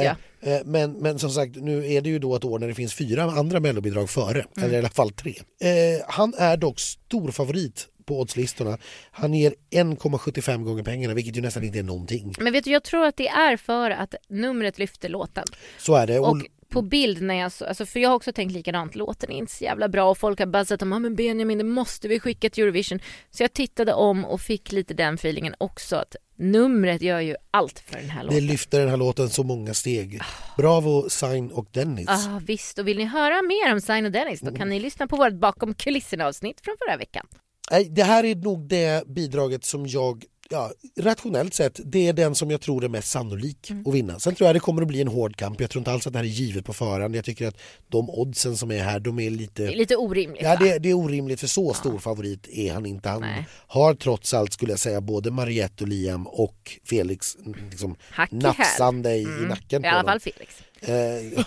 Eh, 0.43 0.53
eh, 0.55 0.61
men, 0.65 0.93
men 0.93 1.19
som 1.19 1.31
sagt, 1.31 1.57
nu 1.57 1.93
är 1.93 2.01
det 2.01 2.09
ju 2.09 2.19
då 2.19 2.37
ett 2.37 2.45
år 2.45 2.59
när 2.59 2.69
det 2.69 2.75
finns 2.75 2.95
fyra 2.95 3.23
andra 3.23 3.61
mellobidrag 3.61 4.11
före, 4.11 4.45
Mm. 4.57 4.65
eller 4.69 4.75
i 4.75 4.79
alla 4.79 4.89
fall 4.89 5.11
tre. 5.11 5.35
Eh, 5.61 6.03
han 6.09 6.35
är 6.39 6.57
dock 6.57 6.81
stor 6.81 7.31
favorit 7.31 7.87
på 8.11 8.21
oddslistorna. 8.21 8.79
Han 9.11 9.35
ger 9.35 9.55
1,75 9.71 10.65
gånger 10.65 10.83
pengarna, 10.83 11.15
vilket 11.15 11.37
ju 11.37 11.41
nästan 11.41 11.65
inte 11.65 11.79
är 11.79 11.83
någonting. 11.83 12.35
Men 12.39 12.53
vet 12.53 12.65
du, 12.65 12.71
jag 12.71 12.85
tror 12.85 13.05
att 13.07 13.17
det 13.17 13.29
är 13.29 13.57
för 13.57 13.91
att 13.91 14.15
numret 14.29 14.79
lyfter 14.79 15.09
låten. 15.09 15.45
Så 15.79 15.95
är 15.95 16.07
det. 16.07 16.19
Och, 16.19 16.29
Och 16.31 16.43
på 16.71 16.83
bild 16.83 17.23
när 17.23 17.35
jag 17.35 17.53
så, 17.53 17.65
alltså 17.65 17.87
för 17.87 18.01
jag 18.01 18.09
har 18.09 18.17
också 18.17 18.33
tänkt 18.33 18.53
likadant, 18.53 18.95
låten 18.95 19.31
är 19.31 19.39
inte 19.39 19.53
så 19.53 19.65
jävla 19.65 19.89
bra 19.89 20.11
och 20.11 20.19
folk 20.19 20.39
har 20.39 20.47
buzzat 20.47 20.83
om, 20.83 20.93
ah, 20.93 20.99
men 20.99 21.15
Benjamin 21.17 21.59
det 21.59 21.65
måste 21.65 22.09
vi 22.09 22.21
skicka 22.21 22.51
till 22.51 22.65
Eurovision. 22.65 23.01
Så 23.31 23.43
jag 23.43 23.53
tittade 23.53 23.93
om 23.95 24.25
och 24.25 24.41
fick 24.41 24.73
lite 24.73 24.95
den 24.95 25.15
feelingen 25.15 25.55
också 25.59 25.97
att 25.97 26.17
numret 26.37 27.03
gör 27.03 27.21
ju 27.21 27.37
allt 27.51 27.79
för 27.79 27.99
den 28.01 28.11
här 28.11 28.21
det 28.21 28.27
låten. 28.27 28.47
lyfter 28.47 28.81
den 28.81 28.89
här 28.89 28.97
låten 28.97 29.29
så 29.31 29.43
många 29.43 29.75
steg. 29.75 30.21
Bravo, 30.57 31.09
Sign 31.11 31.51
och 31.51 31.67
Dennis. 31.73 32.09
Ah, 32.09 32.41
visst, 32.47 32.79
och 32.79 32.89
vill 32.89 32.99
ni 32.99 33.05
höra 33.05 33.43
mer 33.43 33.73
om 33.73 33.81
Sign 33.81 34.07
och 34.07 34.13
Dennis 34.13 34.41
då 34.41 34.55
kan 34.57 34.69
ni 34.69 34.81
lyssna 34.81 35.07
på 35.07 35.17
vårt 35.17 35.35
bakom 35.35 35.75
kulisserna 35.75 36.27
avsnitt 36.27 36.61
från 36.61 36.77
förra 36.87 36.97
veckan. 36.97 37.27
Nej, 37.71 37.89
det 37.91 38.03
här 38.05 38.25
är 38.25 38.35
nog 38.35 38.69
det 38.69 39.07
bidraget 39.09 39.65
som 39.65 39.87
jag, 39.87 40.25
ja, 40.51 40.73
rationellt 41.01 41.55
sett, 41.55 41.81
det 41.85 42.09
är 42.09 42.13
den 42.13 42.35
som 42.35 42.51
jag 42.51 42.61
tror 42.61 42.85
är 42.85 42.89
mest 42.89 43.11
sannolik 43.11 43.71
Mm. 43.71 43.87
att 43.87 43.95
vinna. 43.95 44.19
Sen 44.19 44.35
tror 44.35 44.49
jag 44.49 44.57
det 44.57 44.61
kommer 44.61 44.83
att 44.83 44.89
bli 44.89 45.01
en 45.01 45.09
hård 45.09 45.37
kamp. 45.37 45.61
Jag 45.61 45.71
tror 45.71 45.81
inte 45.81 45.93
alls 45.93 46.07
att 46.07 46.13
det 46.13 46.19
här 46.19 46.25
är 46.27 46.29
givet 46.29 46.65
på 46.65 46.73
förhand. 46.73 47.17
Jag 47.17 47.25
tycker 47.25 47.47
att 47.49 47.57
de 47.89 48.11
oddsen 48.11 48.57
som 48.57 48.71
är 48.71 48.83
här, 48.83 49.01
de 49.01 49.19
är 49.21 49.31
lite... 49.31 49.63
Det 49.63 49.73
är 49.73 49.77
lite 49.77 49.97
orimligt 49.97 50.43
Ja, 50.43 50.57
det, 50.57 50.79
det 50.79 50.89
är 50.91 50.95
orimligt 50.95 51.41
för 51.41 51.47
så 51.47 51.75
stor 51.75 51.99
favorit 51.99 52.49
är 52.49 52.73
han 52.73 52.87
inte. 52.87 53.09
Han 53.09 53.21
Nej. 53.21 53.47
har 53.67 53.95
trots 53.95 54.35
allt, 54.35 54.53
skulle 54.53 54.73
jag 54.73 54.79
säga, 54.79 55.01
både 55.01 55.31
Mariette 55.31 55.85
och 55.85 55.89
Liam 55.89 56.27
och 56.27 56.79
Felix 56.85 57.37
mm, 57.47 57.55
liksom, 57.71 57.97
Hack 58.11 58.33
i 58.33 58.37
nafsande 58.37 59.15
i, 59.17 59.23
i 59.23 59.27
nacken 59.49 59.81
I 59.81 59.83
på 59.83 59.89
alla 59.89 59.99
dem. 60.03 60.07
fall 60.07 60.21
Felix. 60.21 60.55
Eh, 60.83 61.45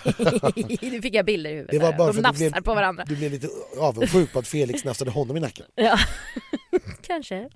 nu 0.91 1.01
fick 1.01 1.15
jag 1.15 1.25
bilder 1.25 1.49
i 1.49 1.53
huvudet. 1.53 1.71
det 1.71 1.79
var 1.79 1.93
bara 1.97 2.07
De 2.07 2.13
för 2.13 2.19
att 2.19 2.23
nafsar 2.23 2.45
du 2.45 2.51
blev, 2.51 2.61
på 2.63 2.73
varandra. 2.73 3.03
du 3.07 3.15
blev 3.15 3.31
lite 3.31 3.47
avundsjuk 3.79 4.33
på 4.33 4.39
att 4.39 4.47
Felix 4.47 4.83
nafsade 4.83 5.11
honom 5.11 5.37
i 5.37 5.39
nacken. 5.39 5.65
Ja, 5.75 5.97
kanske. 7.07 7.49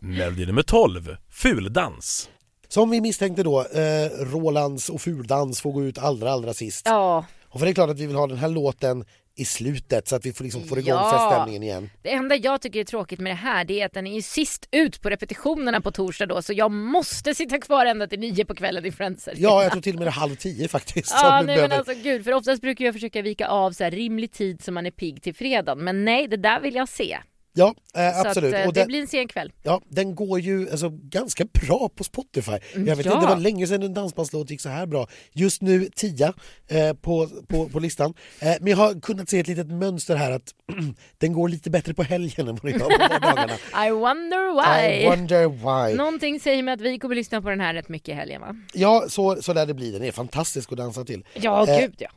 Melodi 0.00 0.46
nummer 0.46 0.62
12 0.62 1.16
Fuldans 1.30 2.30
Som 2.68 2.90
vi 2.90 3.00
misstänkte 3.00 3.42
då, 3.42 3.60
eh, 3.60 4.10
Rolands 4.20 4.88
och 4.88 5.00
Fuldans 5.00 5.60
får 5.60 5.72
gå 5.72 5.84
ut 5.84 5.98
allra 5.98 6.32
allra 6.32 6.54
sist. 6.54 6.82
Ja, 6.84 7.24
Och 7.48 7.58
för 7.60 7.66
det 7.66 7.72
är 7.72 7.74
klart 7.74 7.90
att 7.90 7.98
vi 8.00 8.06
vill 8.06 8.16
ha 8.16 8.26
den 8.26 8.38
här 8.38 8.48
låten 8.48 9.04
i 9.38 9.44
slutet 9.44 10.08
så 10.08 10.16
att 10.16 10.26
vi 10.26 10.32
får, 10.32 10.44
liksom, 10.44 10.64
får 10.64 10.78
igång 10.78 10.90
Ja. 10.94 11.10
feststämningen 11.10 11.62
igen. 11.62 11.90
Det 12.02 12.12
enda 12.12 12.36
jag 12.36 12.60
tycker 12.60 12.80
är 12.80 12.84
tråkigt 12.84 13.20
med 13.20 13.30
det 13.32 13.36
här 13.36 13.64
det 13.64 13.80
är 13.80 13.86
att 13.86 13.92
den 13.92 14.06
är 14.06 14.14
ju 14.14 14.22
sist 14.22 14.68
ut 14.72 15.02
på 15.02 15.10
repetitionerna 15.10 15.80
på 15.80 15.90
torsdag 15.92 16.26
då 16.26 16.42
så 16.42 16.52
jag 16.52 16.70
måste 16.70 17.34
sitta 17.34 17.58
kvar 17.58 17.86
ända 17.86 18.06
till 18.06 18.20
nio 18.20 18.44
på 18.44 18.54
kvällen 18.54 18.84
i 18.86 18.92
Friends. 18.92 19.28
Ja, 19.36 19.62
jag 19.62 19.72
tror 19.72 19.82
till 19.82 19.92
och 19.94 19.98
med 19.98 20.06
det 20.06 20.10
är 20.10 20.12
halv 20.12 20.36
tio 20.36 20.68
faktiskt. 20.68 21.10
Ja, 21.22 21.30
nej 21.30 21.40
du 21.40 21.46
men 21.46 21.68
behöver- 21.70 21.76
alltså 21.90 21.94
gud, 22.02 22.24
för 22.24 22.32
oftast 22.32 22.62
brukar 22.62 22.84
jag 22.84 22.94
försöka 22.94 23.22
vika 23.22 23.48
av 23.48 23.72
så 23.72 23.84
här 23.84 23.90
rimlig 23.90 24.32
tid 24.32 24.62
så 24.62 24.72
man 24.72 24.86
är 24.86 24.90
pigg 24.90 25.22
till 25.22 25.34
fredagen. 25.34 25.84
Men 25.84 26.04
nej, 26.04 26.28
det 26.28 26.36
där 26.36 26.60
vill 26.60 26.74
jag 26.74 26.88
se. 26.88 27.18
Ja, 27.58 27.74
eh, 27.96 28.20
absolut. 28.20 28.54
att, 28.54 28.60
eh, 28.60 28.66
och 28.66 28.72
det 28.72 28.80
den, 28.80 28.88
blir 28.88 29.00
en 29.00 29.06
sen 29.06 29.28
kväll. 29.28 29.52
ja, 29.62 29.80
den 29.88 30.14
går 30.14 30.40
ju 30.40 30.70
alltså, 30.70 30.90
ganska 30.92 31.44
bra 31.44 31.90
på 31.94 32.04
Spotify. 32.04 32.52
Jag 32.74 32.96
vet 32.96 33.06
ja. 33.06 33.12
inte, 33.12 33.26
det 33.26 33.34
var 33.34 33.36
länge 33.36 33.66
sedan 33.66 33.82
en 33.82 33.94
dansbandslåt 33.94 34.50
gick 34.50 34.60
så 34.60 34.68
här 34.68 34.86
bra. 34.86 35.06
Just 35.32 35.62
nu 35.62 35.88
10 35.94 36.32
eh, 36.68 36.92
på, 36.92 37.28
på, 37.48 37.68
på 37.68 37.78
listan. 37.78 38.14
Eh, 38.40 38.54
men 38.60 38.70
jag 38.70 38.76
har 38.76 39.00
kunnat 39.00 39.28
se 39.28 39.40
ett 39.40 39.48
litet 39.48 39.66
mönster 39.66 40.16
här 40.16 40.30
att 40.30 40.54
den 41.18 41.32
går 41.32 41.48
lite 41.48 41.70
bättre 41.70 41.94
på 41.94 42.02
helgen 42.02 42.48
än 42.48 42.58
vad 42.62 42.72
den 42.72 42.80
gör 42.80 42.88
på 42.88 43.14
vardagarna. 43.14 43.52
I 43.86 43.90
wonder 43.90 44.54
why. 44.54 45.04
I 45.04 45.08
wonder 45.08 45.48
why. 45.48 45.96
Någonting 45.96 46.40
säger 46.40 46.62
mig 46.62 46.74
att 46.74 46.80
vi 46.80 46.98
kommer 46.98 47.14
lyssna 47.14 47.42
på 47.42 47.50
den 47.50 47.60
här 47.60 47.74
rätt 47.74 47.88
mycket 47.88 48.08
i 48.08 48.12
helgen 48.12 48.40
va? 48.40 48.56
Ja, 48.74 49.04
så, 49.08 49.42
så 49.42 49.52
lär 49.52 49.66
det 49.66 49.74
bli. 49.74 49.90
Den 49.90 50.02
är 50.02 50.12
fantastisk 50.12 50.72
att 50.72 50.78
dansa 50.78 51.04
till. 51.04 51.24
Ja, 51.34 51.66
Eh, 51.68 51.80
gud 51.80 51.94
ja. 51.98 52.08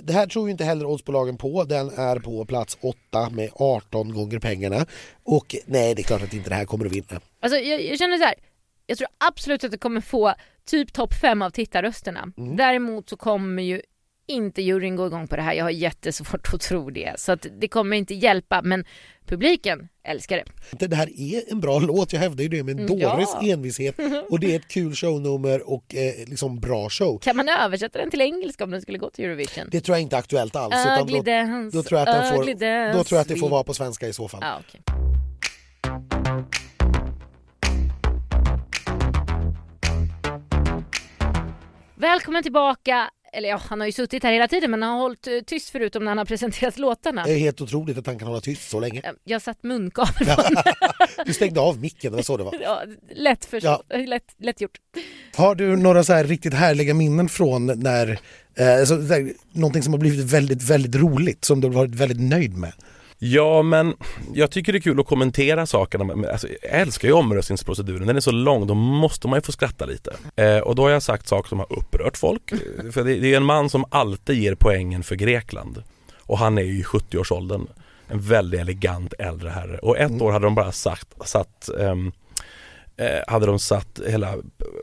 Det 0.00 0.12
här 0.12 0.26
tror 0.26 0.46
ju 0.46 0.52
inte 0.52 0.64
heller 0.64 0.86
oddsbolagen 0.86 1.36
på. 1.36 1.64
Den 1.64 1.90
är 1.90 2.18
på 2.18 2.44
plats 2.44 2.78
8 2.80 3.30
med 3.30 3.50
18 3.54 4.14
gånger 4.14 4.38
pengarna. 4.38 4.86
Och 5.22 5.56
nej, 5.66 5.94
det 5.94 6.02
är 6.02 6.04
klart 6.04 6.22
att 6.22 6.34
inte 6.34 6.48
det 6.48 6.54
här 6.54 6.64
kommer 6.64 6.86
att 6.86 6.92
vinna. 6.92 7.20
Alltså 7.40 7.58
jag, 7.58 7.82
jag 7.82 7.98
känner 7.98 8.18
så 8.18 8.24
här. 8.24 8.34
Jag 8.86 8.98
tror 8.98 9.08
absolut 9.18 9.64
att 9.64 9.70
det 9.70 9.78
kommer 9.78 10.00
få 10.00 10.34
typ 10.64 10.92
topp 10.92 11.14
fem 11.14 11.42
av 11.42 11.50
tittarrösterna. 11.50 12.32
Mm. 12.36 12.56
Däremot 12.56 13.08
så 13.08 13.16
kommer 13.16 13.62
ju 13.62 13.82
inte 14.26 14.62
juryn 14.62 14.96
gå 14.96 15.06
igång 15.06 15.26
på 15.28 15.36
det 15.36 15.42
här. 15.42 15.52
Jag 15.54 15.64
har 15.64 15.70
jättesvårt 15.70 16.54
att 16.54 16.60
tro 16.60 16.90
det. 16.90 17.20
Så 17.20 17.32
att 17.32 17.46
det 17.60 17.68
kommer 17.68 17.96
inte 17.96 18.14
hjälpa. 18.14 18.62
Men 18.62 18.84
publiken 19.26 19.88
älskar 20.04 20.36
det. 20.36 20.86
Det 20.86 20.96
här 20.96 21.20
är 21.20 21.52
en 21.52 21.60
bra 21.60 21.78
låt, 21.78 22.12
jag 22.12 22.20
hävdar 22.20 22.42
ju 22.42 22.48
det 22.48 22.62
med 22.62 22.80
en 22.80 22.86
Mm, 22.86 22.98
dåres 22.98 23.28
ja. 23.40 23.52
envishet. 23.52 23.94
Och 24.30 24.40
det 24.40 24.52
är 24.52 24.56
ett 24.56 24.68
kul 24.68 24.94
shownummer 24.94 25.70
och 25.70 25.94
eh, 25.94 26.28
liksom 26.28 26.60
bra 26.60 26.88
show. 26.90 27.18
Kan 27.18 27.36
man 27.36 27.48
översätta 27.48 27.98
den 27.98 28.10
till 28.10 28.20
engelska 28.20 28.64
om 28.64 28.70
den 28.70 28.82
skulle 28.82 28.98
gå 28.98 29.10
till 29.10 29.24
Eurovision? 29.24 29.68
Det 29.70 29.80
tror 29.80 29.96
jag 29.96 30.02
inte 30.02 30.16
är 30.16 30.18
aktuellt 30.18 30.56
alls. 30.56 30.74
Ugly 31.00 31.16
då, 31.16 31.22
dance, 31.22 31.76
då, 31.76 31.82
tror 31.82 32.00
jag 32.00 32.08
att 32.08 32.14
den 32.20 32.34
får, 32.34 32.44
dance. 32.44 32.98
då 32.98 33.04
tror 33.04 33.16
jag 33.16 33.22
att 33.22 33.28
det 33.28 33.36
får 33.36 33.48
vara 33.48 33.64
på 33.64 33.74
svenska 33.74 34.08
i 34.08 34.12
så 34.12 34.28
fall. 34.28 34.40
Ja, 34.42 34.60
okej. 34.68 34.82
Välkommen 41.94 42.42
tillbaka, 42.42 43.10
eller 43.32 43.48
ja, 43.48 43.60
han 43.68 43.80
har 43.80 43.86
ju 43.86 43.92
suttit 43.92 44.22
här 44.22 44.32
hela 44.32 44.48
tiden 44.48 44.70
men 44.70 44.82
han 44.82 44.92
har 44.92 45.00
hållit 45.00 45.26
eh, 45.26 45.32
tyst 45.46 45.70
förutom 45.70 46.04
när 46.04 46.10
han 46.10 46.18
har 46.18 46.24
presenterat 46.24 46.78
låtarna. 46.78 47.24
Det 47.24 47.32
är 47.32 47.38
helt 47.38 47.60
otroligt 47.60 47.98
att 47.98 48.06
han 48.06 48.18
kan 48.18 48.28
hålla 48.28 48.40
tyst 48.40 48.70
så 48.70 48.80
länge. 48.80 49.00
Eh, 49.04 49.10
Jag 49.24 49.42
satt 49.42 49.62
munkavle 49.62 50.36
på. 50.36 50.42
Du 51.26 51.32
stängde 51.32 51.60
av 51.60 51.78
micken, 51.80 52.12
det 52.12 52.16
var 52.16 52.22
så 52.22 52.36
det 52.36 52.44
var. 52.44 52.54
ja, 52.62 52.82
lätt, 53.14 53.44
för, 53.44 53.60
Ja. 53.64 53.82
lätt, 54.06 54.34
lätt 54.38 54.60
gjort. 54.60 54.78
Har 55.36 55.54
du 55.54 55.76
några 55.76 56.04
så 56.04 56.12
här 56.12 56.24
riktigt 56.24 56.54
härliga 56.54 56.94
minnen 56.94 57.28
från 57.28 57.66
när, 57.66 58.18
eh, 58.54 58.78
alltså, 58.78 59.06
så 59.06 59.12
här, 59.14 59.32
någonting 59.52 59.82
som 59.82 59.92
har 59.92 60.00
blivit 60.00 60.20
väldigt, 60.32 60.62
väldigt 60.62 60.94
roligt 61.02 61.44
som 61.44 61.60
du 61.60 61.66
har 61.68 61.74
varit 61.74 61.94
väldigt 61.94 62.20
nöjd 62.20 62.56
med? 62.56 62.72
Ja 63.24 63.62
men 63.62 63.94
jag 64.34 64.50
tycker 64.50 64.72
det 64.72 64.78
är 64.78 64.80
kul 64.80 65.00
att 65.00 65.06
kommentera 65.06 65.66
sakerna, 65.66 66.28
alltså, 66.28 66.48
jag 66.48 66.80
älskar 66.80 67.08
ju 67.08 67.14
omröstningsproceduren, 67.14 68.06
den 68.06 68.16
är 68.16 68.20
så 68.20 68.30
lång, 68.30 68.66
då 68.66 68.74
måste 68.74 69.28
man 69.28 69.36
ju 69.36 69.40
få 69.40 69.52
skratta 69.52 69.86
lite. 69.86 70.16
Eh, 70.36 70.58
och 70.58 70.74
då 70.74 70.82
har 70.82 70.90
jag 70.90 71.02
sagt 71.02 71.28
saker 71.28 71.48
som 71.48 71.58
har 71.58 71.72
upprört 71.72 72.16
folk, 72.16 72.50
för 72.92 73.04
det, 73.04 73.14
det 73.14 73.32
är 73.32 73.36
en 73.36 73.44
man 73.44 73.70
som 73.70 73.84
alltid 73.90 74.36
ger 74.36 74.54
poängen 74.54 75.02
för 75.02 75.14
Grekland. 75.14 75.82
Och 76.18 76.38
han 76.38 76.58
är 76.58 76.62
ju 76.62 76.78
i 76.78 76.82
70-årsåldern, 76.82 77.66
en 78.08 78.20
väldigt 78.20 78.60
elegant 78.60 79.14
äldre 79.18 79.48
herre. 79.48 79.78
Och 79.78 79.98
ett 79.98 80.22
år 80.22 80.32
hade 80.32 80.46
de 80.46 80.54
bara 80.54 80.72
sagt, 80.72 81.08
satt 81.24 81.68
eh, 81.80 81.94
hade 83.28 83.46
de 83.46 83.58
satt 83.58 84.00
hela, 84.06 84.34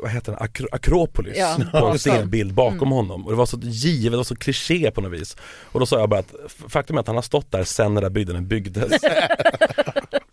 vad 0.02 0.12
heter 0.12 0.32
den, 0.32 0.42
Akro 0.42 0.68
Akropolis 0.72 1.38
Ja, 1.38 1.58
på 1.72 1.98
stenbild 2.00 2.54
bakom 2.54 2.78
Mm. 2.78 2.92
honom 2.92 3.26
och 3.26 3.32
det 3.32 3.38
var 3.38 3.46
så 3.46 3.58
givet, 3.62 4.12
det 4.14 4.18
var 4.18 4.24
så 4.24 4.36
kliché 4.36 4.92
på 4.92 5.02
något 5.02 5.12
vis. 5.22 5.38
Och 5.72 5.80
då 5.80 5.86
sa 5.86 6.00
jag 6.00 6.10
bara 6.10 6.20
att 6.20 6.34
faktum 6.68 6.96
är 6.96 7.00
att 7.02 7.08
han 7.08 7.16
har 7.16 7.24
stått 7.24 7.52
där 7.52 7.64
sen 7.64 7.94
den 7.94 8.04
där 8.04 8.10
byggnaden 8.10 8.48
byggdes. 8.48 9.02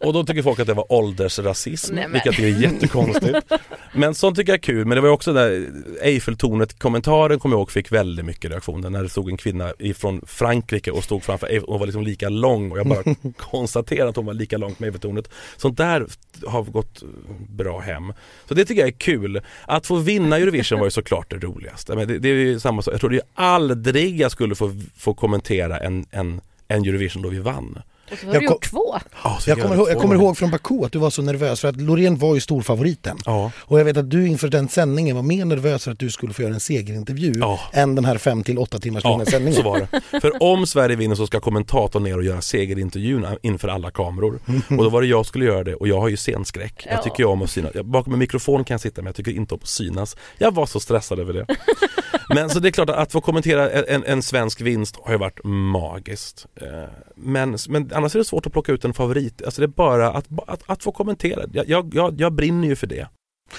och 0.07 0.12
då 0.12 0.25
tycker 0.25 0.42
folk 0.42 0.59
att 0.59 0.66
det 0.66 0.75
var 0.75 0.92
åldersrasism, 0.92 1.95
Nej, 1.95 2.09
men. 2.09 2.12
vilket 2.12 2.38
är 2.45 2.62
jättekonstigt. 2.62 3.38
Men 3.92 4.14
sånt 4.14 4.37
tycker 4.37 4.53
jag 4.53 4.59
är 4.59 4.62
kul, 4.62 4.87
men 4.87 4.97
det 4.97 5.01
var 5.01 5.09
också 5.09 5.33
där 5.33 5.69
Eiffeltornet-kommentaren 6.03 7.38
kommer 7.38 7.55
jag 7.55 7.61
ihåg 7.61 7.71
fick 7.71 7.92
väldigt 7.92 8.25
mycket 8.25 8.51
reaktioner 8.51 8.90
när 8.90 9.03
det 9.03 9.09
stod 9.09 9.31
en 9.31 9.37
kvinna 9.37 9.73
ifrån 9.79 10.23
Frankrike 10.27 10.90
och 10.90 11.05
stod 11.05 11.23
framför 11.23 11.47
Eiffel, 11.47 11.64
och 11.64 11.79
var 11.79 11.87
liksom 11.87 12.03
lika 12.03 12.29
lång 12.29 12.71
och 12.71 12.79
jag 12.79 12.87
bara 12.87 13.14
konstaterade 13.37 14.11
att 14.11 14.16
hon 14.16 14.27
var 14.27 14.35
lika 14.35 14.59
lång 14.59 14.75
med 14.79 14.87
Eiffeltornet. 14.87 15.29
Sånt 15.57 15.77
där 15.77 16.07
har 16.47 16.62
gått 16.62 17.03
bra 17.49 17.81
hem. 17.81 18.12
Så 18.49 18.55
det 18.55 18.64
tycker 18.64 18.83
jag 18.83 18.88
är 18.88 18.99
kul. 18.99 19.40
Att 19.66 19.87
få 19.87 19.97
vinna 19.97 20.37
Eurovision 20.37 20.79
var 20.79 20.87
ju 20.87 20.90
såklart 20.90 21.31
det 21.31 21.37
roligaste. 21.37 21.97
Men 21.97 22.09
det, 22.09 22.19
det 22.19 22.29
är 22.29 22.35
ju 22.35 22.61
samma 22.61 22.83
sak, 22.83 22.95
jag 22.95 23.01
trodde 23.01 23.16
ju 23.16 23.23
aldrig 23.35 24.21
jag 24.21 24.31
skulle 24.31 24.55
få, 24.55 24.77
få 24.97 25.14
kommentera 25.14 25.79
en, 25.79 26.07
en, 26.11 26.40
en 26.69 26.85
Eurovision 26.85 27.23
då 27.23 27.29
vi 27.29 27.38
vann. 27.38 27.79
Och 28.12 28.19
så 28.19 28.27
har 28.27 28.35
Jag 28.35 28.42
du 28.42 28.47
kom- 28.47 28.55
gjort 28.55 28.71
två. 28.71 28.99
Ja, 29.25 29.38
så 29.40 29.51
Jag 29.51 29.61
kommer, 29.62 29.75
ihåg, 29.77 29.90
jag 29.90 29.99
kommer 30.01 30.14
ihåg 30.14 30.38
från 30.38 30.51
Baku 30.51 30.85
att 30.85 30.92
du 30.92 30.99
var 30.99 31.11
så 31.11 31.23
nervös 31.23 31.61
för 31.61 31.69
att 31.69 31.81
Loreen 31.81 32.19
var 32.19 32.35
ju 32.35 32.40
storfavoriten. 32.40 33.19
Ja. 33.25 33.51
Och 33.59 33.81
jag 33.81 33.85
vet 33.85 33.97
att 33.97 34.11
du 34.11 34.27
inför 34.27 34.49
den 34.49 34.69
sändningen 34.69 35.16
var 35.16 35.23
mer 35.23 35.45
nervös 35.45 35.85
för 35.85 35.92
att 35.92 35.99
du 35.99 36.11
skulle 36.11 36.33
få 36.33 36.42
göra 36.42 36.55
en 36.55 36.61
segerintervju 36.61 37.33
Ja. 37.40 37.61
än 37.73 37.95
den 37.95 38.05
här 38.05 38.19
fem 38.19 38.42
till 38.45 38.59
åtta 38.59 38.79
timmars 38.79 39.05
långa 39.05 39.25
Ja, 39.25 39.31
sändningen. 39.31 39.62
så 39.62 39.71
var 39.71 39.79
det. 40.11 40.21
För 40.21 40.42
om 40.42 40.66
Sverige 40.66 40.97
vinner 40.97 41.14
så 41.14 41.27
ska 41.27 41.40
kommentatorn 41.40 42.03
ner 42.03 42.16
och 42.19 42.25
göra 42.25 42.40
segerintervjun 42.40 43.27
inför 43.42 43.69
alla 43.69 43.90
kameror. 43.90 44.38
Och 44.71 44.77
då 44.85 44.88
var 44.88 45.01
det 45.03 45.09
jag 45.09 45.27
skulle 45.27 45.45
göra 45.45 45.64
det 45.64 45.75
och 45.75 45.88
jag 45.88 46.01
har 46.01 46.09
ju 46.09 46.16
scenskräck. 46.16 46.83
Ja. 46.87 46.92
Jag 46.92 47.03
tycker 47.03 47.19
ju 47.19 47.25
om 47.25 47.42
att 47.42 47.51
synas. 47.51 47.73
Bakom 47.85 48.12
en 48.12 48.19
mikrofon 48.19 48.64
kan 48.64 48.75
jag 48.75 48.81
sitta 48.81 49.03
men 49.03 49.07
jag 49.07 49.14
tycker 49.16 49.31
inte 49.33 49.55
om 49.55 49.61
att 49.62 49.69
synas. 49.69 50.16
Jag 50.38 50.55
var 50.55 50.66
så 50.66 50.81
stressad 50.81 51.19
över 51.21 51.33
det. 51.33 51.47
Men 52.35 52.51
så 52.51 52.59
det 52.59 52.69
är 52.69 52.73
klart 52.73 52.90
att, 52.90 52.97
att 52.97 53.12
få 53.12 53.21
kommentera 53.21 53.71
en, 53.71 54.05
en 54.05 54.23
svensk 54.23 54.61
vinst 54.61 54.97
har 55.03 55.12
ju 55.12 55.19
varit 55.19 55.40
magiskt. 55.45 56.47
Eh, 56.61 56.66
Men, 57.16 57.57
men 57.69 57.90
annars 57.96 58.14
är 58.14 58.18
det 58.18 58.24
svårt 58.24 58.46
att 58.46 58.52
plocka 58.52 58.72
ut 58.72 58.85
en 58.85 58.94
favorit. 58.94 59.42
Alltså 59.44 59.61
det 59.61 59.64
är 59.64 59.68
bara 59.68 60.11
att, 60.11 60.26
att, 60.46 60.62
att 60.66 60.82
få 60.82 60.92
kommentera. 60.92 61.42
Jag, 61.52 61.94
jag, 61.94 62.14
jag, 62.20 62.32
brinner 62.32 62.68
ju 62.68 62.76
för 62.76 62.87
det. 62.87 63.09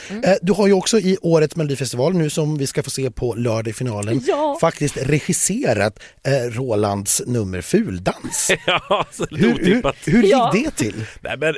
Eh, 0.09 0.33
Du 0.41 0.53
har 0.53 0.67
ju 0.67 0.73
också 0.73 0.99
i 0.99 1.17
årets 1.21 1.55
Melodifestival, 1.55 2.13
nu 2.13 2.29
som 2.29 2.57
vi 2.57 2.67
ska 2.67 2.83
få 2.83 2.89
se 2.89 3.11
på 3.11 3.33
lördag 3.33 3.67
i 3.67 3.73
finalen, 3.73 4.21
Ja. 4.27 4.57
faktiskt 4.61 4.97
regisserat 4.97 5.99
eh, 6.23 6.51
Rolands 6.51 7.21
nummer 7.27 7.61
Fuldans. 7.61 8.51
ja, 8.65 9.05
så 9.11 9.25
Hur, 9.29 9.37
hur, 9.37 9.53
otippat. 9.53 9.95
hur 10.05 10.21
gick 10.23 10.31
Ja. 10.31 10.51
det 10.53 10.71
till? 10.71 11.05
Nej, 11.21 11.37
men 11.37 11.55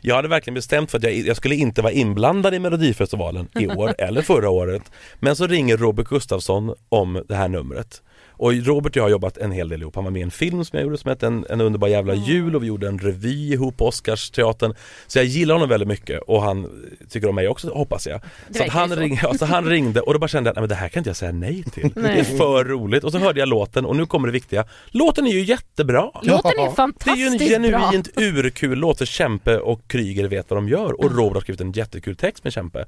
jag 0.00 0.16
hade 0.16 0.28
verkligen 0.28 0.54
bestämt 0.54 0.90
för 0.90 0.98
att 0.98 1.04
jag, 1.04 1.12
jag 1.12 1.36
skulle 1.36 1.54
inte 1.54 1.82
vara 1.82 1.92
inblandad 1.92 2.54
i 2.54 2.58
Melodifestivalen 2.58 3.48
i 3.60 3.66
år 3.66 3.94
eller 3.98 4.22
förra 4.22 4.50
året. 4.50 4.82
Men 5.20 5.36
så 5.36 5.46
ringer 5.46 5.76
Robert 5.76 6.06
Gustafsson 6.08 6.74
om 6.88 7.24
det 7.28 7.34
här 7.36 7.48
numret. 7.48 8.02
Och 8.40 8.54
Robert 8.54 8.90
och 8.90 8.96
jag 8.96 9.02
har 9.02 9.10
jobbat 9.10 9.36
en 9.36 9.52
hel 9.52 9.68
del 9.68 9.82
ihop. 9.82 9.94
Han 9.94 10.04
var 10.04 10.10
med 10.10 10.20
i 10.20 10.22
en 10.22 10.30
film 10.30 10.64
som 10.64 10.76
jag 10.76 10.84
gjorde 10.84 10.98
som 10.98 11.08
hette 11.08 11.26
En, 11.26 11.46
en 11.50 11.60
underbar 11.60 11.88
jävla 11.88 12.14
jul 12.14 12.56
och 12.56 12.62
vi 12.62 12.66
gjorde 12.66 12.88
en 12.88 12.98
revy 12.98 13.52
ihop 13.52 13.76
på 13.76 13.86
Oscarsteatern. 13.86 14.74
Så 15.06 15.18
jag 15.18 15.24
gillar 15.26 15.54
honom 15.54 15.68
väldigt 15.68 15.88
mycket 15.88 16.20
och 16.22 16.42
han 16.42 16.66
tycker 17.08 17.28
om 17.28 17.34
mig 17.34 17.48
också 17.48 17.70
hoppas 17.70 18.06
jag. 18.06 18.20
Så, 18.56 18.64
han, 18.70 18.88
så. 18.88 18.96
ring, 18.96 19.20
ja, 19.22 19.34
så 19.34 19.44
han 19.44 19.64
ringde 19.64 20.00
och 20.00 20.12
då 20.12 20.18
bara 20.18 20.28
kände 20.28 20.52
jag 20.54 20.62
att 20.62 20.68
det 20.68 20.74
här 20.74 20.88
kan 20.88 21.00
inte 21.00 21.10
jag 21.10 21.16
säga 21.16 21.32
nej 21.32 21.64
till. 21.64 21.82
Nej. 21.94 22.14
Det 22.14 22.20
är 22.20 22.38
för 22.38 22.64
roligt. 22.64 23.04
Och 23.04 23.12
så 23.12 23.18
hörde 23.18 23.40
jag 23.40 23.48
låten 23.48 23.86
och 23.86 23.96
nu 23.96 24.06
kommer 24.06 24.28
det 24.28 24.32
viktiga. 24.32 24.64
Låten 24.90 25.26
är 25.26 25.32
ju 25.32 25.42
jättebra. 25.42 26.10
Låten 26.22 26.30
är 26.30 26.54
Ja. 26.56 26.64
Det 26.66 26.70
är 26.70 26.74
fantastiskt 26.74 27.40
ju 27.40 27.54
en 27.54 27.62
genuint 27.62 28.08
urkul 28.16 28.78
låt 28.78 28.98
där 28.98 29.06
Kämpe 29.06 29.58
och 29.58 29.80
Kryger 29.88 30.28
vet 30.28 30.50
vad 30.50 30.56
de 30.56 30.68
gör 30.68 31.00
och 31.00 31.16
Robert 31.16 31.34
har 31.34 31.40
skrivit 31.40 31.60
en 31.60 31.72
jättekul 31.72 32.16
text 32.16 32.44
med 32.44 32.52
Kämpe. 32.52 32.84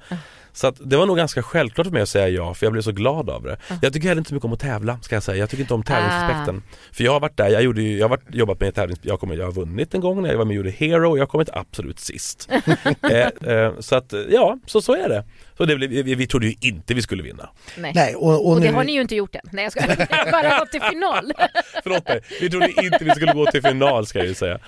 Så 0.53 0.67
att 0.67 0.77
det 0.85 0.97
var 0.97 1.07
nog 1.07 1.17
ganska 1.17 1.43
självklart 1.43 1.87
för 1.87 1.93
mig 1.93 2.03
att 2.03 2.09
säga 2.09 2.29
ja 2.29 2.55
för 2.55 2.67
jag 2.67 2.73
blev 2.73 2.83
så 2.83 2.93
glad 2.93 3.31
av 3.31 3.43
det. 3.43 3.57
Jag 3.83 3.93
tycker 3.93 4.09
heller 4.09 4.21
inte 4.21 4.29
så 4.29 4.35
mycket 4.35 4.45
om 4.45 4.53
att 4.53 4.61
tävla 4.61 4.99
ska 5.03 5.17
jag 5.17 5.23
säga. 5.23 5.39
Jag 5.39 5.51
tycker 5.51 5.63
inte 5.63 5.75
om 5.75 5.83
tävlingsaspekten. 5.83 6.63
För 6.93 7.05
jag 7.05 7.13
har 7.13 7.21
varit 7.21 7.37
där, 7.37 7.49
jag, 7.49 7.63
gjorde 7.63 7.83
ju, 7.83 7.99
jag 7.99 8.05
har 8.05 8.11
varit, 8.11 8.35
jobbat 8.35 8.61
med 8.61 8.75
tävlings... 8.75 9.01
Jag, 9.03 9.21
kommer, 9.21 9.37
jag 9.37 9.45
har 9.45 9.53
vunnit 9.53 9.95
en 9.95 10.01
gång 10.01 10.23
när 10.23 10.31
jag 10.31 10.39
var 10.39 10.45
med 10.45 10.53
och 10.53 10.57
gjorde 10.57 10.71
Hero 10.71 11.11
och 11.11 11.19
jag 11.19 11.23
har 11.23 11.27
kommit 11.27 11.51
absolut 11.53 12.01
sist. 12.01 12.49
eh, 13.03 13.53
eh, 13.53 13.73
så 13.79 13.97
att 13.97 14.15
ja, 14.29 14.59
så, 14.67 14.83
så 14.83 14.95
är 14.95 15.09
det. 15.09 15.25
Så 15.63 15.67
det 15.67 15.77
blev, 15.77 15.91
vi, 15.91 16.15
vi 16.15 16.27
trodde 16.27 16.47
ju 16.47 16.55
inte 16.61 16.95
vi 16.95 17.03
skulle 17.03 17.23
vinna. 17.23 17.49
Nej. 17.77 17.93
Nej, 17.95 18.15
och, 18.15 18.47
och 18.47 18.53
Och 18.53 18.61
det 18.61 18.71
nu, 18.71 18.77
har 18.77 18.85
ni 18.85 18.93
ju 18.93 19.01
inte 19.01 19.15
gjort 19.15 19.35
än. 19.35 19.41
Nej 19.51 19.65
jag 19.65 19.73
ska 19.73 19.81
bara 20.33 20.59
gått 20.59 20.71
till 20.71 20.81
final. 20.81 21.33
Förlåt 21.83 22.09
mig, 22.09 22.21
vi 22.41 22.51
trodde 22.51 22.69
inte 22.83 23.05
vi 23.05 23.11
skulle 23.11 23.33
gå 23.33 23.47
till 23.47 23.63
final 23.63 24.07
ska 24.07 24.19
jag 24.19 24.29
ju 24.29 24.35
säga. 24.35 24.59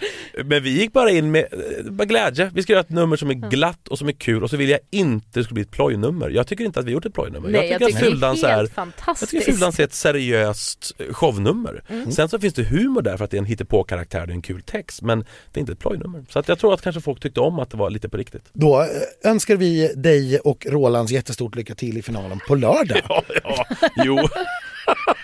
Men 0.44 0.62
vi 0.62 0.70
gick 0.70 0.92
bara 0.92 1.10
in 1.10 1.30
med, 1.30 1.44
eh, 1.52 1.92
med 1.92 2.08
glädje. 2.08 2.50
Vi 2.54 2.62
ska 2.62 2.72
göra 2.72 2.80
ett 2.80 2.90
nummer 2.90 3.16
som 3.16 3.30
är 3.30 3.34
glatt 3.34 3.88
och 3.88 3.98
som 3.98 4.08
är 4.08 4.12
kul 4.12 4.42
och 4.42 4.50
så 4.50 4.56
vill 4.56 4.68
jag 4.68 4.80
inte 4.90 5.40
det 5.40 5.44
ska 5.44 5.54
bli 5.54 5.62
ett 5.62 5.70
plojnummer. 5.70 6.30
Jag 6.30 6.46
tycker 6.46 6.64
inte 6.64 6.80
att 6.80 6.86
vi 6.86 6.92
gjort 6.92 7.06
ett 7.06 7.14
plojnummer. 7.14 7.48
Nej 7.48 7.70
jag 7.70 7.80
tycker 7.80 7.94
att 7.94 8.04
Fuldans 8.04 8.40
det 8.40 8.48
är 8.48 8.56
jag 8.56 8.60
tycker 8.60 8.74
fantastiskt. 8.74 9.44
Fuldans 9.44 9.80
är 9.80 9.84
ett 9.84 9.94
seriöst 9.94 10.92
eh, 10.98 11.12
shownummer. 11.12 11.82
Sen 12.10 12.28
så 12.28 12.38
finns 12.38 12.54
det 12.54 12.64
humor 12.64 13.02
där 13.02 13.16
för 13.16 13.24
att 13.24 13.30
det 13.30 13.36
är 13.36 13.38
en 13.38 13.44
hittepå-karaktär 13.44 14.20
och 14.20 14.26
det 14.26 14.32
är 14.32 14.34
en 14.34 14.42
kul 14.42 14.62
text 14.62 15.02
men 15.02 15.20
det 15.52 15.58
är 15.58 15.60
inte 15.60 15.72
ett 15.72 15.78
plojnummer. 15.78 16.24
Så 16.30 16.38
att 16.38 16.48
jag 16.48 16.58
tror 16.58 16.74
att 16.74 16.82
kanske 16.82 17.00
folk 17.00 17.20
tyckte 17.20 17.40
om 17.40 17.58
att 17.58 17.70
det 17.70 17.76
var 17.76 17.90
lite 17.90 18.08
på 18.08 18.16
riktigt. 18.16 18.44
då 18.52 18.80
eh, 18.80 19.30
önskar 19.30 19.56
vi 19.56 19.92
dig 19.96 20.38
och 20.38 20.66
Rolands 20.84 21.12
jättestort 21.12 21.54
lycka 21.54 21.74
till 21.74 21.98
i 21.98 22.02
finalen 22.02 22.40
på 22.48 22.54
lördag. 22.54 23.00
Ja, 23.08 23.22
ja, 23.44 23.66
jo. 23.96 24.18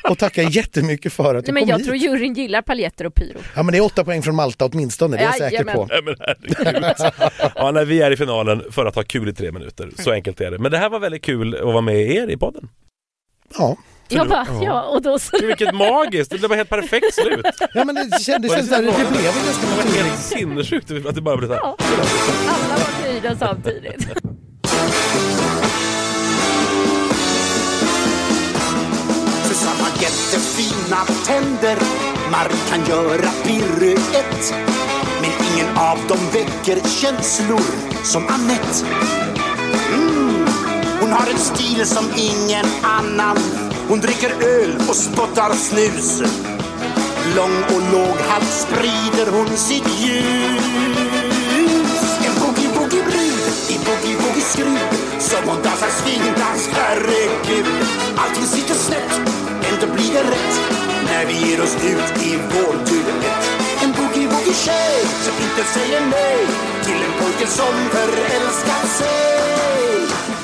Och 0.08 0.18
tackar 0.18 0.42
jättemycket 0.56 1.12
för 1.12 1.34
att 1.34 1.46
du 1.46 1.52
Nej, 1.52 1.54
men 1.54 1.62
kom 1.62 1.68
jag 1.70 1.78
hit. 1.78 1.86
tror 1.86 1.96
juryn 1.96 2.34
gillar 2.34 2.62
paljetter 2.62 3.06
och 3.06 3.14
pyro. 3.14 3.38
Ja 3.56 3.62
men 3.62 3.72
det 3.72 3.78
är 3.78 3.82
åtta 3.84 4.04
poäng 4.04 4.22
från 4.22 4.34
Malta 4.34 4.64
åtminstone, 4.64 5.16
det 5.16 5.22
är 5.22 5.26
jag 5.26 5.34
säker 5.34 5.64
på. 5.64 5.86
Nej 5.86 6.00
men 6.04 6.14
herregud. 6.20 7.12
Ja, 7.54 7.70
nej, 7.70 7.84
vi 7.84 8.00
är 8.02 8.10
i 8.10 8.16
finalen 8.16 8.62
för 8.70 8.86
att 8.86 8.94
ha 8.94 9.02
kul 9.02 9.28
i 9.28 9.32
tre 9.32 9.52
minuter. 9.52 9.90
Så 9.98 10.10
enkelt 10.12 10.40
är 10.40 10.50
det. 10.50 10.58
Men 10.58 10.70
det 10.72 10.78
här 10.78 10.88
var 10.90 10.98
väldigt 10.98 11.22
kul 11.22 11.54
att 11.56 11.62
vara 11.64 11.80
med 11.80 12.00
er 12.10 12.28
i 12.28 12.36
podden. 12.36 12.68
Ja. 13.58 13.76
Jag 14.08 14.28
bara, 14.28 14.46
Ja. 14.48 14.64
ja 14.64 14.82
och 14.82 15.02
då 15.02 15.18
så. 15.18 15.46
Vilket 15.46 15.74
magiskt, 15.74 16.30
det 16.30 16.38
blev 16.38 16.52
ett 16.52 16.56
helt 16.56 16.68
perfekt 16.68 17.14
slut. 17.14 17.46
ja 17.74 17.84
men 17.84 17.94
det 17.94 18.02
kändes, 18.22 18.52
det 18.52 18.56
kändes, 18.56 18.96
det 18.96 19.10
blev 19.10 19.22
ganska 19.22 19.66
Det 19.66 19.76
var 19.98 20.04
helt 20.04 20.18
sinnessjukt 20.20 20.90
att 21.06 21.14
det 21.14 21.20
bara 21.20 21.36
blev 21.36 21.48
så 21.48 21.54
här. 21.54 21.60
Ja. 21.62 21.76
Alla 22.48 22.74
var 22.84 23.12
nöjda 23.12 23.36
samtidigt. 23.36 24.06
Tänder. 31.26 31.78
Mark 32.30 32.68
kan 32.68 32.84
göra 32.86 33.30
piruett 33.44 34.54
Men 35.20 35.30
ingen 35.52 35.76
av 35.76 35.98
dem 36.08 36.18
väcker 36.32 36.88
känslor 36.88 37.62
som 38.04 38.26
Annette 38.28 38.86
mm. 39.92 40.46
Hon 41.00 41.12
har 41.12 41.30
en 41.30 41.38
stil 41.38 41.86
som 41.86 42.04
ingen 42.16 42.66
annan. 42.82 43.36
Hon 43.88 44.00
dricker 44.00 44.30
öl 44.42 44.76
och 44.88 44.96
spottar 44.96 45.52
snus. 45.54 46.22
Lång 47.36 47.62
och 47.64 47.92
låghalt 47.92 48.52
sprider 48.52 49.32
hon 49.32 49.56
sitt 49.56 50.00
ljus. 50.00 50.60
En 52.26 52.34
boogie-boogie-brud 52.40 53.42
i 53.68 53.78
boogie-boogie-skrud 53.86 54.78
Som 55.18 55.48
hon 55.48 55.62
dansar 55.62 55.88
swingdans, 55.88 56.68
herregud. 56.72 57.66
Allting 58.16 58.46
sitter 58.46 58.74
snett, 58.74 59.20
ändå 59.72 59.94
blir 59.94 60.12
det 60.12 60.22
rätt. 60.22 60.89
När 61.04 61.26
vi 61.26 61.34
ger 61.46 61.62
oss 61.62 61.76
ut 61.76 62.22
i 62.26 62.38
vår 62.52 62.74
En 63.82 63.92
boogie-woogie-tjej 63.92 64.96
som 65.24 65.34
inte 65.46 65.64
säger 65.74 66.00
nej 66.00 66.46
Till 66.84 67.02
en 67.06 67.12
pojke 67.20 67.46
som 67.46 67.74
förälskat 67.90 68.88
sig. 68.98 69.40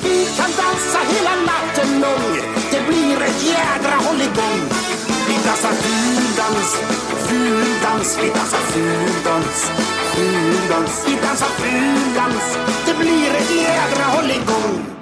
Vi 0.03 0.25
kan 0.37 0.51
dansa 0.61 0.99
hela 1.13 1.35
natten 1.51 2.01
lång. 2.01 2.37
Det 2.71 2.81
blir 2.87 3.21
ett 3.21 3.43
jädra 3.43 3.95
hålligång. 4.05 4.61
Vi 5.27 5.35
dansar 5.45 5.73
fuldans, 5.83 6.69
fuldans. 7.27 8.17
Vi 8.21 8.29
dansar 8.29 8.63
fuldans, 8.73 9.71
fuldans. 10.15 11.03
Vi 11.07 11.15
dansar 11.15 11.47
fuldans. 11.47 12.57
Det 12.85 12.93
blir 12.99 13.31
ett 13.39 13.51
jädra 13.55 14.03
hålligång. 14.03 14.96